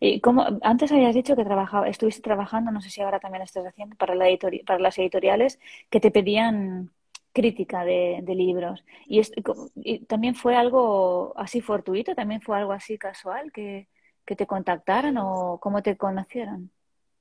Y 0.00 0.20
como 0.20 0.46
antes 0.62 0.90
habías 0.92 1.14
dicho 1.14 1.36
que 1.36 1.44
trabajaba, 1.44 1.86
estuviste 1.88 2.22
trabajando, 2.22 2.70
no 2.70 2.80
sé 2.80 2.88
si 2.88 3.02
ahora 3.02 3.20
también 3.20 3.42
estás 3.42 3.66
haciendo 3.66 3.96
para 3.96 4.14
la 4.14 4.26
para 4.66 4.78
las 4.80 4.98
editoriales 4.98 5.60
que 5.90 6.00
te 6.00 6.10
pedían 6.10 6.90
crítica 7.32 7.84
de, 7.84 8.22
libros. 8.26 8.82
Y, 9.06 10.00
también 10.06 10.34
fue 10.34 10.56
algo 10.56 11.32
así 11.36 11.60
fortuito, 11.60 12.14
también 12.14 12.40
fue 12.40 12.56
algo 12.56 12.72
así 12.72 12.98
casual 12.98 13.52
que, 13.52 13.88
te 14.24 14.46
contactaran 14.46 15.16
o 15.18 15.58
cómo 15.60 15.82
te 15.82 15.96
conocieran. 15.96 16.70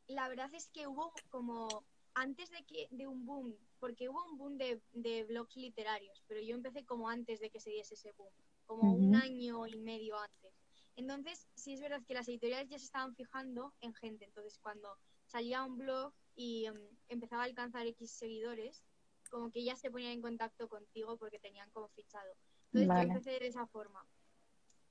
La 0.05 0.29
verdad 0.29 0.53
es 0.53 0.69
que 0.69 0.85
hubo 0.85 1.11
como 1.31 1.67
antes 2.13 2.51
de 2.51 2.63
que 2.65 2.87
de 2.91 3.07
un 3.07 3.25
boom, 3.25 3.55
porque 3.79 4.09
hubo 4.09 4.23
un 4.31 4.37
boom 4.37 4.57
de, 4.59 4.79
de 4.93 5.23
blogs 5.23 5.55
literarios, 5.55 6.23
pero 6.27 6.39
yo 6.39 6.53
empecé 6.53 6.85
como 6.85 7.09
antes 7.09 7.39
de 7.39 7.49
que 7.49 7.59
se 7.59 7.71
diese 7.71 7.95
ese 7.95 8.11
boom, 8.11 8.29
como 8.67 8.93
un 8.93 9.15
año 9.15 9.65
y 9.65 9.75
medio 9.77 10.19
antes. 10.19 10.58
Entonces, 10.99 11.47
sí 11.55 11.73
es 11.73 11.79
verdad 11.79 12.03
que 12.05 12.13
las 12.13 12.27
editoriales 12.27 12.67
ya 12.67 12.77
se 12.77 12.83
estaban 12.83 13.15
fijando 13.15 13.73
en 13.79 13.93
gente. 13.93 14.25
Entonces, 14.25 14.59
cuando 14.59 14.97
salía 15.25 15.63
un 15.63 15.77
blog 15.77 16.13
y 16.35 16.65
em, 16.65 16.75
empezaba 17.07 17.43
a 17.43 17.45
alcanzar 17.45 17.87
X 17.87 18.11
seguidores, 18.11 18.83
como 19.31 19.49
que 19.49 19.63
ya 19.63 19.77
se 19.77 19.89
ponían 19.89 20.11
en 20.11 20.21
contacto 20.21 20.67
contigo 20.67 21.15
porque 21.17 21.39
tenían 21.39 21.69
como 21.71 21.87
fichado. 21.87 22.35
Entonces 22.73 22.89
yo 22.89 23.01
empecé 23.01 23.39
de 23.39 23.47
esa 23.47 23.65
forma. 23.67 24.05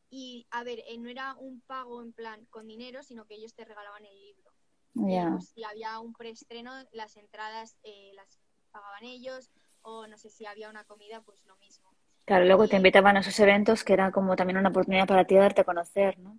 Y 0.09 0.47
a 0.51 0.65
ver, 0.65 0.83
eh, 0.87 0.97
no 0.97 1.11
era 1.11 1.35
un 1.35 1.61
pago 1.61 2.03
en 2.03 2.15
plan 2.15 2.47
con 2.47 2.67
dinero, 2.67 3.03
sino 3.03 3.27
que 3.27 3.35
ellos 3.35 3.53
te 3.53 3.67
regalaban 3.67 4.07
el 4.07 4.19
libro. 4.19 4.51
Pues, 4.95 5.51
si 5.51 5.63
había 5.63 6.01
un 6.01 6.15
preestreno, 6.15 6.73
las 6.93 7.19
entradas 7.19 7.77
eh, 7.83 8.13
las 8.15 8.41
pagaban 8.71 9.05
ellos, 9.05 9.51
o 9.83 10.07
no 10.07 10.17
sé 10.17 10.31
si 10.31 10.47
había 10.47 10.71
una 10.71 10.85
comida, 10.85 11.21
pues 11.21 11.45
lo 11.45 11.57
mismo. 11.59 11.88
Claro, 12.29 12.45
luego 12.45 12.69
te 12.69 12.77
invitaban 12.77 13.17
a 13.17 13.21
esos 13.21 13.41
eventos 13.41 13.85
que 13.85 13.95
era 13.95 14.13
como 14.13 14.37
también 14.37 14.59
una 14.59 14.69
oportunidad 14.69 15.07
para 15.07 15.25
ti 15.25 15.35
de 15.35 15.41
darte 15.41 15.63
a 15.63 15.65
conocer, 15.65 16.19
¿no? 16.19 16.39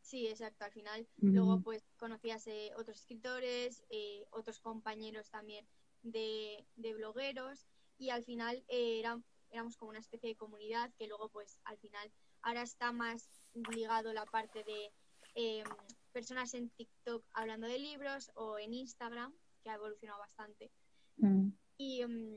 Sí, 0.00 0.28
exacto. 0.28 0.64
Al 0.64 0.70
final, 0.70 1.08
luego 1.16 1.60
pues 1.60 1.82
conocías 1.96 2.46
eh, 2.46 2.70
otros 2.76 3.00
escritores, 3.00 3.82
otros 4.30 4.60
compañeros 4.60 5.28
también 5.30 5.66
de, 6.04 6.64
blogueros 6.76 7.66
y 7.98 8.10
al 8.10 8.22
final 8.22 8.62
eh, 8.68 9.02
éramos 9.50 9.76
como 9.76 9.90
una 9.90 9.98
especie 9.98 10.28
de 10.28 10.36
comunidad 10.36 10.92
que 10.96 11.08
luego 11.08 11.28
pues 11.30 11.58
al 11.64 11.78
final 11.78 12.12
ahora 12.42 12.62
está 12.62 12.92
más 12.92 13.28
ligado 13.72 14.12
la 14.12 14.26
parte 14.26 14.62
de 14.62 14.92
em, 15.34 15.66
personas 16.12 16.54
en 16.54 16.70
TikTok 16.70 17.24
hablando 17.32 17.66
de 17.66 17.80
libros 17.80 18.30
o 18.34 18.60
en 18.60 18.72
Instagram, 18.72 19.34
que 19.64 19.70
ha 19.70 19.74
evolucionado 19.74 20.20
bastante. 20.20 20.70
Mm. 21.16 21.48
Y, 21.76 22.02
em, 22.02 22.36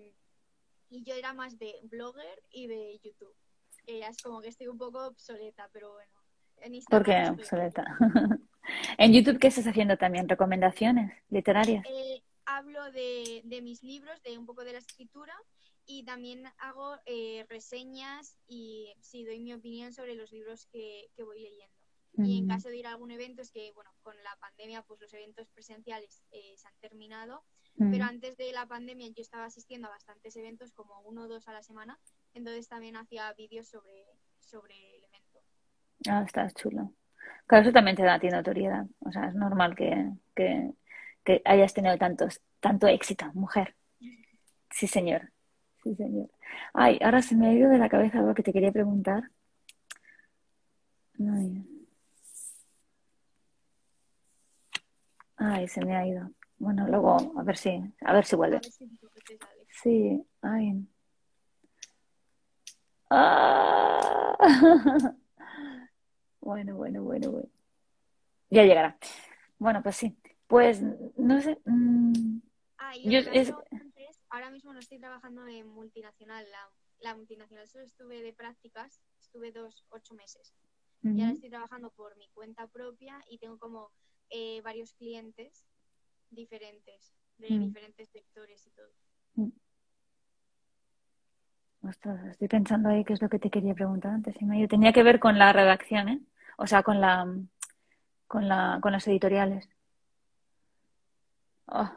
y 0.90 1.04
yo 1.04 1.16
era 1.16 1.34
más 1.34 1.58
de 1.58 1.76
blogger 1.84 2.44
y 2.50 2.68
de 2.68 3.00
YouTube. 3.04 3.36
es 3.86 4.22
como 4.22 4.42
que 4.42 4.50
estoy 4.50 4.68
un 4.68 4.78
poco 4.78 5.08
obsoleta, 5.08 5.70
pero 5.72 5.94
bueno. 5.94 6.12
En 6.60 6.74
Instagram 6.74 7.36
¿Por 7.36 7.36
qué 7.36 7.42
obsoleta? 7.42 7.86
¿En 8.98 9.14
YouTube 9.14 9.40
qué 9.40 9.48
estás 9.48 9.68
haciendo 9.68 9.98
también? 9.98 10.28
¿Recomendaciones 10.28 11.14
literarias? 11.30 11.86
Eh, 11.88 12.24
hablo 12.46 12.92
de, 12.92 13.42
de, 13.46 13.62
mis 13.62 13.84
libros, 13.84 14.22
de 14.24 14.38
un 14.38 14.46
poco 14.46 14.64
de 14.64 14.74
la 14.74 14.80
escritura 14.80 15.36
y 15.86 16.04
también 16.04 16.44
hago 16.58 16.98
eh, 17.06 17.46
reseñas 17.50 18.38
y 18.48 18.94
sí 19.02 19.24
doy 19.24 19.40
mi 19.40 19.54
opinión 19.54 19.94
sobre 19.94 20.16
los 20.16 20.32
libros 20.32 20.66
que, 20.66 21.10
que 21.16 21.24
voy 21.24 21.42
leyendo. 21.42 21.78
Y 22.20 22.40
en 22.40 22.48
caso 22.48 22.70
de 22.70 22.78
ir 22.78 22.88
a 22.88 22.92
algún 22.92 23.12
evento, 23.12 23.44
es 23.44 23.52
que, 23.52 23.72
bueno, 23.74 23.92
con 24.02 24.16
la 24.24 24.36
pandemia, 24.40 24.82
pues 24.82 25.00
los 25.00 25.14
eventos 25.14 25.48
presenciales 25.50 26.24
eh, 26.32 26.54
se 26.58 26.68
han 26.68 26.74
terminado, 26.80 27.44
pero 27.78 28.06
antes 28.06 28.38
de 28.38 28.52
la 28.52 28.66
pandemia 28.66 29.08
yo 29.10 29.22
estaba 29.22 29.46
asistiendo 29.46 29.88
a 29.88 29.92
bastantes 29.92 30.36
eventos, 30.36 30.72
como 30.74 31.00
uno 31.02 31.24
o 31.24 31.28
dos 31.28 31.48
a 31.48 31.54
la 31.54 31.62
semana, 31.62 32.00
entonces 32.34 32.68
también 32.68 32.96
hacía 32.96 33.32
vídeos 33.34 33.68
sobre, 33.68 34.06
sobre 34.40 34.98
el 34.98 35.04
evento. 35.04 35.40
Ah, 36.10 36.24
está 36.26 36.50
chulo. 36.52 36.94
Claro, 37.46 37.64
eso 37.64 37.74
también 37.74 37.96
te 37.96 38.04
da 38.04 38.16
a 38.16 38.20
ti 38.20 38.28
notoriedad. 38.28 38.86
O 39.00 39.12
sea, 39.12 39.28
es 39.28 39.36
normal 39.36 39.76
que, 39.76 40.12
que 40.36 40.74
que 41.28 41.42
hayas 41.44 41.74
tenido 41.74 41.98
tantos, 41.98 42.42
tanto 42.62 42.88
éxito, 42.88 43.26
mujer. 43.34 43.76
Sí, 44.72 44.88
señor. 44.88 45.34
Sí, 45.84 45.94
señor. 45.96 46.30
Ay, 46.74 46.98
ahora 47.04 47.22
se 47.22 47.36
me 47.36 47.48
ha 47.48 47.54
ido 47.54 47.70
de 47.70 47.78
la 47.78 47.90
cabeza 47.90 48.20
algo 48.20 48.34
que 48.34 48.44
te 48.44 48.54
quería 48.54 48.72
preguntar. 48.72 49.30
Ay. 55.38 55.68
se 55.68 55.84
me 55.84 55.98
ha 55.98 56.08
ido. 56.08 56.32
Bueno, 56.60 56.88
luego, 56.88 57.18
a 57.38 57.44
ver 57.44 57.58
si, 57.58 57.82
a 58.02 58.14
ver 58.14 58.26
si 58.26 58.36
vuelve. 58.36 58.62
Sí, 59.82 60.24
ay. 60.42 60.88
Ah. 63.10 64.38
Bueno, 66.48 66.78
bueno, 66.78 67.04
bueno, 67.04 67.30
bueno. 67.32 67.50
Ya 68.50 68.64
llegará. 68.64 68.98
Bueno, 69.60 69.84
pues 69.84 69.98
sí. 69.98 70.18
Pues 70.48 70.82
no 70.82 71.42
sé. 71.42 71.60
Mm, 71.66 72.40
ah, 72.78 72.94
ahora 74.30 74.50
mismo 74.50 74.72
no 74.72 74.80
estoy 74.80 74.98
trabajando 74.98 75.46
en 75.46 75.68
multinacional. 75.68 76.46
La, 77.02 77.16
multinacional 77.16 77.68
solo 77.68 77.84
estuve 77.84 78.22
de 78.22 78.32
prácticas, 78.32 79.02
estuve 79.20 79.52
dos, 79.52 79.86
ocho 79.90 80.14
meses. 80.16 80.54
Y 81.04 81.20
ahora 81.22 81.34
estoy 81.34 81.50
trabajando 81.50 81.92
por 81.92 82.16
mi 82.16 82.30
cuenta 82.30 82.66
propia 82.68 83.22
y 83.30 83.40
tengo 83.40 83.58
como 83.60 83.92
eh, 84.30 84.62
varios 84.62 84.94
clientes 84.94 85.66
diferentes, 86.30 87.14
de 87.38 87.50
mm. 87.50 87.60
diferentes 87.60 88.10
sectores 88.10 88.66
y 88.66 88.70
todo. 88.72 88.90
Mm. 89.36 89.52
estoy 92.32 92.48
pensando 92.48 92.90
ahí 92.90 93.04
qué 93.04 93.14
es 93.14 93.22
lo 93.22 93.30
que 93.30 93.40
te 93.40 93.50
quería 93.50 93.74
preguntar 93.74 94.12
antes. 94.14 94.36
Tenía 94.70 94.94
que 94.94 95.04
ver 95.04 95.20
con 95.20 95.38
la 95.38 95.54
redacción, 95.54 96.10
¿eh? 96.10 96.20
O 96.58 96.68
sea, 96.68 96.84
con 96.84 97.00
la 97.02 97.28
con 98.28 98.48
la 98.48 98.80
con 98.82 98.92
las 98.92 99.08
editoriales. 99.08 99.70
Oh. 101.68 101.92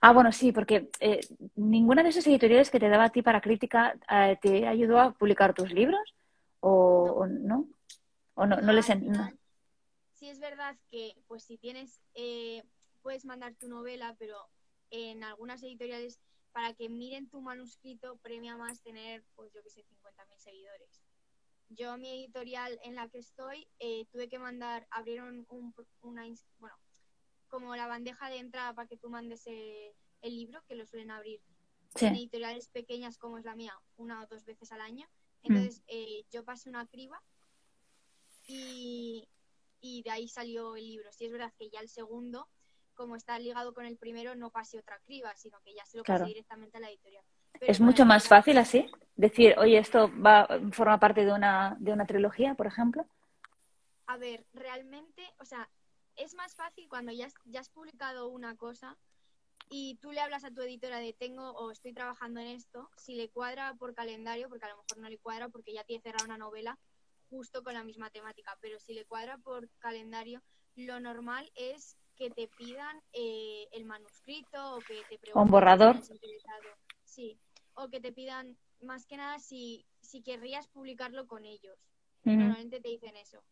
Ah, 0.00 0.12
bueno, 0.12 0.32
sí, 0.32 0.52
porque 0.52 0.90
eh, 1.00 1.20
ninguna 1.56 2.02
de 2.02 2.10
esas 2.10 2.26
editoriales 2.26 2.70
que 2.70 2.80
te 2.80 2.88
daba 2.88 3.04
a 3.04 3.10
ti 3.10 3.22
para 3.22 3.40
crítica 3.40 3.96
eh, 4.10 4.38
te 4.40 4.66
ayudó 4.66 5.00
a 5.00 5.12
publicar 5.12 5.54
tus 5.54 5.72
libros 5.72 6.14
o 6.60 7.26
no, 7.26 7.66
o 8.34 8.46
no, 8.46 8.60
no, 8.60 8.72
les 8.72 8.86
Sí 10.14 10.28
es 10.28 10.38
verdad 10.38 10.76
que, 10.90 11.16
pues 11.26 11.44
si 11.44 11.56
tienes, 11.56 12.02
eh, 12.14 12.62
puedes 13.02 13.24
mandar 13.24 13.54
tu 13.54 13.68
novela, 13.68 14.16
pero 14.18 14.36
en 14.90 15.24
algunas 15.24 15.62
editoriales 15.62 16.20
para 16.52 16.74
que 16.74 16.88
miren 16.88 17.28
tu 17.28 17.40
manuscrito 17.40 18.16
premia 18.18 18.56
más 18.56 18.82
tener, 18.82 19.24
pues 19.34 19.52
yo 19.52 19.62
que 19.62 19.70
sé, 19.70 19.84
50.000 19.84 20.38
seguidores. 20.38 21.02
Yo 21.68 21.96
mi 21.96 22.10
editorial 22.10 22.80
en 22.82 22.96
la 22.96 23.08
que 23.08 23.18
estoy 23.18 23.68
tuve 24.10 24.28
que 24.28 24.38
mandar, 24.38 24.88
abrieron 24.90 25.46
un, 25.48 25.72
una, 26.02 26.24
bueno, 26.58 26.76
como 27.48 27.76
la 27.76 27.86
bandeja 27.86 28.28
de 28.28 28.38
entrada 28.38 28.74
para 28.74 28.88
que 28.88 28.96
tú 28.96 29.10
mandes 29.10 29.46
el, 29.46 29.94
libro, 30.22 30.62
que 30.66 30.74
lo 30.74 30.86
suelen 30.86 31.10
abrir 31.10 31.40
en 32.00 32.14
editoriales 32.14 32.68
pequeñas 32.68 33.18
como 33.18 33.38
es 33.38 33.44
la 33.44 33.56
mía, 33.56 33.74
una 33.96 34.22
o 34.22 34.26
dos 34.26 34.44
veces 34.44 34.72
al 34.72 34.80
año. 34.80 35.08
Entonces 35.42 35.80
mm. 35.80 35.84
eh, 35.88 36.24
yo 36.30 36.44
pasé 36.44 36.68
una 36.68 36.86
criba 36.86 37.22
y, 38.46 39.28
de 40.04 40.10
ahí 40.10 40.28
salió 40.28 40.76
el 40.76 40.86
libro. 40.86 41.12
Si 41.12 41.26
es 41.26 41.32
verdad 41.32 41.52
que 41.58 41.70
ya 41.70 41.80
el 41.80 41.88
segundo, 41.88 42.48
como 42.94 43.16
está 43.16 43.38
ligado 43.38 43.72
con 43.72 43.84
el 43.86 43.96
primero, 43.96 44.34
no 44.34 44.50
pasé 44.50 44.78
otra 44.78 44.98
criba, 45.00 45.34
sino 45.36 45.60
que 45.60 45.74
ya 45.74 45.84
se 45.84 45.98
lo 45.98 46.04
pasé 46.04 46.24
directamente 46.24 46.76
a 46.76 46.80
la 46.80 46.90
editorial. 46.90 47.24
Pero 47.52 47.70
¿Es 47.70 47.80
mucho 47.80 48.04
más 48.04 48.28
fácil 48.28 48.58
así? 48.58 48.90
Decir, 49.16 49.54
oye, 49.58 49.78
esto 49.78 50.10
va, 50.20 50.48
forma 50.72 50.98
parte 50.98 51.24
de 51.24 51.32
una, 51.32 51.76
de 51.80 51.92
una 51.92 52.06
trilogía, 52.06 52.54
por 52.54 52.66
ejemplo. 52.66 53.06
A 54.06 54.16
ver, 54.16 54.44
realmente, 54.52 55.22
o 55.38 55.44
sea, 55.44 55.68
es 56.16 56.34
más 56.34 56.54
fácil 56.54 56.88
cuando 56.88 57.12
ya 57.12 57.26
has, 57.26 57.34
ya 57.44 57.60
has 57.60 57.70
publicado 57.70 58.28
una 58.28 58.56
cosa 58.56 58.96
y 59.68 59.96
tú 59.96 60.10
le 60.10 60.20
hablas 60.20 60.44
a 60.44 60.50
tu 60.50 60.62
editora 60.62 60.98
de 60.98 61.12
tengo 61.12 61.52
o 61.52 61.70
estoy 61.70 61.92
trabajando 61.92 62.40
en 62.40 62.48
esto, 62.48 62.90
si 62.96 63.14
le 63.14 63.30
cuadra 63.30 63.74
por 63.74 63.94
calendario, 63.94 64.48
porque 64.48 64.66
a 64.66 64.70
lo 64.70 64.78
mejor 64.78 64.98
no 64.98 65.08
le 65.08 65.18
cuadra 65.18 65.48
porque 65.48 65.72
ya 65.72 65.84
tiene 65.84 66.02
cerrada 66.02 66.24
una 66.24 66.38
novela 66.38 66.78
justo 67.30 67.62
con 67.62 67.74
la 67.74 67.84
misma 67.84 68.10
temática, 68.10 68.58
pero 68.60 68.80
si 68.80 68.92
le 68.92 69.04
cuadra 69.04 69.38
por 69.38 69.68
calendario, 69.78 70.42
lo 70.74 70.98
normal 70.98 71.50
es 71.54 71.96
que 72.20 72.28
te 72.28 72.48
pidan 72.48 73.02
eh, 73.14 73.66
el 73.72 73.86
manuscrito 73.86 74.76
o 74.76 74.80
que 74.80 75.02
te 75.08 75.18
pregunten 75.18 75.50
borrador. 75.50 75.94
si 75.94 76.00
estás 76.02 76.16
interesado. 76.16 76.68
Sí, 77.02 77.38
o 77.72 77.88
que 77.88 77.98
te 77.98 78.12
pidan 78.12 78.58
más 78.82 79.06
que 79.06 79.16
nada 79.16 79.38
si, 79.38 79.86
si 80.02 80.20
querrías 80.20 80.68
publicarlo 80.68 81.26
con 81.26 81.46
ellos. 81.46 81.78
Normalmente 82.24 82.82
te 82.82 82.90
dicen 82.90 83.16
eso. 83.16 83.42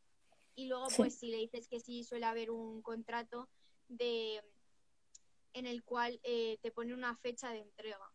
Y 0.54 0.66
luego, 0.66 0.90
Sí. 0.90 0.96
pues, 0.98 1.18
si 1.18 1.30
le 1.30 1.38
dices 1.38 1.66
que 1.66 1.80
sí, 1.80 2.04
suele 2.04 2.26
haber 2.26 2.50
un 2.50 2.82
contrato 2.82 3.48
de 3.88 4.44
en 5.54 5.66
el 5.66 5.82
cual 5.82 6.20
eh, 6.22 6.58
te 6.60 6.70
pone 6.70 6.92
una 6.92 7.16
fecha 7.16 7.50
de 7.50 7.60
entrega 7.60 8.12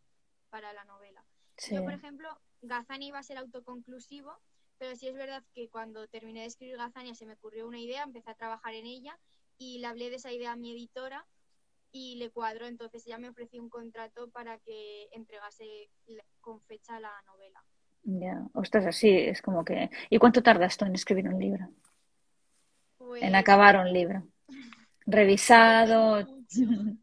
para 0.50 0.72
la 0.72 0.84
novela. 0.84 1.24
Sí. 1.56 1.74
Yo, 1.74 1.82
por 1.82 1.94
ejemplo, 1.94 2.28
Gazania 2.62 3.08
iba 3.08 3.18
a 3.18 3.24
ser 3.24 3.38
autoconclusivo, 3.38 4.38
pero 4.78 4.94
sí 4.94 5.08
es 5.08 5.14
verdad 5.16 5.42
que 5.52 5.68
cuando 5.68 6.06
terminé 6.06 6.42
de 6.42 6.46
escribir 6.46 6.76
Gazania 6.76 7.16
se 7.16 7.26
me 7.26 7.32
ocurrió 7.34 7.66
una 7.66 7.80
idea, 7.80 8.04
empecé 8.04 8.30
a 8.30 8.34
trabajar 8.36 8.74
en 8.74 8.86
ella 8.86 9.18
y 9.58 9.78
le 9.78 9.86
hablé 9.86 10.10
de 10.10 10.16
esa 10.16 10.32
idea 10.32 10.52
a 10.52 10.56
mi 10.56 10.72
editora 10.72 11.26
y 11.92 12.16
le 12.16 12.30
cuadró, 12.30 12.66
entonces 12.66 13.06
ella 13.06 13.18
me 13.18 13.28
ofreció 13.28 13.62
un 13.62 13.68
contrato 13.68 14.28
para 14.30 14.58
que 14.58 15.08
entregase 15.12 15.90
con 16.40 16.60
fecha 16.62 16.98
la 16.98 17.12
novela. 17.26 17.64
Ya, 18.02 18.46
ostras, 18.52 18.84
así 18.86 19.10
es 19.10 19.40
como 19.40 19.64
que... 19.64 19.90
¿Y 20.10 20.18
cuánto 20.18 20.42
tardas 20.42 20.76
tú 20.76 20.84
en 20.84 20.94
escribir 20.94 21.28
un 21.28 21.38
libro? 21.38 21.70
Pues, 22.98 23.22
En 23.22 23.34
acabar 23.34 23.78
un 23.78 23.92
libro. 23.92 24.26
Revisado. 25.06 26.26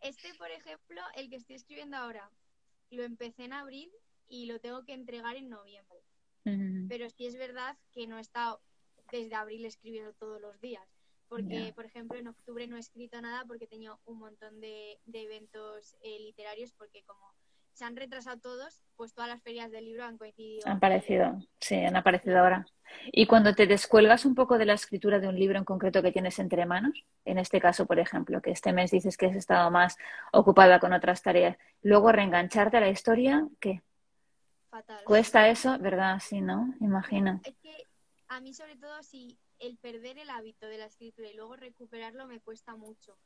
Este, 0.00 0.34
por 0.34 0.50
ejemplo, 0.50 1.00
el 1.16 1.30
que 1.30 1.36
estoy 1.36 1.56
escribiendo 1.56 1.96
ahora, 1.96 2.30
lo 2.90 3.04
empecé 3.04 3.44
en 3.44 3.54
abril 3.54 3.90
y 4.28 4.44
lo 4.44 4.60
tengo 4.60 4.84
que 4.84 4.92
entregar 4.92 5.34
en 5.36 5.48
noviembre. 5.48 5.98
Ujú. 6.44 6.88
Pero 6.90 7.08
sí 7.08 7.24
es 7.24 7.36
verdad 7.38 7.78
que 7.90 8.06
no 8.06 8.18
he 8.18 8.20
estado 8.20 8.60
desde 9.10 9.34
abril 9.34 9.64
escribiendo 9.64 10.12
todos 10.12 10.42
los 10.42 10.60
días. 10.60 10.86
Porque, 11.36 11.72
por 11.74 11.84
ejemplo, 11.84 12.18
en 12.18 12.28
octubre 12.28 12.66
no 12.66 12.76
he 12.76 12.80
escrito 12.80 13.20
nada 13.20 13.44
porque 13.46 13.64
he 13.64 13.68
tenido 13.68 13.98
un 14.04 14.18
montón 14.18 14.60
de, 14.60 14.98
de 15.06 15.22
eventos 15.22 15.96
eh, 16.02 16.18
literarios 16.20 16.72
porque 16.72 17.02
como 17.04 17.34
se 17.74 17.84
han 17.84 17.96
retrasado 17.96 18.38
todos, 18.38 18.82
pues 18.96 19.14
todas 19.14 19.28
las 19.28 19.42
ferias 19.42 19.70
del 19.70 19.84
libro 19.84 20.04
han 20.04 20.16
coincidido. 20.16 20.62
Han 20.66 20.76
aparecido, 20.76 21.40
sí, 21.58 21.74
han 21.74 21.96
aparecido 21.96 22.38
ahora. 22.38 22.66
Y 23.10 23.26
cuando 23.26 23.54
te 23.54 23.66
descuelgas 23.66 24.24
un 24.24 24.36
poco 24.36 24.58
de 24.58 24.64
la 24.64 24.74
escritura 24.74 25.18
de 25.18 25.26
un 25.26 25.34
libro 25.34 25.58
en 25.58 25.64
concreto 25.64 26.00
que 26.00 26.12
tienes 26.12 26.38
entre 26.38 26.66
manos, 26.66 27.04
en 27.24 27.38
este 27.38 27.60
caso, 27.60 27.86
por 27.86 27.98
ejemplo, 27.98 28.40
que 28.40 28.52
este 28.52 28.72
mes 28.72 28.92
dices 28.92 29.16
que 29.16 29.26
has 29.26 29.36
estado 29.36 29.70
más 29.72 29.96
ocupada 30.32 30.78
con 30.78 30.92
otras 30.92 31.22
tareas, 31.22 31.56
luego 31.82 32.12
reengancharte 32.12 32.76
a 32.76 32.80
la 32.80 32.90
historia, 32.90 33.48
¿qué? 33.58 33.82
Fatal. 34.70 35.02
¿Cuesta 35.04 35.48
eso? 35.48 35.76
¿Verdad? 35.80 36.20
Sí, 36.20 36.40
¿no? 36.40 36.74
Imagino. 36.80 37.40
Es 37.44 37.56
que 37.56 37.86
a 38.28 38.40
mí 38.40 38.54
sobre 38.54 38.76
todo 38.76 39.02
si 39.02 39.36
el 39.58 39.76
perder 39.78 40.18
el 40.18 40.30
hábito 40.30 40.66
de 40.66 40.78
la 40.78 40.86
escritura 40.86 41.30
y 41.30 41.34
luego 41.34 41.56
recuperarlo 41.56 42.26
me 42.26 42.40
cuesta 42.40 42.76
mucho. 42.76 43.18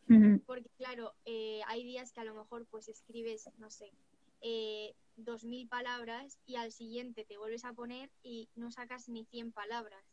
Porque 0.46 0.70
claro, 0.76 1.14
eh, 1.24 1.60
hay 1.66 1.84
días 1.84 2.12
que 2.12 2.20
a 2.20 2.24
lo 2.24 2.34
mejor 2.34 2.66
pues 2.66 2.88
escribes, 2.88 3.48
no 3.58 3.70
sé, 3.70 3.92
eh, 4.40 4.94
dos 5.16 5.44
mil 5.44 5.68
palabras 5.68 6.38
y 6.46 6.56
al 6.56 6.70
siguiente 6.72 7.24
te 7.24 7.38
vuelves 7.38 7.64
a 7.64 7.72
poner 7.72 8.10
y 8.22 8.48
no 8.54 8.70
sacas 8.70 9.08
ni 9.08 9.24
100 9.26 9.52
palabras. 9.52 10.04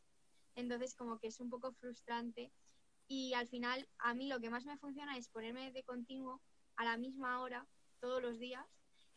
Entonces 0.55 0.95
como 0.95 1.20
que 1.20 1.28
es 1.28 1.39
un 1.39 1.49
poco 1.49 1.74
frustrante 1.74 2.51
y 3.07 3.34
al 3.34 3.47
final 3.47 3.88
a 3.99 4.13
mí 4.13 4.28
lo 4.28 4.39
que 4.39 4.49
más 4.49 4.66
me 4.66 4.78
funciona 4.78 5.18
es 5.18 5.30
ponerme 5.30 5.72
de 5.72 5.84
continuo 5.84 6.41
a 6.76 6.86
la 6.86 6.97
misma 6.97 7.41
hora 7.41 7.68
todos 7.99 8.22
los 8.22 8.39
días 8.39 8.66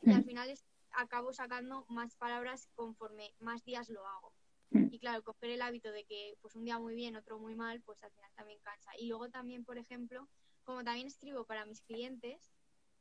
y 0.03 0.13
al 0.13 0.25
final 0.25 0.51
es- 0.51 0.65
acabo 0.91 1.33
sacando 1.33 1.85
más 1.89 2.15
palabras 2.17 2.69
conforme 2.75 3.35
más 3.41 3.65
días 3.65 3.89
lo 3.89 4.07
hago. 4.07 4.33
Mm. 4.71 4.89
Y 4.93 4.99
claro, 4.99 5.23
coger 5.23 5.51
el 5.51 5.63
hábito 5.63 5.91
de 5.93 6.05
que 6.05 6.35
pues 6.41 6.55
un 6.55 6.65
día 6.65 6.79
muy 6.79 6.95
bien, 6.95 7.17
otro 7.17 7.39
muy 7.39 7.55
mal, 7.55 7.81
pues 7.83 8.03
al 8.05 8.11
final 8.13 8.31
también 8.35 8.59
cansa. 8.63 8.91
Y 8.99 9.07
luego 9.09 9.29
también, 9.31 9.65
por 9.65 9.79
ejemplo, 9.79 10.29
como 10.65 10.85
también 10.85 11.07
escribo 11.07 11.45
para 11.45 11.65
mis 11.65 11.81
clientes, 11.83 12.51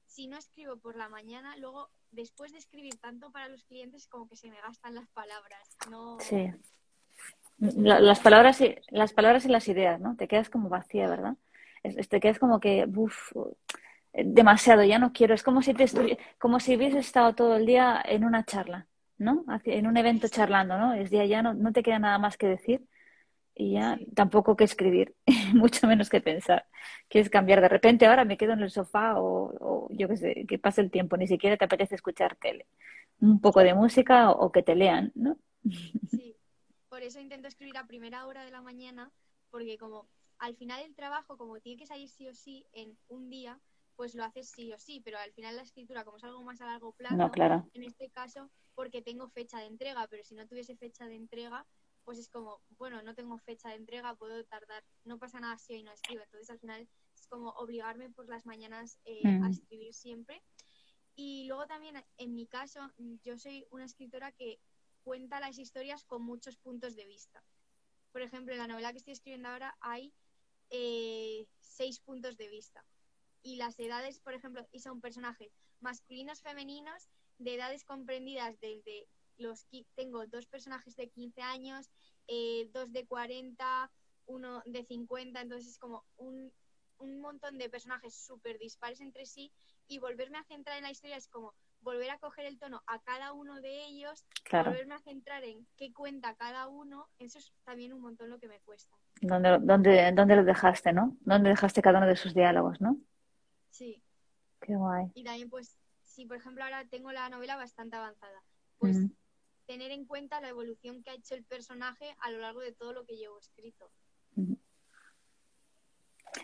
si 0.05 0.28
no 0.28 0.38
escribo 0.38 0.78
por 0.78 0.95
la 0.95 1.09
mañana, 1.09 1.57
luego 1.57 1.89
después 2.11 2.53
de 2.53 2.59
escribir 2.59 2.97
tanto 2.99 3.32
para 3.32 3.49
los 3.49 3.63
clientes, 3.65 4.07
como 4.07 4.30
que 4.30 4.38
se 4.38 4.49
me 4.49 4.61
gastan 4.61 4.95
las 4.95 5.09
palabras. 5.09 5.76
No, 5.89 6.18
Sí. 6.22 6.51
La- 7.59 7.99
las 7.99 8.20
palabras 8.20 8.61
y, 8.61 8.76
las 8.89 9.13
palabras 9.13 9.43
y 9.45 9.49
las 9.49 9.68
ideas, 9.68 9.99
¿no? 9.99 10.15
Te 10.15 10.28
quedas 10.28 10.49
como 10.49 10.70
vacía, 10.70 11.09
¿verdad? 11.09 11.36
Es- 11.84 11.97
es- 11.97 12.07
te 12.07 12.20
quedas 12.20 12.39
como 12.39 12.59
que, 12.59 12.86
uff, 12.95 13.32
demasiado, 14.13 14.84
ya 14.84 14.99
no 14.99 15.11
quiero. 15.11 15.34
Es 15.34 15.43
como 15.43 15.61
si 15.61 15.74
te 15.74 15.86
como 16.38 16.59
si 16.59 16.76
hubieses 16.76 17.05
estado 17.05 17.34
todo 17.36 17.55
el 17.57 17.65
día 17.65 18.01
en 18.05 18.24
una 18.24 18.45
charla, 18.45 18.88
¿no? 19.18 19.45
En 19.65 19.88
un 19.88 19.97
evento 19.97 20.28
charlando, 20.28 20.78
¿no? 20.78 20.93
Es 20.93 21.09
día 21.09 21.26
ya 21.26 21.41
no, 21.41 21.53
no 21.53 21.72
te 21.72 21.84
queda 21.84 21.99
nada 21.99 22.18
más 22.20 22.38
que 22.38 22.47
decir 22.47 22.86
y 23.59 23.74
ya 23.74 23.97
tampoco 24.13 24.55
que 24.55 24.63
escribir, 24.63 25.15
mucho 25.55 25.88
menos 25.88 26.09
que 26.09 26.22
pensar. 26.22 26.68
Quieres 27.09 27.30
cambiar 27.30 27.61
de 27.61 27.70
repente, 27.70 28.05
ahora 28.05 28.24
me 28.24 28.38
quedo 28.38 28.53
en 28.53 28.61
el 28.61 28.70
sofá 28.70 29.20
o, 29.20 29.53
o 29.59 29.88
yo 29.91 30.07
qué 30.07 30.18
sé, 30.18 30.45
que 30.47 30.59
pase 30.59 30.82
el 30.82 30.91
tiempo, 30.91 31.18
ni 31.18 31.28
siquiera 31.28 31.57
te 31.57 31.65
apetece 31.65 31.95
escuchar 31.95 32.36
tele. 32.36 32.68
Un 33.20 33.41
poco 33.41 33.61
de 33.61 33.74
música 33.74 34.30
o, 34.30 34.45
o 34.45 34.51
que 34.51 34.61
te 34.61 34.76
lean, 34.76 35.11
¿no? 35.15 35.38
Sí, 36.09 36.38
por 36.88 37.01
eso 37.01 37.20
intento 37.20 37.47
escribir 37.47 37.78
a 37.78 37.88
primera 37.88 38.28
hora 38.28 38.45
de 38.45 38.51
la 38.51 38.61
mañana, 38.61 39.11
porque 39.49 39.78
como 39.78 40.07
al 40.38 40.55
final 40.55 40.84
el 40.84 40.93
trabajo, 40.93 41.36
como 41.36 41.59
tiene 41.59 41.80
que 41.80 41.88
salir 41.88 42.09
sí 42.09 42.28
o 42.28 42.36
sí 42.36 42.65
en 42.74 42.95
un 43.07 43.30
día, 43.30 43.59
pues 43.98 44.14
lo 44.16 44.24
haces 44.24 44.50
sí 44.50 44.72
o 44.72 44.78
sí, 44.78 45.02
pero 45.04 45.18
al 45.18 45.34
final 45.34 45.56
la 45.56 45.64
escritura, 45.64 46.06
como 46.06 46.18
es 46.18 46.24
algo 46.24 46.43
más 46.43 46.62
a 46.62 46.68
largo 46.68 46.93
plazo, 46.93 47.18
No, 47.18 47.32
claro. 47.32 47.68
en 47.74 47.84
este 47.84 48.10
caso, 48.12 48.50
porque 48.76 49.02
tengo 49.02 49.28
fecha 49.28 49.60
de 49.60 49.66
entrega, 49.66 50.08
pero 50.08 50.24
si 50.24 50.36
no 50.36 50.48
tuviese 50.48 50.78
fecha 50.78 51.08
de 51.08 51.16
entrega, 51.16 51.66
pues 52.06 52.20
es 52.20 52.30
como, 52.30 52.62
bueno, 52.78 53.02
no 53.02 53.16
tengo 53.16 53.38
fecha 53.39 53.70
de 53.70 53.76
entrega, 53.76 54.16
puedo 54.16 54.45
tardar, 54.45 54.86
no 55.04 55.18
pasa 55.18 55.39
nada 55.39 55.58
si 55.58 55.74
hoy 55.74 55.84
no 55.84 55.91
escribo, 55.91 56.22
entonces 56.24 56.50
al 56.52 56.60
final 56.60 56.88
es 57.16 57.28
como 57.28 57.50
obligarme 57.50 58.10
por 58.12 58.30
las 58.30 58.45
mañanas 58.45 59.00
eh, 59.04 59.24
a 59.26 59.50
Mm. 59.50 59.52
escribir 59.52 59.93
siempre. 59.93 60.41
Y 61.16 61.45
luego 61.48 61.66
también, 61.66 61.95
en 62.18 62.36
mi 62.36 62.45
caso, 62.45 62.80
yo 63.24 63.38
soy 63.39 63.66
una 63.72 63.86
escritora 63.86 64.32
que 64.32 64.60
cuenta 65.04 65.39
las 65.39 65.58
historias 65.58 66.06
con 66.06 66.22
muchos 66.22 66.56
puntos 66.58 66.95
de 66.95 67.08
vista. 67.08 67.43
Por 68.12 68.22
ejemplo, 68.22 68.54
en 68.54 68.60
la 68.60 68.68
novela 68.68 68.91
que 68.91 69.00
estoy 69.00 69.14
escribiendo 69.14 69.50
ahora 69.50 69.76
hay 69.82 70.14
eh, 70.70 71.48
seis 71.60 72.00
puntos 72.00 72.38
de 72.38 72.48
vista. 72.50 72.86
Y 73.48 73.56
las 73.56 73.80
edades, 73.80 74.20
por 74.20 74.34
ejemplo, 74.34 74.68
y 74.74 74.80
son 74.80 75.00
personajes 75.00 75.54
masculinos, 75.80 76.41
femeninos, 76.41 77.08
de 77.38 77.56
edades 77.56 77.86
comprendidas 77.86 78.60
desde 78.60 79.08
los... 79.38 79.68
Tengo 79.95 80.28
dos 80.28 80.45
personajes 80.48 80.98
de 80.98 81.08
15 81.08 81.41
años, 81.41 81.89
eh, 82.28 82.70
dos 82.74 82.91
de 82.91 83.06
40, 83.06 83.89
uno 84.26 84.62
de 84.66 84.84
50, 84.84 85.39
entonces 85.39 85.70
es 85.70 85.80
como 85.80 86.04
un, 86.18 86.52
un 86.98 87.22
montón 87.22 87.58
de 87.58 87.70
personajes 87.70 88.14
súper 88.16 88.60
dispares 88.60 89.00
entre 89.00 89.26
sí 89.26 89.50
y 89.88 90.00
volverme 90.00 90.39
a 90.39 90.43
centrar 90.43 90.76
en 90.76 90.84
la 90.84 90.91
historia 90.91 91.16
es 91.16 91.30
como 91.30 91.54
volver 91.80 92.10
a 92.10 92.20
coger 92.20 92.48
el 92.48 92.60
tono 92.60 92.84
a 92.86 93.00
cada 93.00 93.32
uno 93.32 93.62
de 93.62 93.86
ellos, 93.86 94.26
Claro. 94.43 94.72
volverme 94.72 94.95
a 94.95 95.00
centrar 95.00 95.45
en 95.45 95.66
qué 95.78 95.93
cuenta 95.93 96.36
cada 96.36 96.68
uno, 96.68 97.08
eso 97.18 97.39
es 97.39 97.54
también 97.64 97.93
un 97.93 98.02
montón 98.02 98.30
lo 98.30 98.39
que 98.39 98.50
me 98.50 98.60
cuesta. 98.60 98.93
¿Dónde, 99.22 99.58
dónde, 99.62 100.12
dónde 100.14 100.36
lo 100.36 100.43
dejaste, 100.43 100.91
no? 100.91 101.16
¿Dónde 101.22 101.50
dejaste 101.52 101.82
cada 101.82 102.00
uno 102.00 102.08
de 102.08 102.18
sus 102.18 102.34
diálogos, 102.34 102.82
no? 102.82 102.98
Sí, 103.78 104.01
Qué 104.61 104.75
guay. 104.75 105.05
y 105.13 105.23
también 105.23 105.49
pues, 105.51 105.78
si 106.01 106.25
por 106.25 106.38
ejemplo 106.38 106.63
ahora 106.63 106.84
tengo 106.89 107.11
la 107.11 107.30
novela 107.30 107.55
bastante 107.55 107.95
avanzada, 107.95 108.43
pues 108.80 108.97
Mm. 108.97 109.11
tener 109.67 109.91
en 109.91 110.05
cuenta 110.05 110.41
la 110.41 110.49
evolución 110.49 111.03
que 111.03 111.11
ha 111.11 111.13
hecho 111.13 111.36
el 111.36 111.43
personaje 111.45 112.15
a 112.21 112.32
lo 112.32 112.39
largo 112.39 112.61
de 112.61 112.71
todo 112.71 112.91
lo 112.93 113.05
que 113.05 113.17
llevo 113.17 113.38
escrito. 113.38 113.91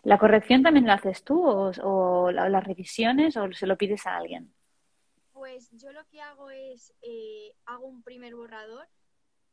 ¿La 0.03 0.19
corrección 0.19 0.61
también 0.61 0.86
la 0.86 0.93
haces 0.95 1.23
tú 1.23 1.43
o, 1.43 1.71
o 1.81 2.31
la- 2.31 2.49
las 2.49 2.63
revisiones 2.63 3.36
o 3.38 3.51
se 3.51 3.65
lo 3.67 3.77
pides 3.77 4.05
a 4.05 4.17
alguien? 4.17 4.53
Pues 5.31 5.69
yo 5.71 5.91
lo 5.91 6.05
que 6.05 6.21
hago 6.21 6.51
es, 6.51 6.93
eh, 7.01 7.55
hago 7.65 7.88
un 7.88 8.03
primer 8.03 8.36
borrador. 8.36 8.88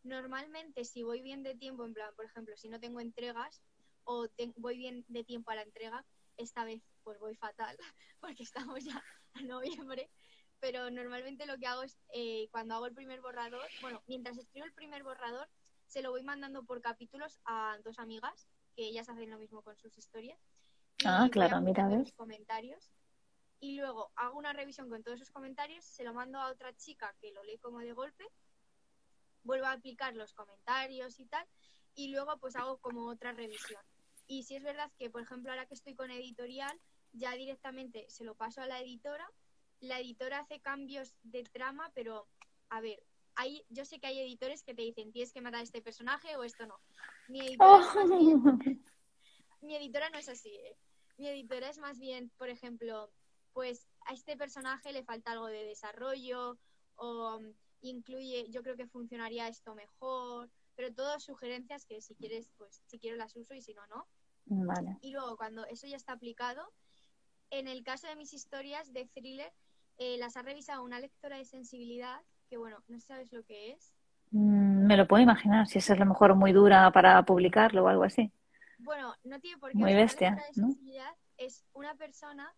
Normalmente 0.02 0.84
si 0.84 1.02
voy 1.02 1.22
bien 1.22 1.42
de 1.42 1.54
tiempo, 1.54 1.84
en 1.86 1.94
plan, 1.94 2.14
por 2.16 2.26
ejemplo, 2.26 2.54
si 2.56 2.68
no 2.68 2.78
tengo 2.78 3.00
entregas 3.00 3.62
o 4.04 4.28
te- 4.28 4.52
voy 4.56 4.76
bien 4.76 5.04
de 5.08 5.24
tiempo 5.24 5.50
a 5.50 5.54
la 5.54 5.62
entrega, 5.62 6.04
esta 6.40 6.64
vez 6.64 6.82
pues 7.02 7.18
voy 7.18 7.34
fatal 7.36 7.76
porque 8.20 8.42
estamos 8.42 8.84
ya 8.84 9.02
a 9.34 9.42
noviembre. 9.42 10.10
Pero 10.60 10.90
normalmente 10.90 11.46
lo 11.46 11.56
que 11.56 11.66
hago 11.66 11.82
es, 11.82 11.96
eh, 12.12 12.48
cuando 12.50 12.74
hago 12.74 12.86
el 12.86 12.94
primer 12.94 13.22
borrador, 13.22 13.66
bueno, 13.80 14.02
mientras 14.06 14.36
escribo 14.36 14.66
el 14.66 14.74
primer 14.74 15.02
borrador, 15.02 15.48
se 15.86 16.02
lo 16.02 16.10
voy 16.10 16.22
mandando 16.22 16.64
por 16.64 16.82
capítulos 16.82 17.40
a 17.46 17.78
dos 17.82 17.98
amigas, 17.98 18.46
que 18.76 18.84
ellas 18.84 19.08
hacen 19.08 19.30
lo 19.30 19.38
mismo 19.38 19.62
con 19.62 19.76
sus 19.78 19.96
historias. 19.96 20.38
Ah, 21.06 21.28
claro, 21.32 21.62
mira, 21.62 21.88
¿ves? 21.88 22.12
comentarios 22.12 22.92
y 23.60 23.76
luego 23.76 24.10
hago 24.16 24.38
una 24.38 24.52
revisión 24.52 24.88
con 24.88 25.02
todos 25.02 25.20
esos 25.20 25.30
comentarios, 25.30 25.84
se 25.84 26.02
lo 26.02 26.14
mando 26.14 26.38
a 26.38 26.50
otra 26.50 26.74
chica 26.74 27.14
que 27.20 27.30
lo 27.32 27.44
lee 27.44 27.58
como 27.58 27.78
de 27.80 27.92
golpe, 27.92 28.24
vuelvo 29.44 29.66
a 29.66 29.72
aplicar 29.72 30.16
los 30.16 30.32
comentarios 30.32 31.20
y 31.20 31.26
tal, 31.26 31.46
y 31.94 32.08
luego 32.08 32.38
pues 32.38 32.56
hago 32.56 32.78
como 32.78 33.06
otra 33.08 33.32
revisión. 33.32 33.82
Y 34.30 34.44
si 34.44 34.54
es 34.54 34.62
verdad 34.62 34.92
que, 34.96 35.10
por 35.10 35.22
ejemplo, 35.22 35.50
ahora 35.50 35.66
que 35.66 35.74
estoy 35.74 35.96
con 35.96 36.08
editorial, 36.08 36.80
ya 37.12 37.34
directamente 37.34 38.08
se 38.08 38.22
lo 38.22 38.36
paso 38.36 38.60
a 38.60 38.66
la 38.68 38.80
editora, 38.80 39.28
la 39.80 39.98
editora 39.98 40.38
hace 40.38 40.60
cambios 40.60 41.16
de 41.24 41.42
trama, 41.42 41.90
pero 41.96 42.28
a 42.68 42.80
ver, 42.80 43.02
hay, 43.34 43.64
yo 43.70 43.84
sé 43.84 43.98
que 43.98 44.06
hay 44.06 44.20
editores 44.20 44.62
que 44.62 44.72
te 44.72 44.82
dicen 44.82 45.10
tienes 45.10 45.32
que 45.32 45.40
matar 45.40 45.58
a 45.58 45.64
este 45.64 45.82
personaje 45.82 46.36
o 46.36 46.44
esto 46.44 46.64
no. 46.64 46.78
Mi 47.28 47.40
editora, 47.40 47.82
mi 49.62 49.74
editora 49.74 50.10
no 50.10 50.18
es 50.18 50.28
así. 50.28 50.54
¿eh? 50.54 50.76
Mi 51.16 51.26
editora 51.26 51.68
es 51.68 51.78
más 51.78 51.98
bien, 51.98 52.30
por 52.38 52.50
ejemplo, 52.50 53.10
pues 53.52 53.88
a 54.06 54.12
este 54.12 54.36
personaje 54.36 54.92
le 54.92 55.02
falta 55.02 55.32
algo 55.32 55.48
de 55.48 55.64
desarrollo 55.64 56.56
o 56.94 57.34
um, 57.34 57.52
incluye, 57.80 58.48
yo 58.48 58.62
creo 58.62 58.76
que 58.76 58.86
funcionaría 58.86 59.48
esto 59.48 59.74
mejor, 59.74 60.48
pero 60.76 60.94
todas 60.94 61.24
sugerencias 61.24 61.84
que 61.84 62.00
si 62.00 62.14
quieres, 62.14 62.52
pues 62.56 62.80
si 62.86 63.00
quiero 63.00 63.16
las 63.16 63.34
uso 63.34 63.54
y 63.54 63.60
si 63.60 63.74
no, 63.74 63.84
no. 63.88 64.06
Vale. 64.46 64.98
Y 65.00 65.12
luego 65.12 65.36
cuando 65.36 65.64
eso 65.66 65.86
ya 65.86 65.96
está 65.96 66.12
aplicado, 66.12 66.72
en 67.50 67.68
el 67.68 67.82
caso 67.82 68.06
de 68.06 68.16
mis 68.16 68.32
historias 68.32 68.92
de 68.92 69.06
thriller, 69.06 69.52
eh, 69.98 70.16
las 70.18 70.36
ha 70.36 70.42
revisado 70.42 70.82
una 70.82 71.00
lectora 71.00 71.36
de 71.36 71.44
sensibilidad, 71.44 72.20
que 72.48 72.56
bueno, 72.56 72.82
no 72.88 73.00
sabes 73.00 73.32
lo 73.32 73.44
que 73.44 73.72
es. 73.72 73.92
Mm, 74.30 74.86
me 74.86 74.96
lo 74.96 75.06
puedo 75.06 75.22
imaginar, 75.22 75.66
si 75.66 75.78
esa 75.78 75.94
es 75.94 76.00
a 76.00 76.04
lo 76.04 76.08
mejor 76.08 76.34
muy 76.34 76.52
dura 76.52 76.90
para 76.92 77.22
publicarlo 77.24 77.84
o 77.84 77.88
algo 77.88 78.04
así. 78.04 78.32
Bueno, 78.78 79.14
no 79.24 79.40
tiene 79.40 79.58
por 79.58 79.72
qué. 79.72 79.78
Muy 79.78 79.94
bestia, 79.94 80.36
de 80.36 80.54
sensibilidad 80.54 81.12
es 81.36 81.64
una 81.72 81.94
persona 81.94 82.54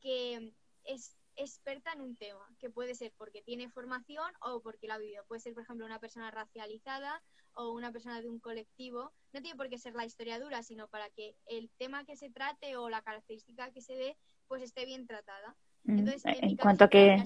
que 0.00 0.54
es 0.84 1.16
experta 1.36 1.92
en 1.92 2.00
un 2.00 2.16
tema, 2.16 2.46
que 2.58 2.70
puede 2.70 2.94
ser 2.94 3.12
porque 3.16 3.42
tiene 3.42 3.68
formación 3.68 4.32
o 4.40 4.60
porque 4.60 4.86
la 4.86 4.94
ha 4.94 4.98
vivido. 4.98 5.24
Puede 5.26 5.40
ser, 5.40 5.54
por 5.54 5.62
ejemplo, 5.62 5.86
una 5.86 5.98
persona 5.98 6.30
racializada 6.30 7.22
o 7.54 7.72
una 7.72 7.92
persona 7.92 8.20
de 8.20 8.28
un 8.28 8.40
colectivo. 8.40 9.12
No 9.32 9.40
tiene 9.40 9.56
por 9.56 9.68
qué 9.68 9.78
ser 9.78 9.94
la 9.94 10.04
historia 10.04 10.38
dura, 10.38 10.62
sino 10.62 10.88
para 10.88 11.10
que 11.10 11.36
el 11.46 11.70
tema 11.78 12.04
que 12.04 12.16
se 12.16 12.30
trate 12.30 12.76
o 12.76 12.88
la 12.88 13.02
característica 13.02 13.70
que 13.70 13.80
se 13.80 13.94
dé, 13.94 14.16
pues 14.48 14.62
esté 14.62 14.86
bien 14.86 15.06
tratada. 15.06 15.56
Mm, 15.84 15.98
Entonces, 15.98 16.22
en, 16.40 16.56
cuanto 16.56 16.84
a 16.84 16.88
que... 16.88 17.22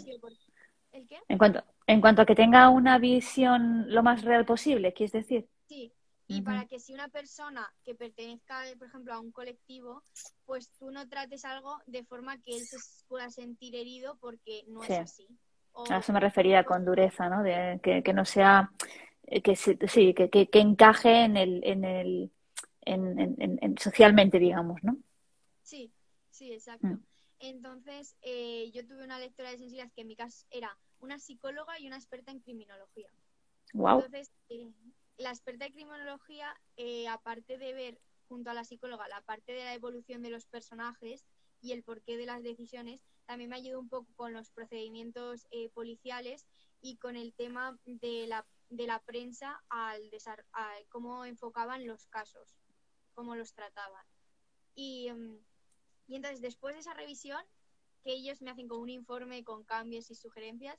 ¿El 0.90 1.06
qué? 1.06 1.18
En 1.28 1.36
cuanto, 1.36 1.62
en 1.86 2.00
cuanto 2.00 2.22
a 2.22 2.26
que 2.26 2.34
tenga 2.34 2.70
una 2.70 2.98
visión 2.98 3.92
lo 3.92 4.02
más 4.02 4.22
real 4.22 4.46
posible, 4.46 4.94
¿quieres 4.94 5.12
decir? 5.12 5.46
Sí, 5.66 5.92
y 6.30 6.42
para 6.42 6.66
que 6.66 6.78
si 6.78 6.92
una 6.92 7.08
persona 7.08 7.72
que 7.84 7.94
pertenezca, 7.94 8.62
por 8.78 8.88
ejemplo, 8.88 9.14
a 9.14 9.18
un 9.18 9.32
colectivo, 9.32 10.02
pues 10.44 10.70
tú 10.78 10.90
no 10.90 11.08
trates 11.08 11.46
algo 11.46 11.78
de 11.86 12.04
forma 12.04 12.36
que 12.42 12.54
él 12.54 12.66
se 12.66 12.76
pueda 13.08 13.30
sentir 13.30 13.74
herido 13.74 14.18
porque 14.20 14.62
no 14.68 14.84
es 14.84 14.90
así. 14.90 15.26
a 15.90 15.98
eso 15.98 16.12
me 16.12 16.20
refería 16.20 16.64
con 16.64 16.84
dureza, 16.84 17.30
¿no? 17.30 17.42
De 17.42 17.80
que, 17.82 18.12
no 18.12 18.26
sea, 18.26 18.70
eh, 19.22 19.40
que 19.40 19.56
sí, 19.56 19.76
que, 20.12 20.28
que, 20.28 20.60
encaje 20.60 21.24
en 21.24 21.38
el, 21.38 21.60
en 21.64 21.84
el, 21.84 22.30
en, 22.82 23.78
socialmente, 23.78 24.38
digamos, 24.38 24.84
¿no? 24.84 24.98
Sí, 25.62 25.90
sí, 26.30 26.52
exacto. 26.52 26.88
Mm. 26.88 27.02
Entonces, 27.40 28.16
eh, 28.20 28.70
yo 28.74 28.86
tuve 28.86 29.02
una 29.02 29.18
lectora 29.18 29.50
de 29.50 29.58
sensibilidad 29.58 29.90
que 29.94 30.02
en 30.02 30.08
mi 30.08 30.16
caso 30.16 30.44
era 30.50 30.76
una 31.00 31.18
psicóloga 31.18 31.80
y 31.80 31.86
una 31.86 31.96
experta 31.96 32.32
en 32.32 32.40
criminología. 32.40 33.08
Wow. 33.72 34.00
Entonces, 34.00 34.30
eh, 34.50 34.70
la 35.18 35.30
experta 35.30 35.64
de 35.66 35.72
criminología, 35.72 36.58
eh, 36.76 37.08
aparte 37.08 37.58
de 37.58 37.74
ver 37.74 38.00
junto 38.28 38.50
a 38.50 38.54
la 38.54 38.64
psicóloga 38.64 39.08
la 39.08 39.22
parte 39.22 39.52
de 39.52 39.64
la 39.64 39.74
evolución 39.74 40.22
de 40.22 40.30
los 40.30 40.46
personajes 40.46 41.26
y 41.60 41.72
el 41.72 41.82
porqué 41.82 42.16
de 42.16 42.26
las 42.26 42.42
decisiones, 42.42 43.04
también 43.26 43.50
me 43.50 43.56
ayudó 43.56 43.80
un 43.80 43.88
poco 43.88 44.08
con 44.14 44.32
los 44.32 44.50
procedimientos 44.50 45.46
eh, 45.50 45.70
policiales 45.70 46.46
y 46.80 46.96
con 46.98 47.16
el 47.16 47.34
tema 47.34 47.78
de 47.84 48.26
la, 48.28 48.46
de 48.70 48.86
la 48.86 49.00
prensa 49.00 49.62
al 49.68 50.00
cómo 50.88 51.24
enfocaban 51.24 51.86
los 51.86 52.06
casos, 52.06 52.56
cómo 53.14 53.34
los 53.34 53.54
trataban. 53.54 54.06
Y, 54.76 55.10
mm, 55.10 55.38
y 56.06 56.16
entonces, 56.16 56.40
después 56.40 56.74
de 56.74 56.80
esa 56.80 56.94
revisión, 56.94 57.42
que 58.04 58.12
ellos 58.12 58.40
me 58.40 58.50
hacen 58.50 58.68
como 58.68 58.82
un 58.82 58.90
informe 58.90 59.42
con 59.42 59.64
cambios 59.64 60.10
y 60.10 60.14
sugerencias, 60.14 60.78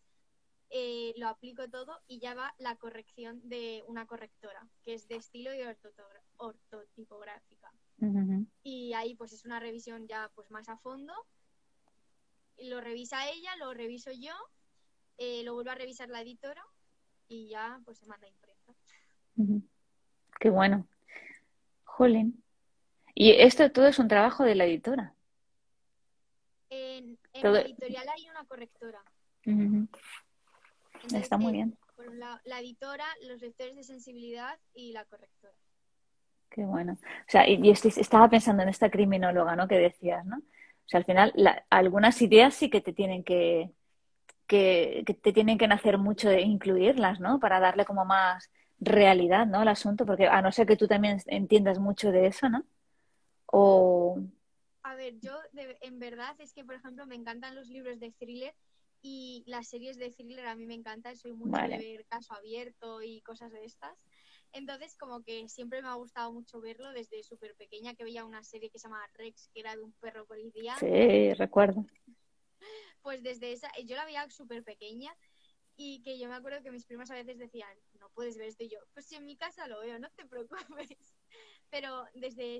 eh, 0.71 1.13
lo 1.17 1.27
aplico 1.27 1.67
todo 1.67 1.99
y 2.07 2.19
ya 2.19 2.35
va 2.35 2.53
la 2.59 2.75
corrección 2.75 3.41
de 3.43 3.83
una 3.87 4.05
correctora, 4.05 4.67
que 4.83 4.93
es 4.93 5.07
de 5.07 5.15
estilo 5.15 5.51
y 5.53 5.61
ortotipográfica. 6.37 7.71
Y 8.63 8.93
ahí 8.93 9.15
pues 9.15 9.33
es 9.33 9.45
una 9.45 9.59
revisión 9.59 10.07
ya 10.07 10.31
pues 10.35 10.49
más 10.51 10.69
a 10.69 10.77
fondo. 10.77 11.13
Lo 12.57 12.81
revisa 12.81 13.29
ella, 13.29 13.55
lo 13.57 13.73
reviso 13.73 14.11
yo, 14.11 14.33
eh, 15.17 15.43
lo 15.43 15.53
vuelvo 15.53 15.71
a 15.71 15.75
revisar 15.75 16.09
la 16.09 16.21
editora 16.21 16.63
y 17.27 17.49
ya 17.49 17.81
pues 17.83 17.97
se 17.97 18.05
manda 18.05 18.27
a 18.27 18.29
imprenta. 18.29 18.73
Qué 20.39 20.49
bueno. 20.49 20.87
Jolín. 21.83 22.43
Y 23.15 23.31
esto 23.31 23.69
todo 23.71 23.87
es 23.87 23.99
un 23.99 24.07
trabajo 24.07 24.43
de 24.43 24.55
la 24.55 24.65
editora. 24.65 25.13
En, 26.69 27.17
la 27.33 27.61
editorial 27.61 28.07
hay 28.07 28.29
una 28.29 28.45
correctora. 28.45 29.03
Está 31.13 31.37
muy 31.37 31.53
bien. 31.53 31.77
la, 32.45 32.59
editora, 32.59 33.05
los 33.27 33.41
lectores 33.41 33.75
de 33.75 33.83
sensibilidad 33.83 34.57
y 34.73 34.91
la 34.91 35.05
correctora. 35.05 35.53
Qué 36.49 36.65
bueno. 36.65 36.93
O 36.93 37.25
sea, 37.27 37.47
y, 37.47 37.69
estaba 37.69 38.29
pensando 38.29 38.63
en 38.63 38.69
esta 38.69 38.89
criminóloga, 38.89 39.55
¿no? 39.55 39.67
Que 39.67 39.77
decías, 39.77 40.25
¿no? 40.25 40.37
O 40.37 40.89
sea, 40.89 40.99
al 40.99 41.05
final, 41.05 41.33
algunas 41.69 42.21
ideas 42.21 42.55
sí 42.55 42.69
que 42.69 42.81
te 42.81 42.93
tienen 42.93 43.23
que, 43.23 43.71
que, 44.47 45.03
te 45.21 45.31
tienen 45.31 45.59
que 45.59 45.67
nacer 45.67 45.99
mucho 45.99 46.29
de 46.29 46.41
incluirlas, 46.41 47.19
¿no? 47.19 47.39
Para 47.39 47.59
darle 47.59 47.85
como 47.85 48.05
más 48.05 48.49
realidad, 48.79 49.45
¿no? 49.45 49.59
Al 49.59 49.67
asunto, 49.67 50.05
porque 50.05 50.27
a 50.27 50.41
no 50.41 50.51
ser 50.51 50.65
que 50.65 50.77
tú 50.77 50.87
también 50.87 51.21
entiendas 51.27 51.77
mucho 51.77 52.11
de 52.11 52.27
eso, 52.27 52.49
¿no? 52.49 52.65
O... 53.45 54.19
A 54.81 54.95
ver, 54.95 55.19
yo 55.19 55.37
en 55.53 55.99
verdad 55.99 56.35
es 56.39 56.53
que, 56.53 56.65
por 56.65 56.73
ejemplo, 56.73 57.05
me 57.05 57.15
encantan 57.15 57.53
los 57.53 57.67
libros 57.67 57.99
de 57.99 58.11
thriller 58.11 58.55
y 59.01 59.43
las 59.47 59.67
series 59.69 59.97
de 59.97 60.11
thriller 60.11 60.45
a 60.45 60.55
mí 60.55 60.65
me 60.65 60.73
encantan, 60.73 61.15
soy 61.15 61.33
mucho 61.33 61.61
de 61.61 61.77
ver 61.77 62.05
caso 62.07 62.33
abierto 62.33 63.01
y 63.01 63.21
cosas 63.21 63.51
de 63.51 63.63
estas. 63.63 63.97
Entonces, 64.51 64.97
como 64.97 65.23
que 65.23 65.47
siempre 65.47 65.81
me 65.81 65.89
ha 65.89 65.93
gustado 65.93 66.31
mucho 66.33 66.59
verlo 66.59 66.91
desde 66.91 67.23
súper 67.23 67.55
pequeña, 67.55 67.93
que 67.93 68.03
veía 68.03 68.25
una 68.25 68.43
serie 68.43 68.69
que 68.69 68.79
se 68.79 68.87
llama 68.87 69.07
Rex, 69.13 69.49
que 69.53 69.59
era 69.59 69.75
de 69.75 69.83
un 69.83 69.93
perro 69.93 70.25
policía. 70.25 70.75
Sí, 70.79 71.33
recuerdo. 71.33 71.85
Pues 73.01 73.23
desde 73.23 73.53
esa, 73.53 73.71
yo 73.85 73.95
la 73.95 74.03
veía 74.03 74.29
súper 74.29 74.61
pequeña 74.61 75.15
y 75.77 76.01
que 76.01 76.19
yo 76.19 76.27
me 76.27 76.35
acuerdo 76.35 76.61
que 76.61 76.71
mis 76.71 76.85
primas 76.85 77.09
a 77.09 77.15
veces 77.15 77.39
decían, 77.39 77.73
no 77.97 78.09
puedes 78.09 78.37
ver 78.37 78.49
esto 78.49 78.65
y 78.65 78.69
yo, 78.69 78.79
pues 78.93 79.05
si 79.05 79.15
en 79.15 79.23
mi 79.23 79.37
casa 79.37 79.65
lo 79.69 79.79
veo, 79.79 79.97
no 79.97 80.09
te 80.11 80.25
preocupes. 80.25 80.57
Pero 81.69 82.03
desde, 82.13 82.59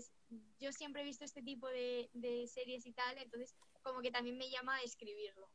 yo 0.58 0.72
siempre 0.72 1.02
he 1.02 1.06
visto 1.06 1.26
este 1.26 1.44
tipo 1.44 1.68
de, 1.68 2.10
de 2.14 2.48
series 2.48 2.86
y 2.86 2.94
tal, 2.94 3.18
entonces 3.18 3.54
como 3.82 4.00
que 4.02 4.12
también 4.12 4.38
me 4.38 4.50
llama 4.50 4.78
a 4.78 4.84
escribirlo. 4.84 5.50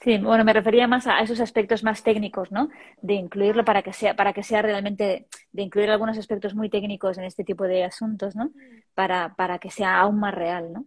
Sí, 0.00 0.16
bueno, 0.18 0.44
me 0.44 0.52
refería 0.52 0.86
más 0.86 1.06
a 1.08 1.20
esos 1.20 1.40
aspectos 1.40 1.82
más 1.82 2.04
técnicos, 2.04 2.52
¿no? 2.52 2.68
De 3.02 3.14
incluirlo 3.14 3.64
para 3.64 3.82
que 3.82 3.92
sea, 3.92 4.14
para 4.14 4.32
que 4.32 4.44
sea 4.44 4.62
realmente, 4.62 5.26
de 5.50 5.62
incluir 5.62 5.90
algunos 5.90 6.16
aspectos 6.16 6.54
muy 6.54 6.70
técnicos 6.70 7.18
en 7.18 7.24
este 7.24 7.42
tipo 7.42 7.64
de 7.64 7.82
asuntos, 7.84 8.36
¿no? 8.36 8.52
Para, 8.94 9.34
para 9.34 9.58
que 9.58 9.70
sea 9.70 9.98
aún 9.98 10.20
más 10.20 10.34
real, 10.34 10.72
¿no? 10.72 10.86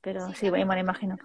Pero 0.00 0.32
sí, 0.34 0.48
bueno, 0.48 0.66
me 0.66 0.80
imagino. 0.80 1.18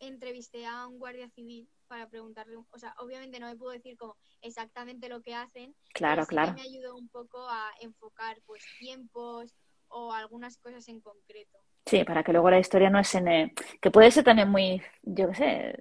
Entrevisté 0.00 0.66
a 0.66 0.86
un 0.86 0.98
guardia 0.98 1.30
civil 1.30 1.68
para 1.86 2.08
preguntarle, 2.08 2.56
o 2.56 2.78
sea, 2.78 2.94
obviamente 2.98 3.38
no 3.38 3.46
me 3.46 3.56
puedo 3.56 3.72
decir 3.72 3.96
como 3.96 4.16
exactamente 4.42 5.08
lo 5.08 5.22
que 5.22 5.34
hacen. 5.34 5.74
Claro, 5.94 6.26
claro. 6.26 6.54
me 6.54 6.62
ayudó 6.62 6.96
un 6.96 7.08
poco 7.08 7.46
a 7.48 7.70
enfocar, 7.80 8.38
pues, 8.44 8.64
tiempos 8.78 9.54
o 9.88 10.12
algunas 10.12 10.58
cosas 10.58 10.88
en 10.88 11.00
concreto. 11.00 11.58
Sí, 11.84 12.04
para 12.04 12.22
que 12.22 12.32
luego 12.32 12.50
la 12.50 12.58
historia 12.58 12.90
no 12.90 12.98
es 12.98 13.14
en... 13.14 13.28
Eh, 13.28 13.54
que 13.80 13.90
puede 13.90 14.10
ser 14.10 14.24
también 14.24 14.48
muy, 14.48 14.80
yo 15.02 15.28
qué 15.28 15.34
sé, 15.34 15.80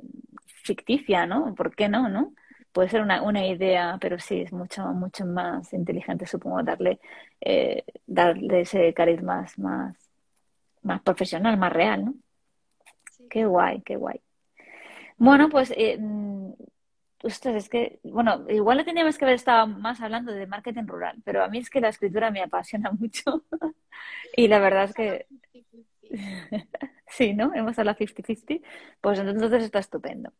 ficticia, 0.63 1.25
¿no? 1.25 1.53
¿Por 1.55 1.75
qué 1.75 1.89
no, 1.89 2.09
no? 2.09 2.33
Puede 2.71 2.89
ser 2.89 3.01
una, 3.01 3.21
una 3.21 3.45
idea, 3.45 3.97
pero 3.99 4.17
sí, 4.19 4.41
es 4.41 4.53
mucho, 4.53 4.83
mucho 4.93 5.25
más 5.25 5.73
inteligente, 5.73 6.25
supongo, 6.25 6.63
darle, 6.63 6.99
eh, 7.41 7.83
darle 8.07 8.61
ese 8.61 8.93
carisma 8.93 9.45
más, 9.57 9.95
más 10.83 11.01
profesional, 11.01 11.57
más 11.57 11.73
real, 11.73 12.05
¿no? 12.05 12.13
Qué 13.29 13.45
guay, 13.45 13.81
qué 13.81 13.95
guay. 13.95 14.21
Bueno, 15.17 15.49
pues, 15.49 15.73
eh, 15.77 15.97
mm, 15.99 16.51
es 17.23 17.69
que, 17.69 17.99
bueno, 18.03 18.45
igual 18.49 18.77
le 18.77 18.83
teníamos 18.83 19.17
que 19.17 19.25
haber 19.25 19.35
estado 19.35 19.67
más 19.67 20.01
hablando 20.01 20.31
de 20.31 20.47
marketing 20.47 20.87
rural, 20.87 21.21
pero 21.23 21.43
a 21.43 21.47
mí 21.47 21.59
es 21.59 21.69
que 21.69 21.81
la 21.81 21.89
escritura 21.89 22.31
me 22.31 22.41
apasiona 22.41 22.91
mucho 22.99 23.43
y 24.35 24.47
la 24.47 24.59
verdad 24.59 24.85
es 24.85 24.93
que 24.93 25.27
sí, 27.07 27.33
¿no? 27.33 27.53
Hemos 27.53 27.77
hablado 27.79 27.97
50-50. 27.97 28.61
Pues 29.01 29.19
entonces 29.19 29.63
está 29.63 29.79
estupendo. 29.79 30.31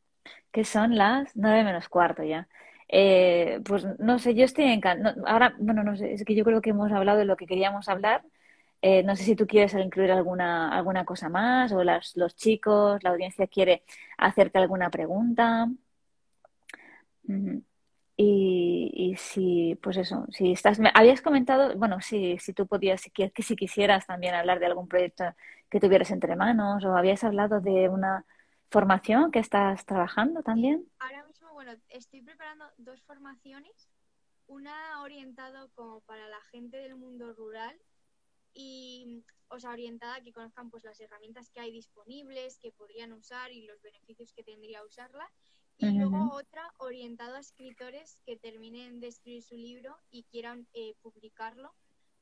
Que 0.51 0.65
son 0.65 0.97
las 0.97 1.35
nueve 1.35 1.63
menos 1.63 1.89
cuarto 1.89 2.23
ya. 2.23 2.47
Eh, 2.89 3.61
pues 3.65 3.87
no 3.99 4.19
sé, 4.19 4.35
yo 4.35 4.45
estoy 4.45 4.65
encantada. 4.65 5.15
ahora, 5.27 5.55
bueno, 5.59 5.83
no 5.83 5.95
sé, 5.95 6.13
es 6.13 6.25
que 6.25 6.35
yo 6.35 6.43
creo 6.43 6.61
que 6.61 6.71
hemos 6.71 6.91
hablado 6.91 7.19
de 7.19 7.25
lo 7.25 7.37
que 7.37 7.47
queríamos 7.47 7.89
hablar. 7.89 8.23
Eh, 8.81 9.03
no 9.03 9.15
sé 9.15 9.23
si 9.23 9.35
tú 9.35 9.47
quieres 9.47 9.73
incluir 9.75 10.11
alguna, 10.11 10.75
alguna 10.75 11.05
cosa 11.05 11.29
más 11.29 11.71
o 11.71 11.83
las, 11.83 12.17
los 12.17 12.35
chicos, 12.35 13.03
la 13.03 13.11
audiencia 13.11 13.47
quiere 13.47 13.83
hacerte 14.17 14.57
alguna 14.59 14.89
pregunta. 14.89 15.67
Y, 18.17 18.91
y, 18.93 19.15
si, 19.15 19.75
pues 19.81 19.97
eso, 19.97 20.25
si 20.29 20.51
estás, 20.51 20.79
me 20.79 20.91
habías 20.93 21.21
comentado, 21.21 21.75
bueno, 21.77 22.01
si, 22.01 22.37
si 22.37 22.53
tú 22.53 22.67
podías, 22.67 23.01
si, 23.01 23.11
si 23.41 23.55
quisieras 23.55 24.05
también 24.05 24.35
hablar 24.35 24.59
de 24.59 24.67
algún 24.67 24.87
proyecto 24.87 25.23
que 25.69 25.79
tuvieras 25.79 26.11
entre 26.11 26.35
manos 26.35 26.83
o 26.83 26.95
habías 26.95 27.23
hablado 27.23 27.61
de 27.61 27.89
una 27.89 28.25
formación 28.69 29.31
que 29.31 29.39
estás 29.39 29.85
trabajando 29.85 30.43
también. 30.43 30.85
Ahora 30.99 31.25
mismo, 31.25 31.51
bueno, 31.53 31.73
estoy 31.89 32.21
preparando 32.21 32.65
dos 32.77 33.01
formaciones, 33.03 33.89
una 34.47 35.01
orientada 35.01 35.67
como 35.75 36.01
para 36.01 36.27
la 36.27 36.41
gente 36.51 36.77
del 36.77 36.95
mundo 36.95 37.33
rural 37.33 37.75
y, 38.53 39.23
o 39.47 39.59
sea, 39.59 39.71
orientada 39.71 40.15
a 40.15 40.21
que 40.21 40.33
conozcan 40.33 40.69
pues 40.69 40.83
las 40.83 40.99
herramientas 40.99 41.49
que 41.49 41.61
hay 41.61 41.71
disponibles, 41.71 42.59
que 42.59 42.71
podrían 42.71 43.13
usar 43.13 43.51
y 43.51 43.65
los 43.65 43.81
beneficios 43.81 44.33
que 44.33 44.43
tendría 44.43 44.83
usarla 44.83 45.29
y 45.81 45.97
luego 45.97 46.33
otra 46.33 46.73
orientada 46.77 47.37
a 47.37 47.41
escritores 47.41 48.21
que 48.25 48.37
terminen 48.37 48.99
de 48.99 49.07
escribir 49.07 49.43
su 49.43 49.55
libro 49.55 49.97
y 50.11 50.23
quieran 50.23 50.67
eh, 50.73 50.93
publicarlo. 51.01 51.73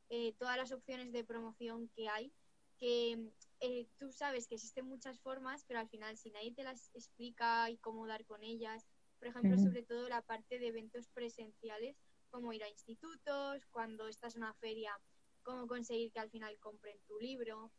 Eh, 0.10 0.34
todas 0.40 0.58
las 0.58 0.72
opciones 0.72 1.12
de 1.12 1.24
promoción 1.24 1.90
que 1.90 2.08
hay, 2.08 2.32
que 2.78 3.32
eh, 3.60 3.88
tú 3.98 4.12
sabes 4.12 4.48
que 4.48 4.56
existen 4.56 4.86
muchas 4.86 5.20
formas, 5.20 5.66
pero 5.68 5.80
al 5.80 5.90
final 5.90 6.18
si 6.18 6.32
nadie 6.32 6.54
te 6.54 6.64
las 6.64 6.90
explica 6.94 7.70
y 7.70 7.78
cómo 7.78 8.08
dar 8.08 8.26
con 8.26 8.44
ellas, 8.44 8.88
por 9.20 9.28
ejemplo, 9.28 9.58
sobre 9.58 9.84
todo 9.84 10.08
la 10.08 10.22
parte 10.22 10.58
de 10.58 10.68
eventos 10.68 11.10
presenciales, 11.10 11.98
como 12.30 12.54
ir 12.54 12.64
a 12.64 12.70
institutos, 12.70 13.66
cuando 13.68 14.08
estás 14.08 14.36
en 14.36 14.44
una 14.44 14.54
feria, 14.54 14.98
cómo 15.44 15.68
conseguir 15.68 16.12
que 16.12 16.20
al 16.20 16.30
final 16.30 16.58
compren 16.60 16.98
tu 17.06 17.20
libro. 17.20 17.72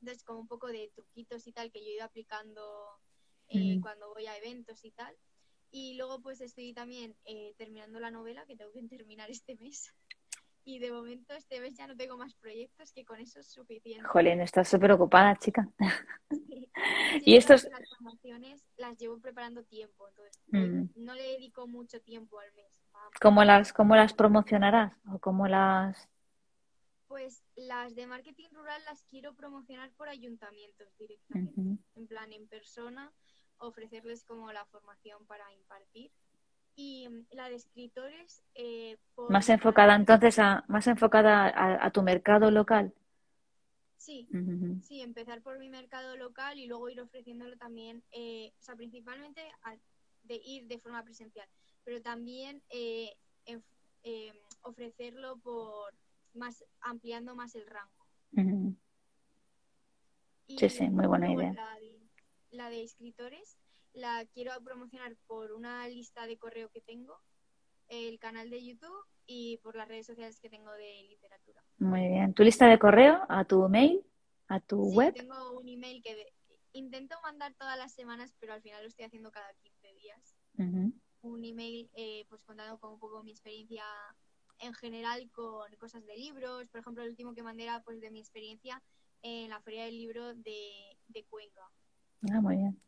Entonces, 0.00 0.22
como 0.22 0.40
un 0.40 0.48
poco 0.48 0.66
de 0.66 0.92
truquitos 0.94 1.46
y 1.46 1.52
tal 1.52 1.72
que 1.72 1.80
yo 1.80 1.90
he 1.90 1.94
ido 1.94 2.04
aplicando 2.04 3.00
eh, 3.54 3.78
cuando 3.80 4.12
voy 4.12 4.26
a 4.26 4.36
eventos 4.36 4.84
y 4.84 4.90
tal. 4.90 5.14
Y 5.70 5.94
luego 5.94 6.20
pues 6.20 6.40
estoy 6.40 6.72
también 6.72 7.16
eh, 7.24 7.54
terminando 7.56 7.98
la 7.98 8.10
novela 8.10 8.44
que 8.46 8.56
tengo 8.56 8.72
que 8.72 8.82
terminar 8.88 9.30
este 9.30 9.56
mes. 9.56 9.92
Y 10.66 10.78
de 10.78 10.90
momento 10.90 11.34
este 11.34 11.60
mes 11.60 11.74
ya 11.76 11.86
no 11.86 11.94
tengo 11.94 12.16
más 12.16 12.34
proyectos 12.36 12.90
que 12.90 13.04
con 13.04 13.20
eso 13.20 13.38
es 13.38 13.52
suficiente. 13.52 14.08
Jolín, 14.08 14.40
estás 14.40 14.66
súper 14.66 14.92
ocupada, 14.92 15.36
chica. 15.36 15.68
y 17.22 17.36
estos... 17.36 17.64
Las 17.64 17.86
formaciones 17.90 18.64
las 18.78 18.96
llevo 18.96 19.20
preparando 19.20 19.62
tiempo, 19.64 20.08
entonces 20.08 20.42
mm. 20.46 21.04
no 21.04 21.12
le 21.12 21.22
dedico 21.22 21.66
mucho 21.66 22.00
tiempo 22.00 22.40
al 22.40 22.50
mes. 22.54 22.72
¿Cómo 23.20 23.44
las, 23.44 23.74
¿Cómo 23.74 23.94
las 23.94 24.14
promocionarás? 24.14 24.98
¿O 25.12 25.18
cómo 25.18 25.48
las...? 25.48 26.08
Pues 27.08 27.44
las 27.54 27.94
de 27.94 28.06
marketing 28.06 28.48
rural 28.52 28.82
las 28.86 29.02
quiero 29.04 29.34
promocionar 29.34 29.92
por 29.92 30.08
ayuntamientos 30.08 30.88
directamente, 30.98 31.84
en 31.94 32.06
plan 32.08 32.32
en 32.32 32.48
persona 32.48 33.12
ofrecerles 33.58 34.24
como 34.24 34.52
la 34.52 34.64
formación 34.66 35.24
para 35.26 35.52
impartir. 35.52 36.10
Y 36.76 37.08
mm, 37.08 37.26
la 37.32 37.48
de 37.48 37.56
escritores... 37.56 38.42
Eh, 38.54 38.96
más 39.28 39.48
enfocada 39.48 39.94
entonces 39.94 40.38
a, 40.38 40.64
más 40.68 40.86
enfocada 40.86 41.52
a, 41.84 41.90
tu 41.90 42.02
mercado 42.02 42.50
local. 42.50 42.92
Sí, 43.96 44.28
sí, 44.82 45.00
empezar 45.00 45.40
por 45.40 45.58
mi 45.58 45.70
mercado 45.70 46.16
local 46.16 46.58
y 46.58 46.66
luego 46.66 46.90
ir 46.90 47.00
ofreciéndolo 47.00 47.56
también, 47.56 48.02
eh, 48.12 48.52
o 48.58 48.62
sea, 48.62 48.76
principalmente 48.76 49.40
de 50.24 50.40
ir 50.44 50.66
de 50.66 50.78
forma 50.78 51.02
presencial, 51.02 51.48
pero 51.84 52.02
también 52.02 52.60
eh, 52.68 53.16
ofrecerlo 54.60 55.38
por 55.38 55.94
más 56.34 56.64
ampliando 56.80 57.34
más 57.34 57.54
el 57.54 57.66
rango. 57.66 58.76
sí, 60.48 60.68
sí, 60.68 60.90
muy 60.90 61.06
buena 61.06 61.32
idea 61.32 61.52
la 61.54 61.80
de 61.80 61.93
escritores 62.72 63.58
la 63.92 64.26
quiero 64.26 64.52
promocionar 64.62 65.16
por 65.26 65.52
una 65.52 65.88
lista 65.88 66.26
de 66.26 66.36
correo 66.36 66.68
que 66.70 66.80
tengo, 66.80 67.20
el 67.88 68.18
canal 68.18 68.50
de 68.50 68.64
YouTube 68.64 69.06
y 69.26 69.58
por 69.58 69.76
las 69.76 69.88
redes 69.88 70.06
sociales 70.06 70.40
que 70.40 70.50
tengo 70.50 70.72
de 70.72 71.04
literatura. 71.08 71.62
Muy 71.78 72.08
bien. 72.08 72.34
¿Tu 72.34 72.42
lista 72.42 72.66
de 72.66 72.78
correo 72.78 73.20
a 73.28 73.44
tu 73.44 73.68
mail, 73.68 74.04
a 74.48 74.60
tu 74.60 74.90
sí, 74.90 74.96
web? 74.96 75.14
Tengo 75.14 75.52
un 75.52 75.68
email 75.68 76.02
que 76.02 76.32
intento 76.72 77.16
mandar 77.22 77.54
todas 77.54 77.78
las 77.78 77.92
semanas, 77.92 78.34
pero 78.40 78.52
al 78.52 78.62
final 78.62 78.82
lo 78.82 78.88
estoy 78.88 79.04
haciendo 79.04 79.30
cada 79.30 79.52
15 79.54 79.94
días. 79.94 80.36
Un 81.22 81.44
email 81.44 81.90
eh, 81.94 82.26
pues 82.28 82.42
contando 82.42 82.78
con 82.78 82.92
un 82.92 82.98
poco 82.98 83.22
mi 83.22 83.30
experiencia 83.30 83.84
en 84.58 84.74
general 84.74 85.30
con 85.32 85.74
cosas 85.76 86.04
de 86.04 86.16
libros. 86.16 86.68
Por 86.68 86.80
ejemplo, 86.80 87.02
el 87.02 87.10
último 87.10 87.34
que 87.34 87.42
mandé 87.42 87.64
era 87.64 87.82
pues 87.82 88.00
de 88.00 88.10
mi 88.10 88.20
experiencia 88.20 88.82
en 89.22 89.50
la 89.50 89.60
feria 89.60 89.84
del 89.84 89.96
libro 89.96 90.34
de, 90.34 90.98
de 91.08 91.24
Cuenca. 91.24 91.70
Ah, 92.32 92.40
muy 92.40 92.56
bien. 92.56 92.80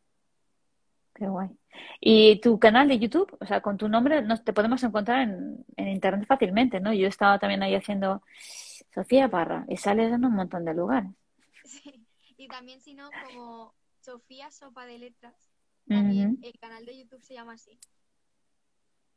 Qué 1.13 1.27
guay. 1.27 1.49
¿Y 1.99 2.39
tu 2.41 2.59
canal 2.59 2.87
de 2.87 2.99
YouTube? 2.99 3.35
O 3.39 3.45
sea, 3.45 3.61
con 3.61 3.77
tu 3.77 3.89
nombre 3.89 4.21
nos 4.21 4.43
te 4.43 4.53
podemos 4.53 4.83
encontrar 4.83 5.21
en, 5.21 5.65
internet 5.75 6.27
fácilmente, 6.27 6.79
¿no? 6.79 6.93
Yo 6.93 7.07
estaba 7.07 7.39
también 7.39 7.63
ahí 7.63 7.75
haciendo 7.75 8.21
Sofía 8.93 9.29
Parra 9.29 9.65
y 9.67 9.77
sales 9.77 10.13
en 10.13 10.25
un 10.25 10.33
montón 10.33 10.65
de 10.65 10.73
lugares. 10.73 11.11
Sí, 11.63 12.05
y 12.37 12.47
también 12.47 12.81
si 12.81 12.93
no, 12.93 13.09
como 13.25 13.73
Sofía 13.99 14.51
Sopa 14.51 14.85
de 14.85 14.99
Letras, 14.99 15.35
también 15.87 16.39
el 16.43 16.57
canal 16.59 16.85
de 16.85 16.99
YouTube 16.99 17.21
se 17.21 17.33
llama 17.33 17.53
así. 17.53 17.79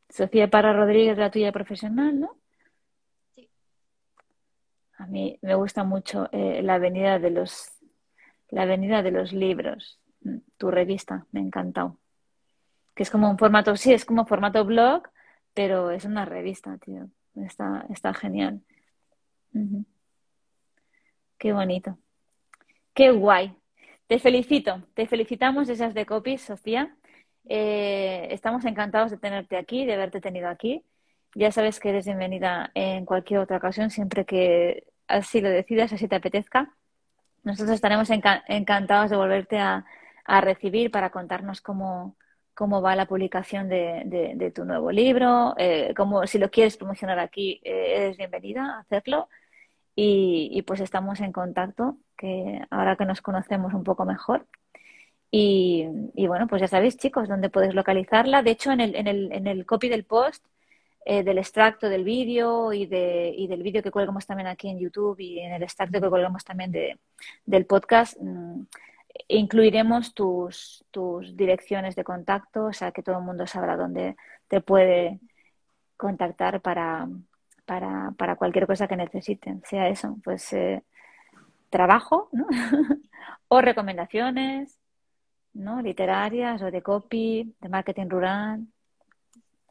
Sofía 0.09 0.49
Parra 0.49 0.73
Rodríguez, 0.73 1.19
la 1.19 1.31
tuya 1.31 1.53
profesional, 1.53 2.19
¿no? 2.19 2.37
Sí. 3.35 3.49
A 4.97 5.07
mí 5.07 5.39
me 5.43 5.55
gusta 5.55 5.85
mucho 5.85 6.29
eh, 6.33 6.63
la 6.63 6.75
avenida 6.75 7.19
de 7.19 7.31
los 7.31 7.71
la 8.49 8.63
avenida 8.63 9.03
de 9.03 9.13
los 9.13 9.33
libros 9.33 10.00
tu 10.57 10.71
revista, 10.71 11.27
me 11.33 11.41
ha 11.41 11.43
encantado. 11.43 11.99
Que 12.95 13.03
es 13.03 13.11
como 13.11 13.31
un 13.31 13.39
formato, 13.39 13.77
sí, 13.77 13.93
es 13.93 14.05
como 14.05 14.27
formato 14.27 14.65
blog, 14.65 15.03
pero 15.55 15.91
es 15.91 16.05
una 16.05 16.25
revista, 16.25 16.77
tío. 16.79 17.09
Está, 17.35 17.87
está 17.91 18.13
genial. 18.15 18.61
Qué 21.39 21.53
bonito. 21.53 21.99
Qué 22.95 23.11
guay. 23.11 23.57
Te 24.07 24.19
felicito. 24.19 24.83
Te 24.95 25.07
felicitamos 25.07 25.69
esas 25.69 25.95
de 25.95 26.07
copies, 26.07 26.43
Sofía. 26.43 26.95
Eh, 27.49 28.29
estamos 28.31 28.65
encantados 28.65 29.11
de 29.11 29.17
tenerte 29.17 29.57
aquí, 29.57 29.87
de 29.87 29.95
haberte 29.95 30.21
tenido 30.21 30.49
aquí. 30.49 30.85
Ya 31.35 31.53
sabes 31.53 31.79
que 31.81 31.91
eres 31.91 32.07
bienvenida 32.07 32.71
en 32.75 33.07
cualquier 33.07 33.41
otra 33.41 33.59
ocasión, 33.59 33.91
siempre 33.91 34.25
que 34.25 34.85
así 35.07 35.41
lo 35.41 35.49
decidas, 35.49 35.93
así 35.93 36.09
te 36.09 36.17
apetezca. 36.17 36.75
Nosotros 37.45 37.77
estaremos 37.77 38.11
encantados 38.11 39.11
de 39.11 39.17
volverte 39.17 39.59
a, 39.59 39.87
a 40.31 40.41
recibir 40.41 40.93
para 40.93 41.11
contarnos 41.11 41.61
cómo, 41.61 42.17
cómo 42.55 42.81
va 42.81 42.95
la 42.95 43.07
publicación 43.07 43.69
de, 43.69 44.05
de, 44.37 44.51
tu 44.53 44.65
nuevo 44.65 44.93
libro, 44.93 45.55
eh, 45.59 45.93
cómo, 45.97 46.25
si 46.29 46.39
lo 46.39 46.53
quieres 46.53 46.77
promocionar 46.77 47.19
aquí, 47.19 47.61
eh, 47.65 47.95
eres 47.97 48.17
bienvenida 48.17 48.77
a 48.77 48.79
hacerlo. 48.81 49.29
Y, 49.97 50.63
pues 50.63 50.81
estamos 50.81 51.21
en 51.21 51.33
contacto, 51.33 51.99
que 52.17 52.63
ahora 52.71 52.97
que 52.97 53.05
nos 53.07 53.21
conocemos 53.21 53.75
un 53.75 53.83
poco 53.83 54.05
mejor. 54.05 54.47
Y, 55.33 55.89
bueno, 56.29 56.47
pues 56.47 56.63
ya 56.63 56.69
sabéis, 56.69 56.97
chicos, 56.97 57.29
dónde 57.29 57.51
podéis 57.51 57.75
localizarla. 57.75 58.43
De 58.43 58.53
hecho, 58.53 58.71
en 58.71 58.81
el, 58.81 58.95
en 58.95 59.09
el, 59.09 59.33
en 59.33 59.49
el 59.49 59.67
copy 59.67 59.89
del 59.89 60.05
post, 60.05 60.47
eh, 61.05 61.25
del 61.25 61.39
extracto 61.39 61.89
del 61.89 62.05
vídeo 62.05 62.73
y, 62.73 62.87
de, 62.87 63.35
y 63.37 63.49
del 63.49 63.65
vídeo 63.65 63.83
que 63.83 63.91
colgamos 63.91 64.27
también 64.27 64.47
aquí 64.47 64.69
en 64.69 64.79
YouTube 64.79 65.19
y 65.19 65.41
en 65.41 65.53
el 65.55 65.63
extracto 65.65 66.01
que 66.01 66.09
colgamos 66.09 66.45
también 66.45 66.71
de, 66.71 66.99
del 67.45 67.67
podcast, 67.67 68.17
mm, 68.21 68.63
incluiremos 69.29 70.15
tus, 70.15 70.85
tus 70.91 71.37
direcciones 71.37 71.97
de 71.97 72.05
contacto, 72.05 72.67
o 72.67 72.73
sea 72.73 72.93
que 72.93 73.03
todo 73.03 73.19
el 73.19 73.25
mundo 73.25 73.47
sabrá 73.47 73.77
dónde 73.77 74.17
te 74.49 74.61
puede 74.61 75.21
contactar 75.97 76.61
para, 76.61 77.09
para, 77.65 78.13
para 78.17 78.37
cualquier 78.37 78.67
cosa 78.67 78.89
que 78.89 78.97
necesiten, 78.97 79.63
sea 79.65 79.89
eso, 79.89 80.19
pues 80.25 80.53
eh, 80.53 80.83
trabajo, 81.71 82.31
o 83.49 83.61
recomendaciones, 83.61 84.79
¿no? 85.53 85.83
Literarias 85.83 86.63
o 86.63 86.71
de 86.71 86.83
copy, 86.83 87.55
de 87.61 87.69
marketing 87.69 88.09
rural. 88.09 88.67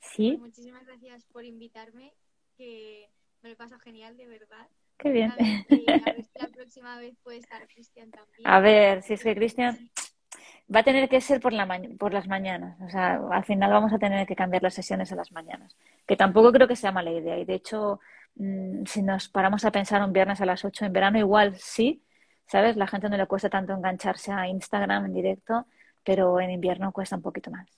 Sí. 0.01 0.37
Muchísimas 0.37 0.85
gracias 0.85 1.25
por 1.25 1.45
invitarme, 1.45 2.13
que 2.57 3.09
me 3.41 3.49
lo 3.49 3.55
paso 3.55 3.79
genial, 3.79 4.17
de 4.17 4.27
verdad. 4.27 4.67
Qué 4.99 5.09
bien. 5.11 5.31
A 5.31 5.35
ver, 5.37 6.23
si 6.23 6.39
la 6.39 6.47
próxima 6.49 6.99
vez 6.99 7.15
puede 7.23 7.37
estar 7.37 7.65
Cristian 7.67 8.11
también. 8.11 8.45
A 8.45 8.59
ver, 8.59 9.01
si 9.01 9.13
es 9.13 9.23
que 9.23 9.33
Cristian 9.33 9.89
va 10.73 10.81
a 10.81 10.83
tener 10.83 11.07
que 11.07 11.21
ser 11.21 11.39
por, 11.39 11.53
la 11.53 11.65
por 11.97 12.13
las 12.13 12.27
mañanas. 12.27 12.79
O 12.81 12.89
sea, 12.89 13.21
al 13.31 13.45
final 13.45 13.71
vamos 13.71 13.93
a 13.93 13.97
tener 13.97 14.27
que 14.27 14.35
cambiar 14.35 14.61
las 14.61 14.73
sesiones 14.73 15.11
a 15.11 15.15
las 15.15 15.31
mañanas. 15.31 15.77
Que 16.05 16.17
tampoco 16.17 16.51
creo 16.51 16.67
que 16.67 16.75
sea 16.75 16.91
mala 16.91 17.11
idea. 17.11 17.39
Y 17.39 17.45
de 17.45 17.55
hecho, 17.55 18.01
mm, 18.35 18.85
si 18.85 19.01
nos 19.01 19.29
paramos 19.29 19.63
a 19.63 19.71
pensar 19.71 20.03
un 20.03 20.11
viernes 20.11 20.41
a 20.41 20.45
las 20.45 20.65
8 20.65 20.85
en 20.85 20.93
verano, 20.93 21.17
igual 21.17 21.55
sí. 21.55 22.03
¿Sabes? 22.45 22.75
La 22.75 22.87
gente 22.87 23.09
no 23.09 23.15
le 23.17 23.27
cuesta 23.27 23.49
tanto 23.49 23.73
engancharse 23.73 24.33
a 24.33 24.47
Instagram 24.47 25.05
en 25.05 25.13
directo, 25.13 25.65
pero 26.03 26.39
en 26.41 26.51
invierno 26.51 26.91
cuesta 26.91 27.15
un 27.15 27.21
poquito 27.21 27.51
más. 27.51 27.69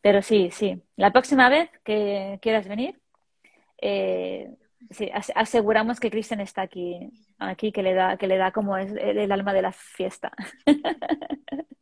Pero 0.00 0.22
sí, 0.22 0.50
sí. 0.50 0.82
La 0.96 1.12
próxima 1.12 1.48
vez 1.48 1.70
que 1.84 2.38
quieras 2.42 2.66
venir, 2.66 3.00
eh, 3.78 4.50
Sí, 4.90 5.10
aseguramos 5.34 6.00
que 6.00 6.10
Kristen 6.10 6.40
está 6.40 6.62
aquí, 6.62 7.10
aquí 7.38 7.72
que 7.72 7.82
le 7.82 7.94
da, 7.94 8.16
que 8.16 8.26
le 8.26 8.36
da 8.36 8.52
como 8.52 8.76
es 8.76 8.92
el 8.92 9.32
alma 9.32 9.52
de 9.52 9.62
la 9.62 9.72
fiesta. 9.72 10.32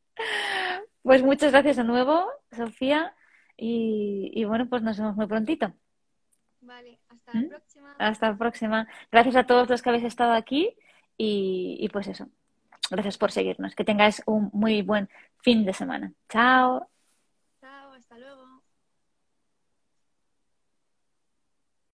Pues 1.03 1.23
muchas 1.23 1.53
gracias 1.53 1.77
de 1.77 1.85
nuevo, 1.85 2.27
Sofía, 2.51 3.15
y, 3.59 4.43
bueno, 4.47 4.67
pues 4.71 4.83
nos 4.83 4.99
vemos 4.99 5.17
muy 5.17 5.27
prontito. 5.27 5.71
Vale, 6.63 6.99
hasta 7.11 7.35
la 7.35 7.41
¿Mm? 7.41 7.49
próxima. 7.51 7.95
Hasta 7.99 8.31
la 8.31 8.39
próxima. 8.39 8.89
Gracias 9.13 9.37
a 9.37 9.45
todos 9.45 9.69
los 9.69 9.83
que 9.83 9.91
habéis 9.91 10.05
estado 10.05 10.33
aquí 10.33 10.75
y, 11.19 11.77
y 11.79 11.89
pues 11.91 12.09
eso. 12.09 12.29
Gracias 12.91 13.19
por 13.19 13.33
seguirnos. 13.33 13.75
Que 13.75 13.85
tengáis 13.85 14.23
un 14.25 14.49
muy 14.55 14.81
buen 14.81 15.11
fin 15.43 15.67
de 15.67 15.75
semana. 15.75 16.11
Chao. 16.31 16.89